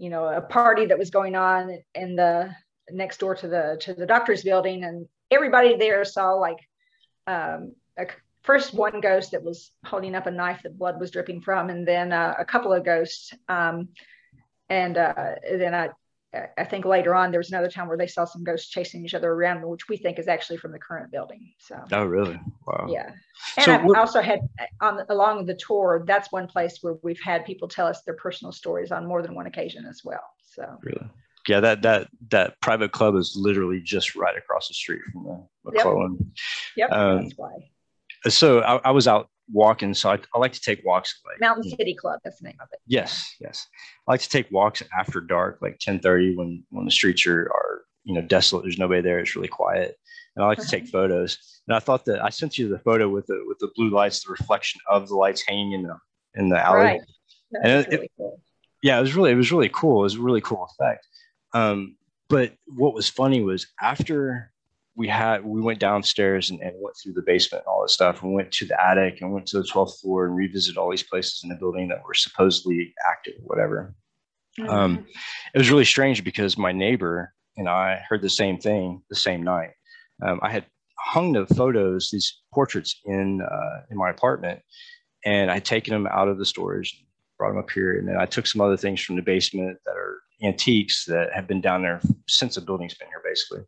you 0.00 0.08
know 0.08 0.24
a 0.24 0.40
party 0.40 0.86
that 0.86 0.98
was 0.98 1.10
going 1.10 1.36
on 1.36 1.78
in 1.94 2.16
the 2.16 2.50
next 2.90 3.20
door 3.20 3.34
to 3.34 3.46
the 3.46 3.76
to 3.80 3.92
the 3.92 4.06
doctor's 4.06 4.42
building 4.42 4.82
and 4.82 5.06
everybody 5.30 5.76
there 5.76 6.04
saw 6.04 6.32
like 6.32 6.58
um, 7.26 7.74
a, 7.98 8.06
first 8.42 8.72
one 8.72 9.00
ghost 9.02 9.32
that 9.32 9.44
was 9.44 9.70
holding 9.84 10.14
up 10.14 10.26
a 10.26 10.30
knife 10.30 10.62
that 10.62 10.78
blood 10.78 10.98
was 10.98 11.10
dripping 11.10 11.42
from 11.42 11.68
and 11.68 11.86
then 11.86 12.12
uh, 12.12 12.34
a 12.38 12.44
couple 12.46 12.72
of 12.72 12.82
ghosts 12.82 13.34
um, 13.48 13.90
and 14.70 14.96
uh, 14.96 15.34
then 15.58 15.74
I, 15.74 15.90
I 16.32 16.64
think 16.64 16.84
later 16.84 17.14
on 17.14 17.32
there 17.32 17.40
was 17.40 17.50
another 17.50 17.68
time 17.68 17.88
where 17.88 17.98
they 17.98 18.06
saw 18.06 18.24
some 18.24 18.44
ghosts 18.44 18.70
chasing 18.70 19.04
each 19.04 19.14
other 19.14 19.32
around, 19.32 19.66
which 19.66 19.88
we 19.88 19.96
think 19.96 20.18
is 20.18 20.28
actually 20.28 20.58
from 20.58 20.70
the 20.70 20.78
current 20.78 21.10
building. 21.10 21.52
So. 21.58 21.82
Oh, 21.90 22.04
really? 22.04 22.38
Wow. 22.66 22.86
Yeah, 22.88 23.10
and 23.56 23.64
so 23.64 23.74
I've 23.74 23.96
also 23.96 24.20
had 24.20 24.40
on 24.80 25.04
along 25.08 25.46
the 25.46 25.54
tour. 25.54 26.04
That's 26.06 26.30
one 26.30 26.46
place 26.46 26.78
where 26.82 26.94
we've 27.02 27.20
had 27.20 27.44
people 27.44 27.66
tell 27.66 27.86
us 27.86 28.02
their 28.02 28.14
personal 28.14 28.52
stories 28.52 28.92
on 28.92 29.06
more 29.06 29.22
than 29.22 29.34
one 29.34 29.46
occasion 29.46 29.84
as 29.86 30.02
well. 30.04 30.22
So. 30.54 30.78
Really. 30.82 31.08
Yeah, 31.48 31.60
that 31.60 31.82
that 31.82 32.08
that 32.28 32.60
private 32.60 32.92
club 32.92 33.16
is 33.16 33.34
literally 33.34 33.80
just 33.80 34.14
right 34.14 34.36
across 34.36 34.68
the 34.68 34.74
street 34.74 35.00
from 35.12 35.24
the 35.24 35.46
Maclellan. 35.64 36.32
Yep. 36.76 36.90
yep 36.90 36.92
um, 36.92 37.22
that's 37.22 37.34
why. 37.36 37.50
So 38.28 38.60
I, 38.60 38.76
I 38.84 38.90
was 38.90 39.08
out 39.08 39.30
walking. 39.52 39.94
So 39.94 40.10
I, 40.10 40.18
I 40.34 40.38
like 40.38 40.52
to 40.52 40.60
take 40.60 40.84
walks. 40.84 41.20
Like 41.26 41.40
Mountain 41.40 41.70
City 41.70 41.94
Club. 41.94 42.20
That's 42.24 42.40
the 42.40 42.48
name 42.48 42.58
of 42.60 42.68
it. 42.72 42.80
Yes, 42.86 43.34
yes. 43.40 43.66
I 44.06 44.12
like 44.12 44.20
to 44.22 44.28
take 44.28 44.50
walks 44.50 44.82
after 44.98 45.20
dark, 45.20 45.58
like 45.60 45.78
ten 45.78 46.00
thirty, 46.00 46.34
when 46.34 46.64
when 46.70 46.84
the 46.84 46.90
streets 46.90 47.26
are 47.26 47.42
are 47.42 47.82
you 48.04 48.14
know 48.14 48.22
desolate. 48.22 48.64
There's 48.64 48.78
nobody 48.78 49.00
there. 49.00 49.18
It's 49.18 49.36
really 49.36 49.48
quiet. 49.48 49.96
And 50.36 50.44
I 50.44 50.48
like 50.48 50.58
to 50.58 50.66
take 50.66 50.86
photos. 50.88 51.38
And 51.66 51.76
I 51.76 51.80
thought 51.80 52.04
that 52.04 52.22
I 52.24 52.30
sent 52.30 52.56
you 52.56 52.68
the 52.68 52.78
photo 52.78 53.08
with 53.08 53.26
the 53.26 53.42
with 53.46 53.58
the 53.58 53.70
blue 53.76 53.90
lights, 53.90 54.24
the 54.24 54.32
reflection 54.32 54.80
of 54.88 55.08
the 55.08 55.16
lights 55.16 55.42
hanging 55.46 55.72
in 55.72 55.82
the 55.82 55.96
in 56.34 56.48
the 56.48 56.58
alley. 56.58 56.78
Right. 56.78 57.00
and 57.62 57.86
it, 57.86 57.88
really 57.90 58.10
cool. 58.16 58.40
yeah, 58.82 58.98
it 58.98 59.00
was 59.00 59.14
really 59.14 59.32
it 59.32 59.36
was 59.36 59.52
really 59.52 59.70
cool. 59.70 60.00
It 60.00 60.04
was 60.04 60.14
a 60.16 60.20
really 60.20 60.40
cool 60.40 60.68
effect. 60.70 61.06
Um, 61.52 61.96
but 62.28 62.52
what 62.66 62.94
was 62.94 63.08
funny 63.08 63.42
was 63.42 63.66
after 63.82 64.52
we 65.00 65.08
had 65.08 65.44
we 65.44 65.60
went 65.62 65.78
downstairs 65.78 66.50
and, 66.50 66.60
and, 66.60 66.74
went 66.78 66.94
through 66.96 67.14
the 67.14 67.22
basement 67.22 67.64
and 67.64 67.72
all 67.72 67.82
this 67.82 67.94
stuff 67.94 68.22
and 68.22 68.34
went 68.34 68.52
to 68.52 68.66
the 68.66 68.78
attic 68.78 69.20
and 69.20 69.32
went 69.32 69.46
to 69.46 69.56
the 69.56 69.66
12th 69.66 69.98
floor 70.00 70.26
and 70.26 70.36
revisited 70.36 70.76
all 70.76 70.90
these 70.90 71.02
places 71.02 71.40
in 71.42 71.48
the 71.48 71.54
building 71.54 71.88
that 71.88 72.02
were 72.06 72.12
supposedly 72.12 72.92
active 73.10 73.34
or 73.40 73.46
whatever 73.46 73.94
mm-hmm. 74.58 74.68
um, 74.68 75.06
it 75.54 75.58
was 75.58 75.70
really 75.70 75.86
strange 75.86 76.22
because 76.22 76.58
my 76.58 76.70
neighbor 76.70 77.32
and 77.56 77.68
I 77.68 78.02
heard 78.08 78.22
the 78.22 78.30
same 78.30 78.58
thing 78.58 79.02
the 79.10 79.16
same 79.16 79.42
night. 79.42 79.70
Um, 80.22 80.40
I 80.42 80.50
had 80.50 80.66
hung 80.98 81.32
the 81.32 81.46
photos, 81.46 82.10
these 82.10 82.40
portraits, 82.52 83.00
in 83.04 83.42
uh, 83.42 83.82
in 83.90 83.96
my 83.96 84.10
apartment, 84.10 84.60
and 85.24 85.50
I'd 85.50 85.64
taken 85.64 85.92
them 85.92 86.06
out 86.06 86.28
of 86.28 86.38
the 86.38 86.46
storage, 86.46 87.04
brought 87.38 87.50
them 87.50 87.58
up 87.58 87.70
here, 87.70 87.98
and 87.98 88.08
then 88.08 88.16
I 88.16 88.26
took 88.26 88.46
some 88.46 88.60
other 88.60 88.76
things 88.76 89.00
from 89.02 89.16
the 89.16 89.22
basement 89.22 89.78
that 89.84 89.96
are 89.96 90.18
antiques 90.42 91.04
that 91.06 91.32
have 91.32 91.46
been 91.46 91.60
down 91.60 91.82
there 91.82 92.00
since 92.28 92.54
the 92.54 92.60
building's 92.60 92.94
been 92.94 93.08
here, 93.08 93.22
basically. 93.24 93.64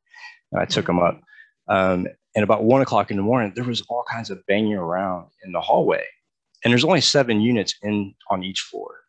And 0.52 0.60
I 0.60 0.64
took 0.64 0.86
them 0.86 0.98
up. 0.98 1.20
Um, 1.68 2.06
and 2.34 2.42
about 2.42 2.64
one 2.64 2.82
o'clock 2.82 3.10
in 3.10 3.16
the 3.16 3.22
morning, 3.22 3.52
there 3.54 3.64
was 3.64 3.82
all 3.88 4.04
kinds 4.10 4.30
of 4.30 4.44
banging 4.46 4.74
around 4.74 5.28
in 5.44 5.52
the 5.52 5.60
hallway, 5.60 6.04
and 6.64 6.72
there's 6.72 6.84
only 6.84 7.00
seven 7.00 7.40
units 7.40 7.74
in 7.82 8.14
on 8.30 8.42
each 8.42 8.60
floor. 8.60 9.02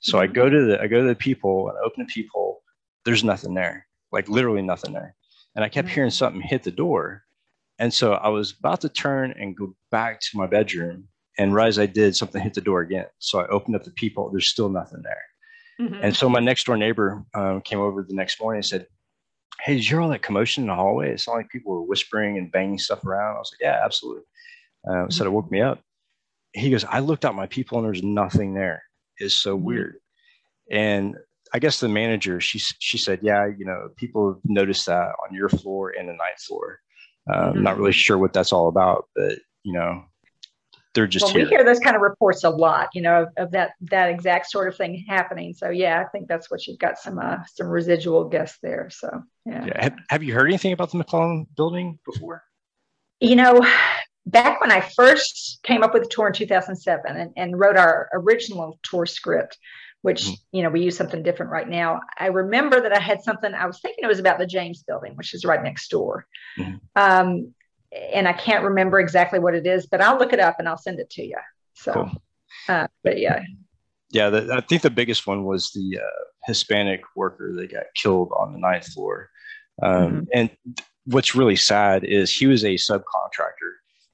So 0.00 0.18
I 0.18 0.26
go 0.26 0.48
to 0.48 0.64
the 0.64 0.80
I 0.80 0.86
go 0.86 1.02
to 1.02 1.08
the 1.08 1.14
people 1.14 1.68
and 1.68 1.76
I 1.76 1.82
open 1.82 2.04
the 2.04 2.12
peephole. 2.12 2.62
There's 3.04 3.22
nothing 3.22 3.54
there, 3.54 3.86
like 4.12 4.28
literally 4.28 4.62
nothing 4.62 4.92
there. 4.92 5.14
And 5.54 5.64
I 5.64 5.68
kept 5.68 5.88
hearing 5.88 6.10
something 6.10 6.40
hit 6.40 6.62
the 6.62 6.70
door. 6.70 7.24
And 7.78 7.92
so 7.92 8.14
I 8.14 8.28
was 8.28 8.54
about 8.58 8.80
to 8.82 8.88
turn 8.88 9.34
and 9.38 9.56
go 9.56 9.74
back 9.90 10.20
to 10.20 10.38
my 10.38 10.46
bedroom. 10.46 11.08
And 11.38 11.54
right 11.54 11.68
as 11.68 11.78
I 11.78 11.86
did, 11.86 12.16
something 12.16 12.40
hit 12.40 12.54
the 12.54 12.60
door 12.60 12.80
again. 12.80 13.06
So 13.18 13.40
I 13.40 13.46
opened 13.48 13.76
up 13.76 13.84
the 13.84 13.90
peephole. 13.90 14.30
There's 14.30 14.48
still 14.48 14.68
nothing 14.68 15.00
there. 15.02 15.22
Mm-hmm. 15.80 16.00
And 16.02 16.16
so 16.16 16.28
my 16.28 16.40
next 16.40 16.64
door 16.64 16.76
neighbor 16.76 17.24
um, 17.34 17.60
came 17.62 17.78
over 17.78 18.02
the 18.02 18.14
next 18.14 18.40
morning 18.40 18.58
and 18.58 18.66
said, 18.66 18.86
Hey, 19.62 19.74
did 19.74 19.84
you 19.84 19.90
hear 19.90 20.00
all 20.00 20.08
that 20.10 20.22
commotion 20.22 20.62
in 20.62 20.68
the 20.68 20.74
hallway? 20.74 21.12
It 21.12 21.20
sounded 21.20 21.38
like 21.38 21.50
people 21.50 21.72
were 21.72 21.82
whispering 21.82 22.38
and 22.38 22.52
banging 22.52 22.78
stuff 22.78 23.04
around. 23.04 23.36
I 23.36 23.38
was 23.38 23.52
like, 23.52 23.66
Yeah, 23.66 23.80
absolutely. 23.84 24.22
Uh, 24.88 25.08
so 25.08 25.24
it 25.24 25.32
woke 25.32 25.50
me 25.50 25.60
up. 25.60 25.80
He 26.52 26.70
goes, 26.70 26.84
I 26.84 27.00
looked 27.00 27.24
out 27.24 27.34
my 27.34 27.46
people 27.46 27.78
and 27.78 27.86
there's 27.86 28.02
nothing 28.02 28.54
there. 28.54 28.82
It's 29.18 29.34
so 29.34 29.56
mm-hmm. 29.56 29.66
weird. 29.66 29.96
And 30.70 31.16
I 31.52 31.58
guess 31.58 31.80
the 31.80 31.88
manager, 31.88 32.40
she 32.40 32.58
she 32.58 32.98
said, 32.98 33.20
yeah, 33.22 33.46
you 33.46 33.64
know, 33.64 33.88
people 33.96 34.34
have 34.34 34.40
noticed 34.44 34.86
that 34.86 35.12
on 35.26 35.34
your 35.34 35.48
floor 35.48 35.94
and 35.98 36.08
the 36.08 36.12
ninth 36.12 36.40
floor. 36.46 36.80
Um, 37.32 37.40
mm-hmm. 37.40 37.62
Not 37.62 37.78
really 37.78 37.92
sure 37.92 38.18
what 38.18 38.32
that's 38.32 38.52
all 38.52 38.68
about, 38.68 39.08
but 39.14 39.38
you 39.62 39.72
know, 39.72 40.04
they're 40.94 41.06
just. 41.06 41.24
Well, 41.24 41.34
here. 41.34 41.44
we 41.44 41.48
hear 41.48 41.64
those 41.64 41.78
kind 41.78 41.96
of 41.96 42.02
reports 42.02 42.44
a 42.44 42.50
lot, 42.50 42.88
you 42.94 43.02
know, 43.02 43.22
of, 43.22 43.28
of, 43.36 43.50
that 43.52 43.72
that 43.82 44.10
exact 44.10 44.50
sort 44.50 44.68
of 44.68 44.76
thing 44.76 45.04
happening. 45.08 45.54
So 45.54 45.70
yeah, 45.70 46.02
I 46.04 46.08
think 46.10 46.28
that's 46.28 46.50
what 46.50 46.66
you've 46.66 46.78
got 46.78 46.98
some 46.98 47.18
uh, 47.18 47.38
some 47.52 47.68
residual 47.68 48.24
guests 48.24 48.58
there. 48.62 48.88
So 48.90 49.22
yeah. 49.46 49.66
yeah. 49.66 49.82
Have, 49.82 49.94
have 50.08 50.22
you 50.22 50.34
heard 50.34 50.48
anything 50.48 50.72
about 50.72 50.90
the 50.90 50.98
Maclellan 50.98 51.46
building 51.56 51.98
before? 52.04 52.42
You 53.20 53.36
know, 53.36 53.64
back 54.26 54.60
when 54.60 54.72
I 54.72 54.80
first 54.80 55.60
came 55.62 55.82
up 55.82 55.94
with 55.94 56.04
the 56.04 56.08
tour 56.08 56.26
in 56.26 56.32
2007 56.32 57.16
and, 57.16 57.32
and 57.36 57.58
wrote 57.58 57.76
our 57.76 58.08
original 58.14 58.78
tour 58.82 59.06
script, 59.06 59.58
which 60.02 60.22
mm-hmm. 60.22 60.56
you 60.56 60.62
know 60.62 60.70
we 60.70 60.82
use 60.82 60.96
something 60.96 61.22
different 61.22 61.52
right 61.52 61.68
now 61.68 62.00
i 62.18 62.26
remember 62.26 62.80
that 62.80 62.96
i 62.96 63.00
had 63.00 63.22
something 63.22 63.52
i 63.54 63.66
was 63.66 63.80
thinking 63.80 64.02
it 64.02 64.08
was 64.08 64.18
about 64.18 64.38
the 64.38 64.46
james 64.46 64.82
building 64.82 65.12
which 65.16 65.34
is 65.34 65.44
right 65.44 65.62
next 65.62 65.88
door 65.90 66.26
mm-hmm. 66.58 66.76
um, 66.96 67.52
and 67.92 68.28
i 68.28 68.32
can't 68.32 68.64
remember 68.64 69.00
exactly 69.00 69.38
what 69.38 69.54
it 69.54 69.66
is 69.66 69.86
but 69.86 70.00
i'll 70.00 70.18
look 70.18 70.32
it 70.32 70.40
up 70.40 70.56
and 70.58 70.68
i'll 70.68 70.78
send 70.78 70.98
it 71.00 71.10
to 71.10 71.24
you 71.24 71.36
so 71.74 71.92
cool. 71.92 72.10
uh, 72.68 72.86
but 73.02 73.18
yeah 73.18 73.42
yeah 74.10 74.30
the, 74.30 74.52
i 74.54 74.60
think 74.60 74.82
the 74.82 74.90
biggest 74.90 75.26
one 75.26 75.44
was 75.44 75.70
the 75.72 75.98
uh, 75.98 76.24
hispanic 76.46 77.02
worker 77.16 77.52
that 77.54 77.70
got 77.70 77.84
killed 77.94 78.32
on 78.36 78.52
the 78.52 78.58
ninth 78.58 78.86
floor 78.86 79.30
um, 79.82 79.92
mm-hmm. 79.92 80.20
and 80.34 80.50
what's 81.06 81.34
really 81.34 81.56
sad 81.56 82.04
is 82.04 82.30
he 82.30 82.46
was 82.46 82.64
a 82.64 82.74
subcontractor 82.74 83.72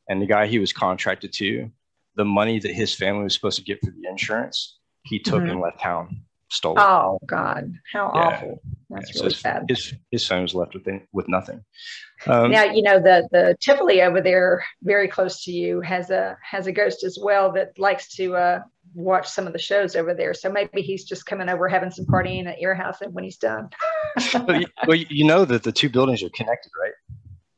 and 0.08 0.22
the 0.22 0.26
guy 0.26 0.46
he 0.46 0.58
was 0.58 0.72
contracted 0.72 1.32
to 1.32 1.70
the 2.14 2.24
money 2.24 2.58
that 2.58 2.72
his 2.72 2.94
family 2.94 3.24
was 3.24 3.34
supposed 3.34 3.58
to 3.58 3.64
get 3.64 3.78
for 3.80 3.90
the 3.90 4.08
insurance 4.08 4.76
he 5.06 5.18
took 5.18 5.42
mm-hmm. 5.42 5.50
and 5.50 5.60
left 5.60 5.80
town, 5.80 6.22
stole 6.48 6.76
it. 6.76 6.80
Oh 6.80 7.18
God, 7.26 7.72
how 7.92 8.10
yeah. 8.14 8.20
awful! 8.20 8.62
That's 8.90 9.14
yeah, 9.14 9.22
really 9.22 9.34
so 9.34 9.38
sad. 9.38 9.64
His 9.68 9.94
his 10.10 10.24
son 10.24 10.42
was 10.42 10.54
left 10.54 10.74
with 10.74 10.86
with 11.12 11.28
nothing. 11.28 11.64
Um, 12.26 12.50
now 12.50 12.64
you 12.64 12.82
know 12.82 12.98
the 12.98 13.28
the 13.32 13.56
Tivoli 13.60 14.02
over 14.02 14.20
there, 14.20 14.64
very 14.82 15.08
close 15.08 15.44
to 15.44 15.52
you, 15.52 15.80
has 15.80 16.10
a 16.10 16.36
has 16.42 16.66
a 16.66 16.72
ghost 16.72 17.04
as 17.04 17.18
well 17.20 17.52
that 17.52 17.78
likes 17.78 18.14
to 18.16 18.36
uh, 18.36 18.60
watch 18.94 19.28
some 19.28 19.46
of 19.46 19.52
the 19.52 19.58
shows 19.58 19.96
over 19.96 20.14
there. 20.14 20.34
So 20.34 20.50
maybe 20.50 20.82
he's 20.82 21.04
just 21.04 21.26
coming 21.26 21.48
over 21.48 21.68
having 21.68 21.90
some 21.90 22.06
partying 22.06 22.46
at 22.46 22.60
your 22.60 22.74
house 22.74 23.00
and 23.00 23.12
when 23.12 23.24
he's 23.24 23.38
done. 23.38 23.68
well, 24.34 24.60
you, 24.60 24.66
well, 24.86 24.96
you 24.96 25.24
know 25.24 25.44
that 25.44 25.62
the 25.62 25.72
two 25.72 25.88
buildings 25.88 26.22
are 26.22 26.30
connected, 26.30 26.70
right? 26.80 26.92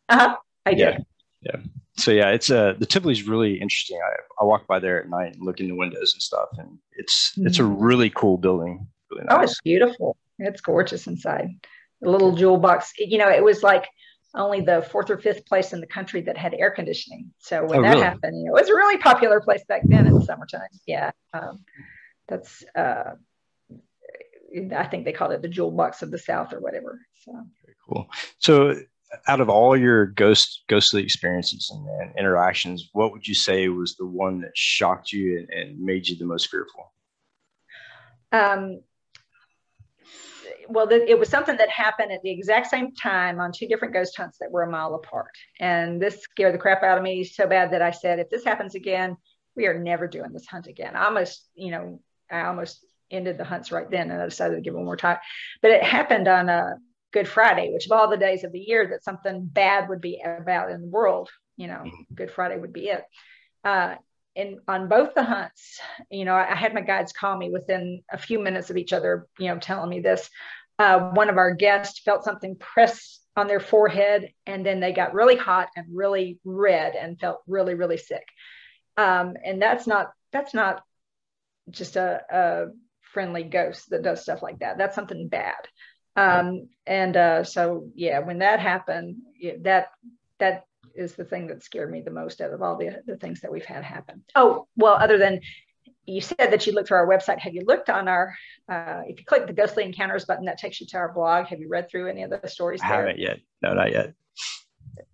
Uh 0.08 0.18
huh. 0.18 0.36
I 0.66 0.70
yeah. 0.70 0.96
do. 0.96 1.04
Yeah 1.42 1.60
so 1.98 2.10
yeah, 2.10 2.30
it's 2.30 2.50
uh 2.50 2.74
the 2.78 2.86
Tivoli's 2.86 3.24
really 3.24 3.54
interesting. 3.60 3.98
I, 3.98 4.42
I 4.42 4.44
walk 4.44 4.66
by 4.66 4.78
there 4.78 5.02
at 5.02 5.08
night 5.08 5.34
and 5.34 5.44
look 5.44 5.60
in 5.60 5.68
the 5.68 5.74
windows 5.74 6.12
and 6.14 6.22
stuff, 6.22 6.48
and 6.58 6.78
it's 6.92 7.32
mm-hmm. 7.32 7.46
it's 7.46 7.58
a 7.58 7.62
mm-hmm. 7.62 7.82
really 7.82 8.10
cool 8.10 8.38
building. 8.38 8.86
Really 9.10 9.24
nice. 9.24 9.38
Oh, 9.38 9.42
it's 9.42 9.60
beautiful. 9.62 10.16
It's 10.38 10.60
gorgeous 10.60 11.06
inside. 11.06 11.50
The 12.00 12.10
little 12.10 12.36
jewel 12.36 12.58
box. 12.58 12.92
You 12.98 13.18
know, 13.18 13.28
it 13.28 13.42
was 13.42 13.62
like 13.62 13.86
only 14.34 14.60
the 14.60 14.86
fourth 14.90 15.10
or 15.10 15.18
fifth 15.18 15.46
place 15.46 15.72
in 15.72 15.80
the 15.80 15.86
country 15.86 16.20
that 16.22 16.36
had 16.36 16.54
air 16.54 16.70
conditioning. 16.70 17.32
So 17.38 17.64
when 17.64 17.80
oh, 17.80 17.82
that 17.82 17.90
really? 17.90 18.02
happened, 18.02 18.38
you 18.38 18.44
know, 18.44 18.56
it 18.56 18.60
was 18.60 18.68
a 18.68 18.74
really 18.74 18.98
popular 18.98 19.40
place 19.40 19.64
back 19.68 19.82
then 19.84 20.06
in 20.06 20.14
the 20.14 20.24
summertime. 20.24 20.68
Yeah, 20.86 21.10
um, 21.32 21.64
that's. 22.28 22.64
Uh, 22.74 23.14
I 24.74 24.86
think 24.86 25.04
they 25.04 25.12
called 25.12 25.32
it 25.32 25.42
the 25.42 25.48
jewel 25.48 25.70
box 25.70 26.00
of 26.00 26.10
the 26.10 26.18
South 26.18 26.54
or 26.54 26.60
whatever. 26.60 27.00
So 27.22 27.32
Very 27.32 27.76
cool. 27.86 28.08
So 28.38 28.76
out 29.26 29.40
of 29.40 29.48
all 29.48 29.76
your 29.76 30.06
ghost 30.06 30.64
ghostly 30.68 31.02
experiences 31.02 31.70
and, 31.70 31.88
and, 31.88 32.18
interactions, 32.18 32.90
what 32.92 33.12
would 33.12 33.26
you 33.26 33.34
say 33.34 33.68
was 33.68 33.96
the 33.96 34.06
one 34.06 34.40
that 34.40 34.50
shocked 34.54 35.12
you 35.12 35.38
and, 35.38 35.50
and 35.50 35.80
made 35.80 36.06
you 36.06 36.16
the 36.16 36.26
most 36.26 36.48
fearful? 36.50 36.92
Um, 38.32 38.80
well, 40.68 40.86
the, 40.86 41.08
it 41.08 41.18
was 41.18 41.30
something 41.30 41.56
that 41.56 41.70
happened 41.70 42.12
at 42.12 42.20
the 42.22 42.30
exact 42.30 42.66
same 42.66 42.94
time 42.94 43.40
on 43.40 43.52
two 43.52 43.66
different 43.66 43.94
ghost 43.94 44.16
hunts 44.16 44.38
that 44.38 44.50
were 44.50 44.62
a 44.62 44.70
mile 44.70 44.94
apart. 44.94 45.32
And 45.58 46.00
this 46.00 46.20
scared 46.20 46.54
the 46.54 46.58
crap 46.58 46.82
out 46.82 46.98
of 46.98 47.04
me 47.04 47.24
so 47.24 47.46
bad 47.46 47.72
that 47.72 47.80
I 47.80 47.90
said, 47.90 48.18
if 48.18 48.28
this 48.28 48.44
happens 48.44 48.74
again, 48.74 49.16
we 49.56 49.66
are 49.66 49.78
never 49.78 50.06
doing 50.06 50.32
this 50.32 50.46
hunt 50.46 50.66
again. 50.66 50.94
I 50.94 51.06
almost, 51.06 51.48
you 51.54 51.70
know, 51.70 52.00
I 52.30 52.42
almost 52.42 52.84
ended 53.10 53.38
the 53.38 53.44
hunts 53.44 53.72
right 53.72 53.90
then 53.90 54.10
and 54.10 54.20
I 54.20 54.26
decided 54.26 54.56
to 54.56 54.60
give 54.60 54.74
one 54.74 54.84
more 54.84 54.96
time. 54.96 55.16
But 55.62 55.70
it 55.70 55.82
happened 55.82 56.28
on 56.28 56.50
a 56.50 56.74
Good 57.12 57.28
Friday, 57.28 57.72
which 57.72 57.86
of 57.86 57.92
all 57.92 58.10
the 58.10 58.16
days 58.16 58.44
of 58.44 58.52
the 58.52 58.60
year 58.60 58.88
that 58.88 59.04
something 59.04 59.44
bad 59.44 59.88
would 59.88 60.00
be 60.00 60.22
about 60.24 60.70
in 60.70 60.82
the 60.82 60.88
world, 60.88 61.30
you 61.56 61.66
know, 61.66 61.82
mm-hmm. 61.84 62.14
Good 62.14 62.30
Friday 62.30 62.58
would 62.58 62.72
be 62.72 62.88
it. 62.88 63.04
Uh, 63.64 63.96
and 64.36 64.58
on 64.68 64.88
both 64.88 65.14
the 65.14 65.24
hunts, 65.24 65.80
you 66.10 66.24
know, 66.24 66.34
I, 66.34 66.52
I 66.52 66.54
had 66.54 66.74
my 66.74 66.80
guides 66.80 67.12
call 67.12 67.36
me 67.36 67.50
within 67.50 68.02
a 68.10 68.18
few 68.18 68.38
minutes 68.38 68.70
of 68.70 68.76
each 68.76 68.92
other, 68.92 69.26
you 69.38 69.48
know, 69.48 69.58
telling 69.58 69.90
me 69.90 70.00
this. 70.00 70.28
Uh, 70.78 71.10
one 71.10 71.28
of 71.28 71.38
our 71.38 71.54
guests 71.54 71.98
felt 71.98 72.24
something 72.24 72.54
press 72.56 73.18
on 73.36 73.48
their 73.48 73.60
forehead, 73.60 74.32
and 74.46 74.64
then 74.64 74.80
they 74.80 74.92
got 74.92 75.14
really 75.14 75.36
hot 75.36 75.68
and 75.76 75.86
really 75.92 76.38
red 76.44 76.94
and 76.94 77.18
felt 77.18 77.40
really, 77.48 77.74
really 77.74 77.96
sick. 77.96 78.24
Um, 78.96 79.34
and 79.44 79.60
that's 79.60 79.86
not 79.86 80.12
that's 80.32 80.54
not 80.54 80.82
just 81.70 81.96
a, 81.96 82.22
a 82.30 82.66
friendly 83.00 83.44
ghost 83.44 83.90
that 83.90 84.02
does 84.02 84.22
stuff 84.22 84.42
like 84.42 84.58
that. 84.60 84.78
That's 84.78 84.94
something 84.94 85.28
bad. 85.28 85.54
Um, 86.18 86.68
and 86.86 87.16
uh, 87.16 87.44
so, 87.44 87.88
yeah, 87.94 88.18
when 88.20 88.38
that 88.38 88.60
happened, 88.60 89.16
that 89.62 89.88
that 90.38 90.64
is 90.94 91.14
the 91.14 91.24
thing 91.24 91.46
that 91.48 91.62
scared 91.62 91.90
me 91.90 92.00
the 92.00 92.10
most 92.10 92.40
out 92.40 92.52
of 92.52 92.62
all 92.62 92.76
the, 92.76 93.02
the 93.06 93.16
things 93.16 93.40
that 93.40 93.52
we've 93.52 93.64
had 93.64 93.84
happen. 93.84 94.24
Oh, 94.34 94.66
well, 94.76 94.94
other 94.94 95.18
than 95.18 95.40
you 96.08 96.20
said 96.20 96.36
that 96.38 96.66
you 96.66 96.72
looked 96.72 96.88
through 96.88 96.96
our 96.96 97.06
website. 97.06 97.38
Have 97.38 97.54
you 97.54 97.62
looked 97.66 97.90
on 97.90 98.08
our, 98.08 98.34
uh, 98.68 99.02
if 99.06 99.18
you 99.18 99.24
click 99.26 99.46
the 99.46 99.52
Ghostly 99.52 99.84
Encounters 99.84 100.24
button, 100.24 100.46
that 100.46 100.58
takes 100.58 100.80
you 100.80 100.86
to 100.88 100.96
our 100.96 101.12
blog. 101.12 101.46
Have 101.46 101.60
you 101.60 101.68
read 101.68 101.90
through 101.90 102.08
any 102.08 102.22
of 102.22 102.30
the 102.30 102.48
stories? 102.48 102.80
I 102.82 102.86
haven't 102.86 103.18
yet. 103.18 103.40
No, 103.62 103.74
not 103.74 103.92
yet. 103.92 104.14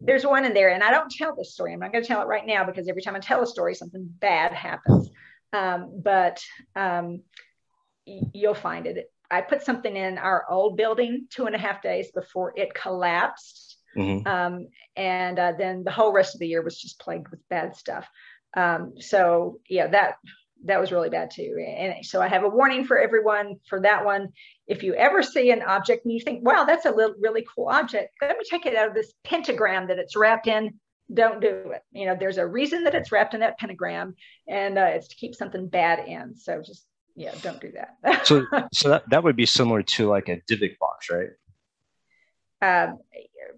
There's 0.00 0.24
one 0.24 0.44
in 0.44 0.54
there, 0.54 0.70
and 0.70 0.82
I 0.82 0.90
don't 0.92 1.10
tell 1.10 1.34
this 1.34 1.52
story. 1.52 1.72
I'm 1.72 1.80
not 1.80 1.92
going 1.92 2.04
to 2.04 2.08
tell 2.08 2.22
it 2.22 2.26
right 2.26 2.46
now 2.46 2.64
because 2.64 2.88
every 2.88 3.02
time 3.02 3.16
I 3.16 3.18
tell 3.18 3.42
a 3.42 3.46
story, 3.46 3.74
something 3.74 4.08
bad 4.20 4.52
happens. 4.52 5.10
Um, 5.52 6.00
but 6.02 6.42
um, 6.76 7.22
you'll 8.06 8.54
find 8.54 8.86
it. 8.86 9.10
I 9.30 9.40
put 9.40 9.62
something 9.62 9.96
in 9.96 10.18
our 10.18 10.44
old 10.50 10.76
building 10.76 11.26
two 11.30 11.46
and 11.46 11.54
a 11.54 11.58
half 11.58 11.82
days 11.82 12.10
before 12.12 12.52
it 12.56 12.74
collapsed. 12.74 13.78
Mm-hmm. 13.96 14.26
Um, 14.26 14.68
and 14.96 15.38
uh, 15.38 15.52
then 15.56 15.84
the 15.84 15.90
whole 15.90 16.12
rest 16.12 16.34
of 16.34 16.40
the 16.40 16.48
year 16.48 16.62
was 16.62 16.80
just 16.80 16.98
plagued 16.98 17.28
with 17.28 17.48
bad 17.48 17.76
stuff. 17.76 18.08
Um, 18.56 18.94
so 18.98 19.60
yeah, 19.68 19.88
that 19.88 20.16
that 20.66 20.80
was 20.80 20.92
really 20.92 21.10
bad 21.10 21.30
too. 21.30 21.56
And 21.58 22.04
so 22.04 22.22
I 22.22 22.28
have 22.28 22.42
a 22.42 22.48
warning 22.48 22.84
for 22.84 22.98
everyone 22.98 23.56
for 23.68 23.80
that 23.80 24.04
one. 24.04 24.30
If 24.66 24.82
you 24.82 24.94
ever 24.94 25.22
see 25.22 25.50
an 25.50 25.62
object 25.62 26.04
and 26.04 26.14
you 26.14 26.20
think, 26.20 26.44
wow, 26.44 26.64
that's 26.64 26.86
a 26.86 26.90
little, 26.90 27.14
really 27.20 27.44
cool 27.54 27.68
object, 27.68 28.14
let 28.22 28.38
me 28.38 28.44
take 28.48 28.64
it 28.64 28.74
out 28.74 28.88
of 28.88 28.94
this 28.94 29.12
pentagram 29.24 29.88
that 29.88 29.98
it's 29.98 30.16
wrapped 30.16 30.46
in. 30.46 30.74
Don't 31.12 31.40
do 31.40 31.72
it. 31.74 31.82
You 31.92 32.06
know, 32.06 32.16
there's 32.18 32.38
a 32.38 32.46
reason 32.46 32.84
that 32.84 32.94
it's 32.94 33.12
wrapped 33.12 33.34
in 33.34 33.40
that 33.40 33.58
pentagram, 33.58 34.14
and 34.48 34.78
uh, 34.78 34.86
it's 34.86 35.08
to 35.08 35.16
keep 35.16 35.34
something 35.34 35.68
bad 35.68 36.08
in. 36.08 36.34
So 36.34 36.62
just 36.64 36.86
yeah, 37.16 37.34
don't 37.42 37.60
do 37.60 37.72
that. 37.72 38.26
so, 38.26 38.46
so 38.72 38.88
that, 38.90 39.08
that 39.10 39.24
would 39.24 39.36
be 39.36 39.46
similar 39.46 39.82
to 39.82 40.08
like 40.08 40.28
a 40.28 40.40
Dybbuk 40.50 40.78
box, 40.78 41.08
right? 41.10 41.28
Um, 42.62 42.98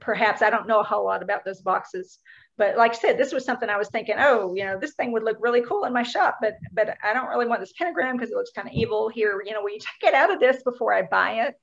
perhaps 0.01 0.43
I 0.43 0.51
don't 0.51 0.67
know 0.67 0.81
a 0.81 0.85
whole 0.85 1.05
lot 1.05 1.23
about 1.23 1.45
those 1.45 1.63
boxes, 1.63 2.19
but 2.59 2.77
like 2.77 2.93
I 2.93 2.99
said, 2.99 3.19
this 3.19 3.33
was 3.33 3.45
something 3.45 3.69
I 3.69 3.77
was 3.77 3.89
thinking, 3.89 4.17
oh, 4.19 4.55
you 4.55 4.65
know, 4.65 4.79
this 4.79 4.95
thing 4.95 5.13
would 5.13 5.23
look 5.23 5.37
really 5.41 5.63
cool 5.63 5.85
in 5.85 5.93
my 5.93 6.03
shop, 6.03 6.39
but 6.41 6.55
but 6.73 6.97
I 7.03 7.13
don't 7.13 7.29
really 7.29 7.47
want 7.47 7.61
this 7.61 7.73
pentagram 7.79 8.17
because 8.17 8.31
it 8.31 8.37
looks 8.37 8.51
kind 8.55 8.69
of 8.69 8.75
evil 8.75 9.09
here. 9.09 9.43
You 9.45 9.53
know, 9.53 9.63
will 9.63 9.71
you 9.71 9.79
take 9.79 10.09
it 10.09 10.15
out 10.15 10.33
of 10.33 10.41
this 10.41 10.63
before 10.63 10.93
I 10.93 11.03
buy 11.03 11.47
it? 11.47 11.55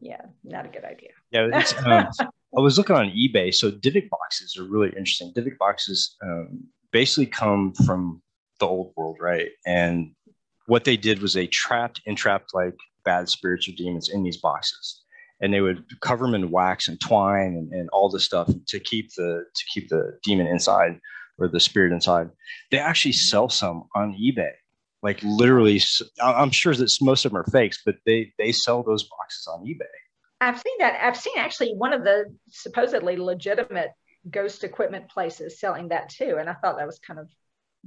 yeah, 0.00 0.20
not 0.44 0.66
a 0.66 0.68
good 0.68 0.84
idea. 0.84 1.10
Yeah, 1.30 1.62
um, 1.86 2.30
I 2.56 2.60
was 2.60 2.78
looking 2.78 2.96
on 2.96 3.06
eBay. 3.10 3.52
So 3.52 3.70
Dybbuk 3.70 4.08
boxes 4.08 4.56
are 4.56 4.64
really 4.64 4.88
interesting. 4.88 5.32
Dybbuk 5.32 5.58
boxes 5.58 6.16
um, 6.22 6.64
basically 6.92 7.26
come 7.26 7.72
from 7.72 8.22
the 8.60 8.66
old 8.66 8.92
world, 8.96 9.16
right? 9.20 9.48
And 9.66 10.12
what 10.66 10.84
they 10.84 10.96
did 10.96 11.20
was 11.20 11.32
they 11.32 11.46
trapped 11.46 12.00
and 12.06 12.16
trapped 12.16 12.54
like 12.54 12.74
bad 13.04 13.28
spirits 13.28 13.68
or 13.68 13.72
demons 13.72 14.08
in 14.08 14.22
these 14.22 14.38
boxes. 14.38 15.02
And 15.40 15.52
they 15.52 15.60
would 15.60 15.84
cover 16.00 16.24
them 16.24 16.34
in 16.34 16.50
wax 16.50 16.88
and 16.88 17.00
twine 17.00 17.54
and, 17.56 17.72
and 17.72 17.88
all 17.90 18.08
this 18.08 18.24
stuff 18.24 18.50
to 18.68 18.80
keep 18.80 19.12
the 19.14 19.44
to 19.54 19.64
keep 19.72 19.88
the 19.88 20.18
demon 20.22 20.46
inside 20.46 21.00
or 21.38 21.48
the 21.48 21.60
spirit 21.60 21.92
inside. 21.92 22.30
They 22.70 22.78
actually 22.78 23.12
sell 23.12 23.48
some 23.48 23.84
on 23.94 24.14
ebay. 24.14 24.52
Like 25.02 25.20
literally 25.22 25.82
i'm 26.22 26.50
sure 26.50 26.74
that 26.74 26.90
most 27.02 27.26
of 27.26 27.32
them 27.32 27.40
are 27.40 27.50
fakes 27.52 27.82
but 27.84 27.96
they 28.06 28.32
they 28.38 28.52
sell 28.52 28.82
those 28.82 29.02
boxes 29.02 29.46
on 29.46 29.62
ebay. 29.66 29.84
I've 30.40 30.58
seen 30.58 30.76
that 30.78 30.98
i've 31.04 31.16
seen 31.16 31.36
actually 31.36 31.74
one 31.74 31.92
of 31.92 32.04
the 32.04 32.34
supposedly 32.48 33.16
legitimate 33.16 33.90
ghost 34.30 34.64
equipment 34.64 35.10
places 35.10 35.60
selling 35.60 35.88
that 35.88 36.08
too 36.08 36.38
and 36.40 36.48
i 36.48 36.54
thought 36.54 36.78
that 36.78 36.86
was 36.86 36.98
kind 37.06 37.20
of 37.20 37.28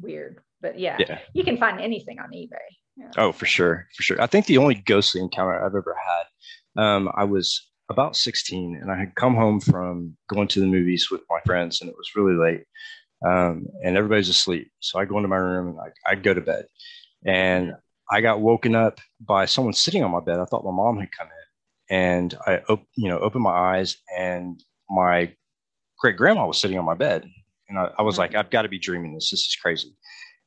weird 0.02 0.40
but 0.62 0.80
yeah, 0.80 0.98
yeah. 1.00 1.20
you 1.34 1.44
can 1.44 1.58
find 1.58 1.80
anything 1.80 2.20
on 2.20 2.30
ebay 2.32 2.58
yeah. 2.96 3.12
oh 3.18 3.32
for 3.32 3.46
sure 3.46 3.88
for 3.96 4.04
sure 4.04 4.22
i 4.22 4.28
think 4.28 4.46
the 4.46 4.58
only 4.58 4.76
ghostly 4.76 5.22
encounter 5.22 5.64
i've 5.64 5.76
ever 5.76 5.96
had 5.96 6.84
um, 6.84 7.10
i 7.16 7.24
was 7.24 7.70
about 7.90 8.16
16 8.16 8.80
and 8.82 8.92
i 8.92 8.98
had 8.98 9.16
come 9.16 9.36
home 9.36 9.60
from 9.60 10.16
going 10.30 10.48
to 10.48 10.60
the 10.60 10.66
movies 10.66 11.10
with 11.10 11.22
my 11.30 11.40
friends 11.46 11.82
and 11.82 11.90
it 11.90 11.96
was 11.98 12.16
really 12.16 12.36
late 12.36 12.66
um, 13.26 13.66
and 13.84 13.98
everybody's 13.98 14.30
asleep 14.30 14.72
so 14.80 15.00
i 15.00 15.06
go 15.06 15.18
into 15.18 15.30
my 15.30 15.38
room 15.38 15.70
and 15.70 15.80
I, 15.80 16.12
I 16.12 16.16
go 16.16 16.34
to 16.34 16.42
bed 16.42 16.66
and 17.26 17.74
I 18.10 18.22
got 18.22 18.42
woken 18.42 18.76
up 18.76 19.00
by 19.20 19.46
someone 19.46 19.74
sitting 19.74 20.04
on 20.04 20.12
my 20.12 20.20
bed. 20.20 20.40
I 20.40 20.46
thought 20.46 20.64
my 20.64 20.72
mom 20.72 21.00
had 21.00 21.12
come 21.12 21.28
in, 21.28 21.96
and 21.96 22.36
I, 22.46 22.58
op- 22.70 22.88
you 22.96 23.10
know, 23.10 23.20
opened 23.20 23.44
my 23.44 23.52
eyes, 23.78 23.98
and 24.18 24.62
my 24.90 25.34
great 26.00 26.18
grandma 26.18 26.48
was 26.48 26.58
sitting 26.58 26.80
on 26.80 26.86
my 26.86 26.96
bed, 26.96 27.28
and 27.70 27.78
I, 27.78 27.90
I 28.00 28.02
was 28.02 28.18
like, 28.18 28.36
I've 28.36 28.50
got 28.50 28.64
to 28.64 28.70
be 28.70 28.80
dreaming 28.80 29.14
this. 29.14 29.32
This 29.32 29.42
is 29.42 29.58
crazy. 29.62 29.96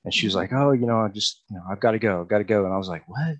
And 0.04 0.14
she 0.14 0.26
was 0.26 0.34
like, 0.34 0.52
Oh, 0.52 0.72
you 0.72 0.86
know, 0.86 1.00
I 1.00 1.08
just, 1.08 1.42
you 1.50 1.56
know, 1.56 1.62
I've 1.70 1.80
got 1.80 1.92
to 1.92 1.98
go, 1.98 2.20
I've 2.20 2.28
got 2.28 2.38
to 2.38 2.44
go. 2.44 2.64
And 2.64 2.72
I 2.72 2.78
was 2.78 2.88
like, 2.88 3.08
What? 3.08 3.36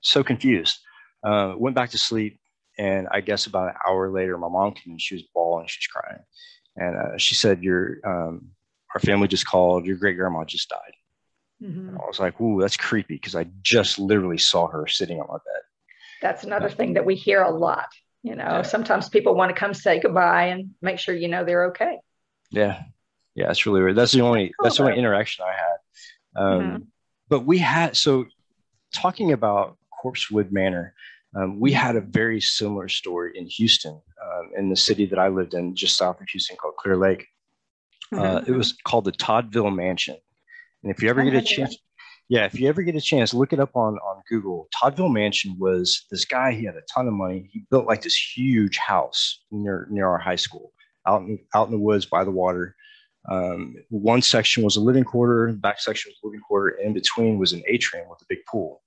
So 0.00 0.22
confused. 0.22 0.78
Uh, 1.24 1.54
went 1.56 1.76
back 1.76 1.90
to 1.90 1.98
sleep, 1.98 2.40
and 2.78 3.06
I 3.12 3.20
guess 3.20 3.46
about 3.46 3.68
an 3.68 3.74
hour 3.86 4.10
later, 4.10 4.36
my 4.38 4.48
mom 4.48 4.72
came 4.72 4.92
and 4.92 5.00
she 5.00 5.14
was 5.14 5.22
bawling, 5.32 5.68
she 5.68 5.78
was 5.78 5.86
crying, 5.86 6.22
and 6.76 6.96
uh, 6.96 7.16
she 7.16 7.36
said, 7.36 7.62
"Your 7.62 7.98
um, 8.04 8.48
our 8.92 9.00
family 9.00 9.28
just 9.28 9.46
called. 9.46 9.86
Your 9.86 9.96
great 9.96 10.16
grandma 10.16 10.42
just 10.44 10.68
died." 10.68 10.94
Mm-hmm. 11.62 11.96
I 11.96 12.06
was 12.06 12.18
like, 12.18 12.40
ooh, 12.40 12.60
that's 12.60 12.76
creepy 12.76 13.14
because 13.14 13.36
I 13.36 13.46
just 13.62 13.98
literally 13.98 14.38
saw 14.38 14.66
her 14.68 14.86
sitting 14.86 15.20
on 15.20 15.26
my 15.28 15.34
bed. 15.34 15.62
That's 16.20 16.44
another 16.44 16.68
thing 16.68 16.94
that 16.94 17.06
we 17.06 17.14
hear 17.14 17.42
a 17.42 17.50
lot. 17.50 17.86
You 18.22 18.36
know, 18.36 18.44
yeah. 18.44 18.62
sometimes 18.62 19.08
people 19.08 19.34
want 19.34 19.50
to 19.50 19.58
come 19.58 19.74
say 19.74 20.00
goodbye 20.00 20.46
and 20.46 20.70
make 20.80 20.98
sure 20.98 21.14
you 21.14 21.28
know 21.28 21.44
they're 21.44 21.66
okay. 21.66 21.98
Yeah. 22.50 22.82
Yeah, 23.34 23.46
that's 23.46 23.64
really 23.66 23.82
weird. 23.82 23.96
That's 23.96 24.12
the 24.12 24.20
only 24.20 24.52
that's 24.62 24.76
the 24.76 24.84
only 24.84 24.98
interaction 24.98 25.44
I 25.44 25.52
had. 25.52 26.42
Um, 26.42 26.60
mm-hmm. 26.60 26.82
But 27.28 27.40
we 27.40 27.58
had 27.58 27.96
so 27.96 28.26
talking 28.94 29.32
about 29.32 29.78
Corpsewood 30.02 30.52
Manor, 30.52 30.94
um, 31.34 31.58
we 31.58 31.72
had 31.72 31.96
a 31.96 32.00
very 32.00 32.40
similar 32.40 32.88
story 32.88 33.32
in 33.34 33.46
Houston, 33.46 33.92
um, 34.22 34.50
in 34.56 34.68
the 34.68 34.76
city 34.76 35.06
that 35.06 35.18
I 35.18 35.28
lived 35.28 35.54
in, 35.54 35.74
just 35.74 35.96
south 35.96 36.20
of 36.20 36.28
Houston, 36.28 36.56
called 36.56 36.76
Clear 36.76 36.96
Lake. 36.96 37.26
Uh, 38.12 38.16
mm-hmm. 38.16 38.52
it 38.52 38.56
was 38.56 38.74
called 38.84 39.06
the 39.06 39.12
Toddville 39.12 39.74
Mansion, 39.74 40.18
and 40.82 40.92
if 40.92 41.02
you 41.02 41.08
ever 41.08 41.22
get 41.24 41.34
a 41.34 41.40
chance, 41.40 41.78
yeah, 42.28 42.44
if 42.44 42.58
you 42.60 42.68
ever 42.68 42.82
get 42.82 42.94
a 42.94 43.00
chance, 43.00 43.32
look 43.32 43.54
it 43.54 43.60
up 43.60 43.74
on 43.74 43.94
on 43.94 44.22
Google. 44.28 44.68
Toddville 44.82 45.12
Mansion 45.12 45.56
was 45.58 46.04
this 46.10 46.26
guy. 46.26 46.52
He 46.52 46.66
had 46.66 46.76
a 46.76 46.82
ton 46.92 47.08
of 47.08 47.14
money. 47.14 47.48
He 47.50 47.64
built 47.70 47.86
like 47.86 48.02
this 48.02 48.16
huge 48.16 48.76
house 48.76 49.42
near 49.50 49.86
near 49.90 50.06
our 50.08 50.18
high 50.18 50.36
school, 50.36 50.72
out 51.06 51.22
in 51.22 51.38
out 51.54 51.68
in 51.68 51.72
the 51.72 51.78
woods 51.78 52.04
by 52.04 52.24
the 52.24 52.30
water. 52.30 52.76
Um, 53.30 53.76
one 53.90 54.22
section 54.22 54.64
was 54.64 54.76
a 54.76 54.80
living 54.80 55.04
quarter, 55.04 55.52
back 55.52 55.80
section 55.80 56.10
was 56.10 56.18
a 56.22 56.26
living 56.26 56.40
quarter, 56.40 56.70
in 56.70 56.92
between 56.92 57.38
was 57.38 57.52
an 57.52 57.62
atrium 57.68 58.08
with 58.08 58.20
a 58.22 58.26
big 58.28 58.38
pool. 58.50 58.82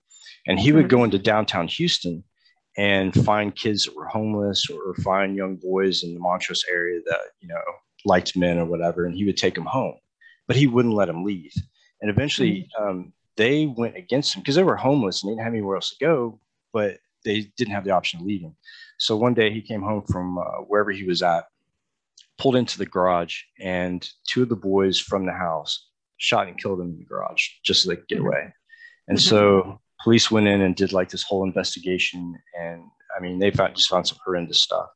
And 0.47 0.59
he 0.59 0.71
would 0.71 0.89
go 0.89 1.03
into 1.03 1.17
downtown 1.17 1.67
Houston 1.67 2.23
and 2.77 3.13
find 3.13 3.55
kids 3.55 3.86
that 3.86 3.95
were 3.95 4.05
homeless 4.05 4.69
or, 4.69 4.91
or 4.91 4.95
find 4.95 5.36
young 5.36 5.55
boys 5.55 6.03
in 6.03 6.13
the 6.13 6.19
Montrose 6.19 6.65
area 6.69 6.99
that 7.05 7.19
you 7.39 7.47
know 7.47 7.61
liked 8.05 8.38
men 8.38 8.59
or 8.59 8.65
whatever, 8.65 9.05
and 9.05 9.15
he 9.15 9.25
would 9.25 9.38
take 9.38 9.55
them 9.55 9.65
home, 9.65 9.95
but 10.47 10.55
he 10.55 10.67
wouldn't 10.67 10.93
let 10.93 11.07
them 11.07 11.23
leave. 11.23 11.53
And 12.01 12.11
eventually, 12.11 12.69
mm-hmm. 12.79 12.88
um, 12.88 13.13
they 13.38 13.65
went 13.65 13.95
against 13.95 14.36
him 14.36 14.41
because 14.41 14.55
they 14.55 14.63
were 14.63 14.75
homeless 14.75 15.23
and 15.23 15.29
they 15.29 15.33
didn't 15.33 15.45
have 15.45 15.53
anywhere 15.53 15.75
else 15.75 15.91
to 15.91 16.05
go, 16.05 16.39
but 16.73 16.97
they 17.23 17.51
didn't 17.57 17.73
have 17.73 17.83
the 17.83 17.91
option 17.91 18.19
of 18.19 18.25
leaving. 18.25 18.55
So 18.99 19.17
one 19.17 19.33
day 19.33 19.51
he 19.51 19.61
came 19.61 19.81
home 19.81 20.03
from 20.03 20.38
uh, 20.38 20.61
wherever 20.67 20.91
he 20.91 21.03
was 21.03 21.21
at, 21.21 21.45
pulled 22.38 22.55
into 22.55 22.77
the 22.77 22.86
garage, 22.86 23.38
and 23.59 24.07
two 24.27 24.43
of 24.43 24.49
the 24.49 24.55
boys 24.55 24.99
from 24.99 25.25
the 25.25 25.33
house 25.33 25.89
shot 26.17 26.47
and 26.47 26.61
killed 26.61 26.79
him 26.79 26.91
in 26.91 26.99
the 26.99 27.05
garage 27.05 27.47
just 27.63 27.83
so 27.83 27.89
they 27.89 27.95
could 27.97 28.07
get 28.07 28.17
mm-hmm. 28.19 28.27
away. 28.27 28.53
And 29.07 29.17
mm-hmm. 29.17 29.29
so 29.29 29.81
police 30.03 30.31
went 30.31 30.47
in 30.47 30.61
and 30.61 30.75
did 30.75 30.93
like 30.93 31.09
this 31.09 31.23
whole 31.23 31.43
investigation. 31.43 32.38
And 32.59 32.83
I 33.15 33.21
mean, 33.21 33.39
they 33.39 33.51
found, 33.51 33.75
just 33.75 33.89
found 33.89 34.07
some 34.07 34.17
horrendous 34.23 34.61
stuff. 34.61 34.89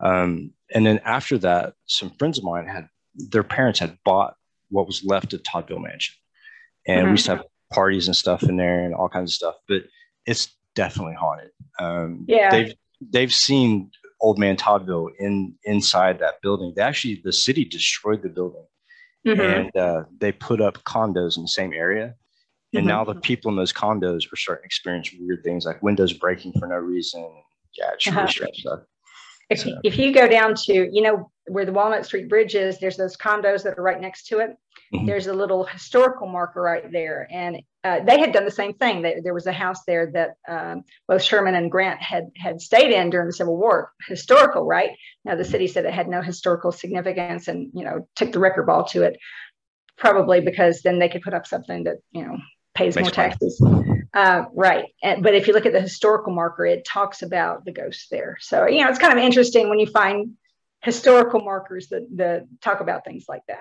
Um, 0.00 0.52
and 0.74 0.86
then 0.86 1.00
after 1.04 1.38
that, 1.38 1.74
some 1.86 2.10
friends 2.18 2.38
of 2.38 2.44
mine 2.44 2.66
had 2.66 2.88
their 3.14 3.42
parents 3.42 3.78
had 3.78 3.98
bought 4.04 4.34
what 4.70 4.86
was 4.86 5.04
left 5.04 5.32
of 5.32 5.42
Toddville 5.42 5.82
Mansion 5.82 6.14
and 6.86 6.98
mm-hmm. 6.98 7.06
we 7.06 7.12
used 7.12 7.26
to 7.26 7.36
have 7.36 7.44
parties 7.72 8.06
and 8.08 8.16
stuff 8.16 8.42
in 8.42 8.56
there 8.56 8.84
and 8.84 8.94
all 8.94 9.08
kinds 9.08 9.30
of 9.30 9.34
stuff. 9.34 9.54
But 9.68 9.84
it's 10.26 10.54
definitely 10.74 11.14
haunted. 11.14 11.50
Um, 11.78 12.24
yeah, 12.28 12.50
they've 12.50 12.74
they've 13.00 13.32
seen 13.32 13.90
Old 14.20 14.38
Man 14.38 14.56
Toddville 14.56 15.10
in 15.18 15.54
inside 15.64 16.18
that 16.18 16.34
building. 16.42 16.72
They 16.76 16.82
actually 16.82 17.20
the 17.24 17.32
city 17.32 17.64
destroyed 17.64 18.22
the 18.22 18.28
building, 18.28 18.66
mm-hmm. 19.26 19.40
and 19.40 19.76
uh, 19.76 20.04
they 20.18 20.32
put 20.32 20.60
up 20.60 20.82
condos 20.84 21.36
in 21.36 21.42
the 21.42 21.48
same 21.48 21.72
area. 21.72 22.14
And 22.72 22.82
mm-hmm. 22.82 22.88
now 22.88 23.04
the 23.04 23.16
people 23.16 23.50
in 23.50 23.56
those 23.56 23.72
condos 23.72 24.32
are 24.32 24.36
starting 24.36 24.62
to 24.62 24.66
experience 24.66 25.12
weird 25.18 25.42
things 25.42 25.64
like 25.64 25.82
windows 25.82 26.12
breaking 26.12 26.52
for 26.58 26.68
no 26.68 26.76
reason. 26.76 27.28
Yeah, 27.76 27.90
it's 27.94 28.06
really 28.06 28.18
uh-huh. 28.18 28.28
strange 28.28 28.56
stuff. 28.58 28.80
If, 29.50 29.60
so. 29.60 29.70
if 29.82 29.98
you 29.98 30.12
go 30.14 30.28
down 30.28 30.54
to, 30.66 30.88
you 30.92 31.02
know, 31.02 31.30
where 31.48 31.64
the 31.64 31.72
Walnut 31.72 32.06
Street 32.06 32.28
Bridge 32.28 32.54
is, 32.54 32.78
there's 32.78 32.96
those 32.96 33.16
condos 33.16 33.64
that 33.64 33.76
are 33.76 33.82
right 33.82 34.00
next 34.00 34.28
to 34.28 34.38
it. 34.38 34.56
Mm-hmm. 34.92 35.06
There's 35.06 35.28
a 35.28 35.32
little 35.32 35.64
historical 35.64 36.26
marker 36.26 36.60
right 36.60 36.90
there. 36.90 37.28
And 37.30 37.62
uh, 37.84 38.00
they 38.04 38.18
had 38.18 38.32
done 38.32 38.44
the 38.44 38.50
same 38.50 38.74
thing. 38.74 39.02
They, 39.02 39.20
there 39.22 39.34
was 39.34 39.46
a 39.46 39.52
house 39.52 39.84
there 39.86 40.10
that 40.12 40.30
um, 40.48 40.82
both 41.06 41.22
Sherman 41.22 41.54
and 41.54 41.70
Grant 41.70 42.00
had, 42.02 42.30
had 42.36 42.60
stayed 42.60 42.92
in 42.92 43.10
during 43.10 43.28
the 43.28 43.32
Civil 43.32 43.56
War. 43.56 43.92
Historical, 44.08 44.64
right? 44.64 44.90
Now, 45.24 45.36
the 45.36 45.44
city 45.44 45.68
said 45.68 45.84
it 45.84 45.94
had 45.94 46.08
no 46.08 46.22
historical 46.22 46.72
significance 46.72 47.46
and, 47.46 47.70
you 47.72 47.84
know, 47.84 48.08
took 48.16 48.32
the 48.32 48.40
record 48.40 48.66
ball 48.66 48.84
to 48.86 49.04
it, 49.04 49.16
probably 49.96 50.40
because 50.40 50.82
then 50.82 50.98
they 50.98 51.08
could 51.08 51.22
put 51.22 51.34
up 51.34 51.46
something 51.46 51.84
that, 51.84 51.98
you 52.10 52.24
know, 52.26 52.38
pays 52.74 52.96
Makes 52.96 53.06
more 53.06 53.12
taxes. 53.12 53.62
Uh, 54.12 54.44
right. 54.54 54.86
And, 55.02 55.22
but 55.22 55.34
if 55.34 55.46
you 55.46 55.52
look 55.52 55.66
at 55.66 55.72
the 55.72 55.80
historical 55.80 56.32
marker, 56.32 56.66
it 56.66 56.84
talks 56.84 57.22
about 57.22 57.64
the 57.64 57.72
ghosts 57.72 58.08
there. 58.10 58.38
So, 58.40 58.66
you 58.66 58.82
know, 58.82 58.90
it's 58.90 58.98
kind 58.98 59.16
of 59.16 59.24
interesting 59.24 59.68
when 59.68 59.78
you 59.78 59.86
find 59.86 60.32
historical 60.82 61.40
markers 61.40 61.88
that, 61.88 62.08
that 62.16 62.46
talk 62.60 62.80
about 62.80 63.04
things 63.04 63.26
like 63.28 63.42
that. 63.46 63.60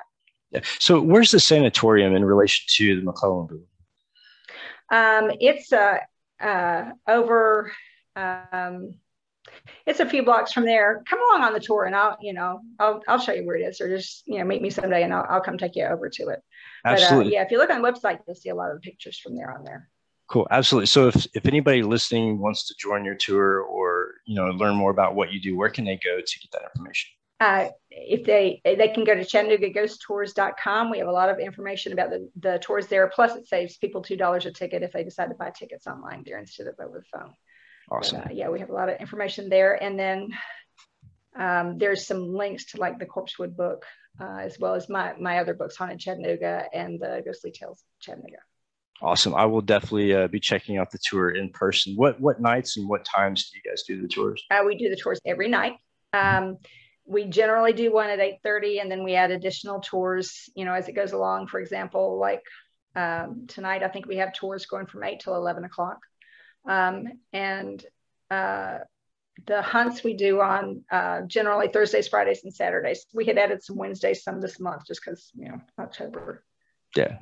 Yeah. 0.52 0.62
So, 0.80 1.02
where's 1.02 1.32
the 1.32 1.40
sanatorium 1.40 2.16
in 2.16 2.26
relation 2.26 2.66
to 2.78 3.00
the 3.00 3.02
Maclellan 3.04 3.48
building? 3.48 3.68
Um, 4.92 5.32
it's 5.40 5.72
uh, 5.72 5.98
uh, 6.40 6.92
over. 7.08 7.72
Um, 8.16 8.96
it's 9.86 10.00
a 10.00 10.06
few 10.06 10.24
blocks 10.24 10.52
from 10.52 10.66
there. 10.66 11.04
Come 11.10 11.20
along 11.22 11.44
on 11.44 11.54
the 11.54 11.60
tour, 11.60 11.86
and 11.86 11.96
I'll, 11.96 12.18
you 12.22 12.34
know, 12.34 12.62
I'll, 12.80 13.02
I'll 13.08 13.20
show 13.20 13.34
you 13.34 13.46
where 13.46 13.56
it 13.56 13.64
is, 13.64 13.82
or 13.82 13.90
just, 13.90 14.24
you 14.28 14.40
know, 14.40 14.46
meet 14.46 14.62
me 14.62 14.70
someday, 14.70 15.04
and 15.04 15.14
I'll, 15.14 15.26
I'll 15.30 15.42
come 15.42 15.58
take 15.58 15.76
you 15.76 15.86
over 15.86 16.10
to 16.10 16.28
it. 16.30 16.40
Absolutely. 16.86 17.26
But, 17.26 17.28
uh, 17.28 17.34
yeah, 17.34 17.44
if 17.44 17.52
you 17.52 17.58
look 17.58 17.70
on 17.70 17.82
the 17.82 17.92
website, 17.92 18.20
you'll 18.28 18.36
see 18.36 18.50
a 18.50 18.56
lot 18.56 18.72
of 18.72 18.82
pictures 18.82 19.20
from 19.20 19.36
there 19.36 19.52
on 19.52 19.64
there. 19.64 19.90
Cool, 20.28 20.48
absolutely. 20.52 20.86
So, 20.86 21.08
if 21.08 21.26
if 21.34 21.48
anybody 21.48 21.82
listening 21.82 22.40
wants 22.40 22.68
to 22.68 22.76
join 22.78 23.04
your 23.04 23.16
tour, 23.16 23.62
or 23.62 24.16
you 24.26 24.36
know, 24.36 24.46
learn 24.48 24.76
more 24.76 24.92
about 24.92 25.16
what 25.16 25.32
you 25.32 25.42
do, 25.42 25.58
where 25.58 25.70
can 25.70 25.86
they 25.86 26.00
go 26.04 26.20
to 26.20 26.40
get 26.40 26.52
that 26.52 26.70
information? 26.76 27.10
Uh, 27.40 27.70
if 27.90 28.26
they 28.26 28.62
they 28.64 28.90
can 28.90 29.04
go 29.04 29.16
to 29.16 29.22
chattanoogaghosttours.com 29.22 30.92
we 30.92 31.00
have 31.00 31.08
a 31.08 31.12
lot 31.12 31.30
of 31.30 31.40
information 31.40 31.94
about 31.94 32.10
the, 32.10 32.30
the 32.40 32.60
tours 32.60 32.88
there. 32.88 33.08
Plus 33.14 33.36
it 33.36 33.48
saves 33.48 33.78
people 33.78 34.02
two 34.02 34.18
dollars 34.18 34.46
a 34.46 34.52
ticket 34.52 34.84
if 34.84 34.92
they 34.92 35.04
decide 35.04 35.30
to 35.30 35.36
buy 35.36 35.50
tickets 35.50 35.88
online 35.88 36.24
there 36.26 36.40
instead 36.40 36.68
of 36.68 36.76
over 36.80 37.00
the 37.00 37.18
phone. 37.18 37.34
Awesome. 37.92 38.22
but, 38.22 38.32
uh, 38.32 38.34
yeah 38.34 38.50
we 38.50 38.60
have 38.60 38.70
a 38.70 38.74
lot 38.74 38.90
of 38.90 39.00
information 39.00 39.50
there. 39.50 39.82
And 39.82 39.98
then 39.98 40.30
um, 41.38 41.78
there's 41.78 42.06
some 42.06 42.34
links 42.34 42.66
to 42.72 42.78
like 42.78 43.00
the 43.00 43.06
corpsewood 43.06 43.56
book 43.56 43.86
uh, 44.20 44.40
as 44.40 44.60
well 44.60 44.76
as 44.76 44.90
my 44.90 45.14
my 45.20 45.40
other 45.40 45.54
books 45.54 45.78
haunted 45.78 46.00
chattanooga 46.00 46.66
and 46.74 47.00
the 47.00 47.22
ghostly 47.26 47.52
tales 47.52 47.80
of 47.80 48.00
chattanooga. 48.02 48.40
Awesome. 49.02 49.34
I 49.34 49.46
will 49.46 49.62
definitely 49.62 50.14
uh, 50.14 50.28
be 50.28 50.42
checking 50.42 50.78
out 50.78 50.92
the 50.92 51.00
tour 51.02 51.30
in 51.30 51.50
person. 51.50 51.94
What 51.96 52.20
what 52.20 52.42
nights 52.42 52.76
and 52.78 52.90
what 52.90 53.06
times 53.06 53.50
do 53.50 53.58
you 53.58 53.72
guys 53.72 53.84
do 53.84 54.02
the 54.02 54.08
tours? 54.08 54.44
Uh, 54.52 54.64
we 54.66 54.78
do 54.78 54.90
the 54.90 54.98
tours 54.98 55.22
every 55.26 55.48
night. 55.48 55.78
Um, 56.12 56.58
we 57.10 57.26
generally 57.26 57.74
do 57.74 57.92
one 57.92 58.10
at 58.10 58.20
8.30 58.20 58.82
and 58.82 58.92
then 58.92 59.04
we 59.04 59.16
add 59.16 59.32
additional 59.32 59.80
tours 59.80 60.50
you 60.56 60.64
know 60.64 60.74
as 60.74 60.88
it 60.88 60.94
goes 60.94 61.12
along 61.12 61.48
for 61.48 61.60
example 61.60 62.20
like 62.20 62.44
um, 62.96 63.46
tonight 63.48 63.84
i 63.84 63.88
think 63.88 64.06
we 64.06 64.18
have 64.18 64.34
tours 64.34 64.66
going 64.66 64.86
from 64.86 65.04
8 65.04 65.20
till 65.20 65.36
11 65.36 65.64
o'clock 65.64 66.00
um, 66.68 67.08
and 67.34 67.84
uh, 68.30 68.80
the 69.48 69.62
hunts 69.62 70.04
we 70.04 70.14
do 70.14 70.42
on 70.42 70.84
uh, 70.92 71.22
generally 71.22 71.70
Thursdays, 71.70 72.08
Fridays, 72.08 72.44
and 72.44 72.54
Saturdays. 72.54 73.06
We 73.14 73.26
had 73.26 73.38
added 73.38 73.64
some 73.64 73.78
Wednesdays 73.78 74.24
some 74.24 74.42
this 74.42 74.60
month 74.60 74.86
just 74.86 75.02
because 75.04 75.32
you 75.34 75.50
know 75.50 75.62
October. 75.80 76.44
Yeah, 76.96 77.18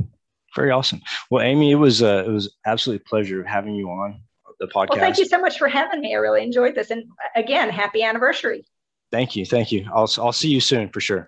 very 0.55 0.71
awesome. 0.71 1.01
Well, 1.29 1.43
Amy, 1.43 1.71
it 1.71 1.75
was 1.75 2.01
uh, 2.01 2.23
it 2.25 2.31
was 2.31 2.55
absolutely 2.65 3.03
a 3.05 3.09
pleasure 3.09 3.43
having 3.43 3.75
you 3.75 3.89
on 3.89 4.21
the 4.59 4.67
podcast. 4.67 4.89
Well, 4.89 4.99
thank 4.99 5.17
you 5.17 5.25
so 5.25 5.39
much 5.39 5.57
for 5.57 5.67
having 5.67 6.01
me. 6.01 6.15
I 6.15 6.17
really 6.17 6.43
enjoyed 6.43 6.75
this, 6.75 6.91
and 6.91 7.03
again, 7.35 7.69
happy 7.69 8.03
anniversary. 8.03 8.65
Thank 9.11 9.35
you, 9.35 9.45
thank 9.45 9.71
you. 9.71 9.87
I'll 9.93 10.09
I'll 10.19 10.33
see 10.33 10.49
you 10.49 10.59
soon 10.59 10.89
for 10.89 10.99
sure. 10.99 11.27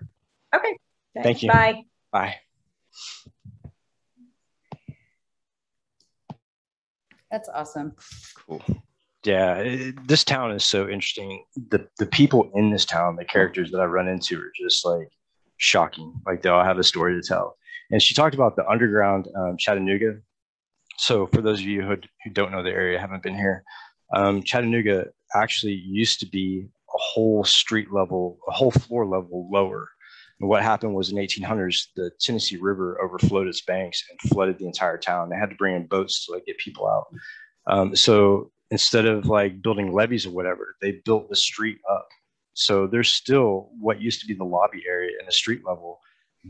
Okay. 0.54 0.78
Thanks. 1.14 1.24
Thank 1.24 1.42
you. 1.42 1.48
Bye. 1.50 1.84
Bye. 2.12 2.36
That's 7.30 7.48
awesome. 7.48 7.94
Cool. 8.34 8.62
Yeah, 9.24 9.56
it, 9.56 10.08
this 10.08 10.24
town 10.24 10.52
is 10.52 10.64
so 10.64 10.88
interesting. 10.88 11.44
The 11.68 11.86
the 11.98 12.06
people 12.06 12.50
in 12.54 12.70
this 12.70 12.84
town, 12.84 13.16
the 13.16 13.24
characters 13.24 13.70
that 13.70 13.80
I 13.80 13.84
run 13.84 14.08
into 14.08 14.38
are 14.40 14.52
just 14.58 14.84
like 14.84 15.08
shocking. 15.58 16.14
Like 16.26 16.42
they 16.42 16.48
all 16.48 16.64
have 16.64 16.78
a 16.78 16.84
story 16.84 17.20
to 17.20 17.26
tell. 17.26 17.56
And 17.90 18.02
she 18.02 18.14
talked 18.14 18.34
about 18.34 18.56
the 18.56 18.66
underground 18.68 19.28
um, 19.36 19.56
Chattanooga. 19.58 20.20
So 20.96 21.26
for 21.26 21.42
those 21.42 21.60
of 21.60 21.66
you 21.66 21.82
who, 21.82 21.96
who 22.24 22.30
don't 22.30 22.52
know 22.52 22.62
the 22.62 22.70
area, 22.70 22.98
haven't 23.00 23.22
been 23.22 23.34
here, 23.34 23.64
um, 24.14 24.42
Chattanooga 24.42 25.06
actually 25.34 25.74
used 25.74 26.20
to 26.20 26.26
be 26.26 26.66
a 26.66 26.79
whole 27.12 27.44
street 27.44 27.92
level, 27.92 28.38
a 28.48 28.52
whole 28.52 28.70
floor 28.70 29.06
level 29.06 29.48
lower. 29.52 29.88
And 30.40 30.48
what 30.48 30.62
happened 30.62 30.94
was 30.94 31.10
in 31.10 31.18
1800s, 31.18 31.88
the 31.96 32.10
Tennessee 32.20 32.56
River 32.56 33.00
overflowed 33.02 33.46
its 33.46 33.60
banks 33.60 34.02
and 34.08 34.30
flooded 34.30 34.58
the 34.58 34.66
entire 34.66 34.96
town. 34.96 35.28
They 35.28 35.36
had 35.36 35.50
to 35.50 35.56
bring 35.56 35.76
in 35.76 35.86
boats 35.86 36.24
to 36.26 36.32
like 36.32 36.46
get 36.46 36.58
people 36.58 36.88
out. 36.88 37.06
Um, 37.66 37.94
so 37.94 38.50
instead 38.70 39.06
of 39.06 39.26
like 39.26 39.60
building 39.60 39.92
levees 39.92 40.26
or 40.26 40.30
whatever, 40.30 40.76
they 40.80 41.02
built 41.04 41.28
the 41.28 41.36
street 41.36 41.78
up. 41.90 42.08
So 42.54 42.86
there's 42.86 43.10
still 43.10 43.70
what 43.78 44.00
used 44.00 44.20
to 44.20 44.26
be 44.26 44.34
the 44.34 44.44
lobby 44.44 44.82
area 44.88 45.12
and 45.18 45.28
the 45.28 45.32
street 45.32 45.62
level 45.66 46.00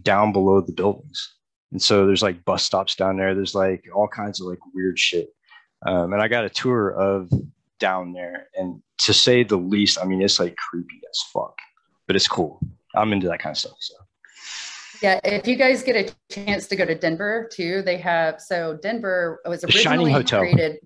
down 0.03 0.33
below 0.33 0.61
the 0.61 0.73
buildings. 0.73 1.35
And 1.73 1.83
so 1.83 2.07
there's 2.07 2.23
like 2.23 2.45
bus 2.45 2.63
stops 2.63 2.95
down 2.95 3.17
there. 3.17 3.35
There's 3.35 3.55
like 3.55 3.85
all 3.95 4.09
kinds 4.09 4.41
of 4.41 4.47
like 4.47 4.59
weird 4.75 4.99
shit. 4.99 5.29
Um, 5.87 6.13
and 6.13 6.23
I 6.23 6.29
got 6.29 6.45
a 6.45 6.51
tour 6.51 6.91
of 6.91 7.33
down 7.81 8.13
there. 8.13 8.49
And 8.55 8.81
to 8.99 9.13
say 9.13 9.43
the 9.43 9.57
least, 9.57 9.99
I 10.01 10.05
mean, 10.05 10.23
it's 10.23 10.39
like 10.39 10.57
creepy 10.57 11.01
as 11.11 11.23
fuck, 11.33 11.57
but 12.07 12.15
it's 12.15 12.29
cool. 12.29 12.61
I'm 12.95 13.13
into 13.13 13.29
that 13.29 13.41
kind 13.41 13.53
of 13.53 13.59
stuff. 13.59 13.77
So. 13.81 13.95
Yeah, 15.03 15.19
if 15.25 15.47
you 15.47 15.57
guys 15.57 15.83
get 15.83 15.97
a 15.97 16.15
chance 16.31 16.67
to 16.69 16.77
go 16.77 16.85
to 16.85 16.95
Denver 16.95 17.49
too, 17.53 17.83
they 17.83 17.97
have 17.99 18.41
so 18.41 18.79
Denver 18.83 19.41
was 19.47 19.65
originally 19.65 20.23
created. 20.23 20.79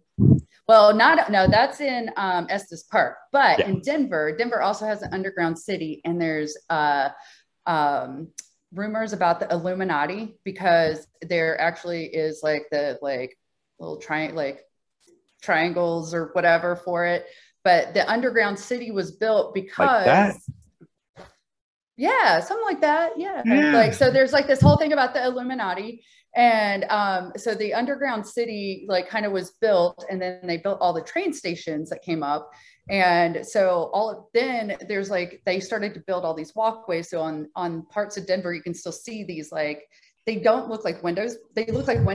Well, 0.69 0.95
not 0.95 1.31
no, 1.31 1.49
that's 1.49 1.81
in 1.81 2.11
um, 2.17 2.47
Estes 2.49 2.85
Park, 2.85 3.17
but 3.33 3.59
yeah. 3.59 3.69
in 3.69 3.81
Denver, 3.81 4.35
Denver 4.37 4.63
also 4.63 4.87
has 4.87 5.03
an 5.03 5.13
underground 5.13 5.59
city, 5.59 6.01
and 6.05 6.21
there's 6.21 6.57
uh, 6.71 7.09
um, 7.67 8.29
rumors 8.73 9.13
about 9.13 9.41
the 9.41 9.51
Illuminati 9.51 10.37
because 10.45 11.07
there 11.23 11.61
actually 11.61 12.07
is 12.07 12.41
like 12.43 12.67
the 12.71 12.99
like 13.03 13.37
little 13.81 13.99
triangle 13.99 14.37
like 14.37 14.61
triangles 15.45 16.15
or 16.15 16.31
whatever 16.33 16.77
for 16.77 17.07
it. 17.07 17.27
But 17.63 17.95
the 17.95 18.11
underground 18.11 18.59
city 18.59 18.91
was 18.91 19.13
built 19.13 19.55
because 19.55 20.07
like 20.07 20.37
yeah, 21.97 22.41
something 22.41 22.65
like 22.65 22.81
that. 22.81 23.13
Yeah. 23.17 23.43
yeah. 23.45 23.73
Like 23.73 23.95
so 23.95 24.11
there's 24.11 24.33
like 24.33 24.47
this 24.47 24.61
whole 24.61 24.77
thing 24.77 24.93
about 24.93 25.15
the 25.15 25.25
Illuminati. 25.25 26.05
And 26.37 26.85
um, 26.91 27.33
so 27.37 27.55
the 27.55 27.73
underground 27.73 28.27
city 28.27 28.87
like 28.89 29.09
kind 29.09 29.25
of 29.25 29.31
was 29.31 29.53
built 29.61 30.05
and 30.11 30.21
then 30.21 30.41
they 30.43 30.57
built 30.57 30.79
all 30.81 30.93
the 30.93 31.03
train 31.03 31.33
stations 31.33 31.91
that 31.91 32.03
came 32.03 32.25
up 32.25 32.51
and 32.91 33.47
so 33.47 33.91
all 33.95 34.11
of, 34.11 34.25
then 34.35 34.77
there's 34.89 35.11
like 35.11 35.41
they 35.47 35.59
started 35.59 35.95
to 35.95 36.01
build 36.07 36.25
all 36.25 36.35
these 36.35 36.55
walkways 36.55 37.09
so 37.09 37.21
on 37.21 37.49
on 37.57 37.87
parts 37.87 38.17
of 38.17 38.27
denver 38.27 38.53
you 38.53 38.63
can 38.63 38.75
still 38.75 38.93
see 38.93 39.25
these 39.25 39.51
like 39.51 39.89
they 40.27 40.37
don't 40.37 40.69
look 40.69 40.85
like 40.85 41.03
windows 41.03 41.37
they 41.55 41.65
look 41.67 41.87
like 41.87 41.99
windows 41.99 42.09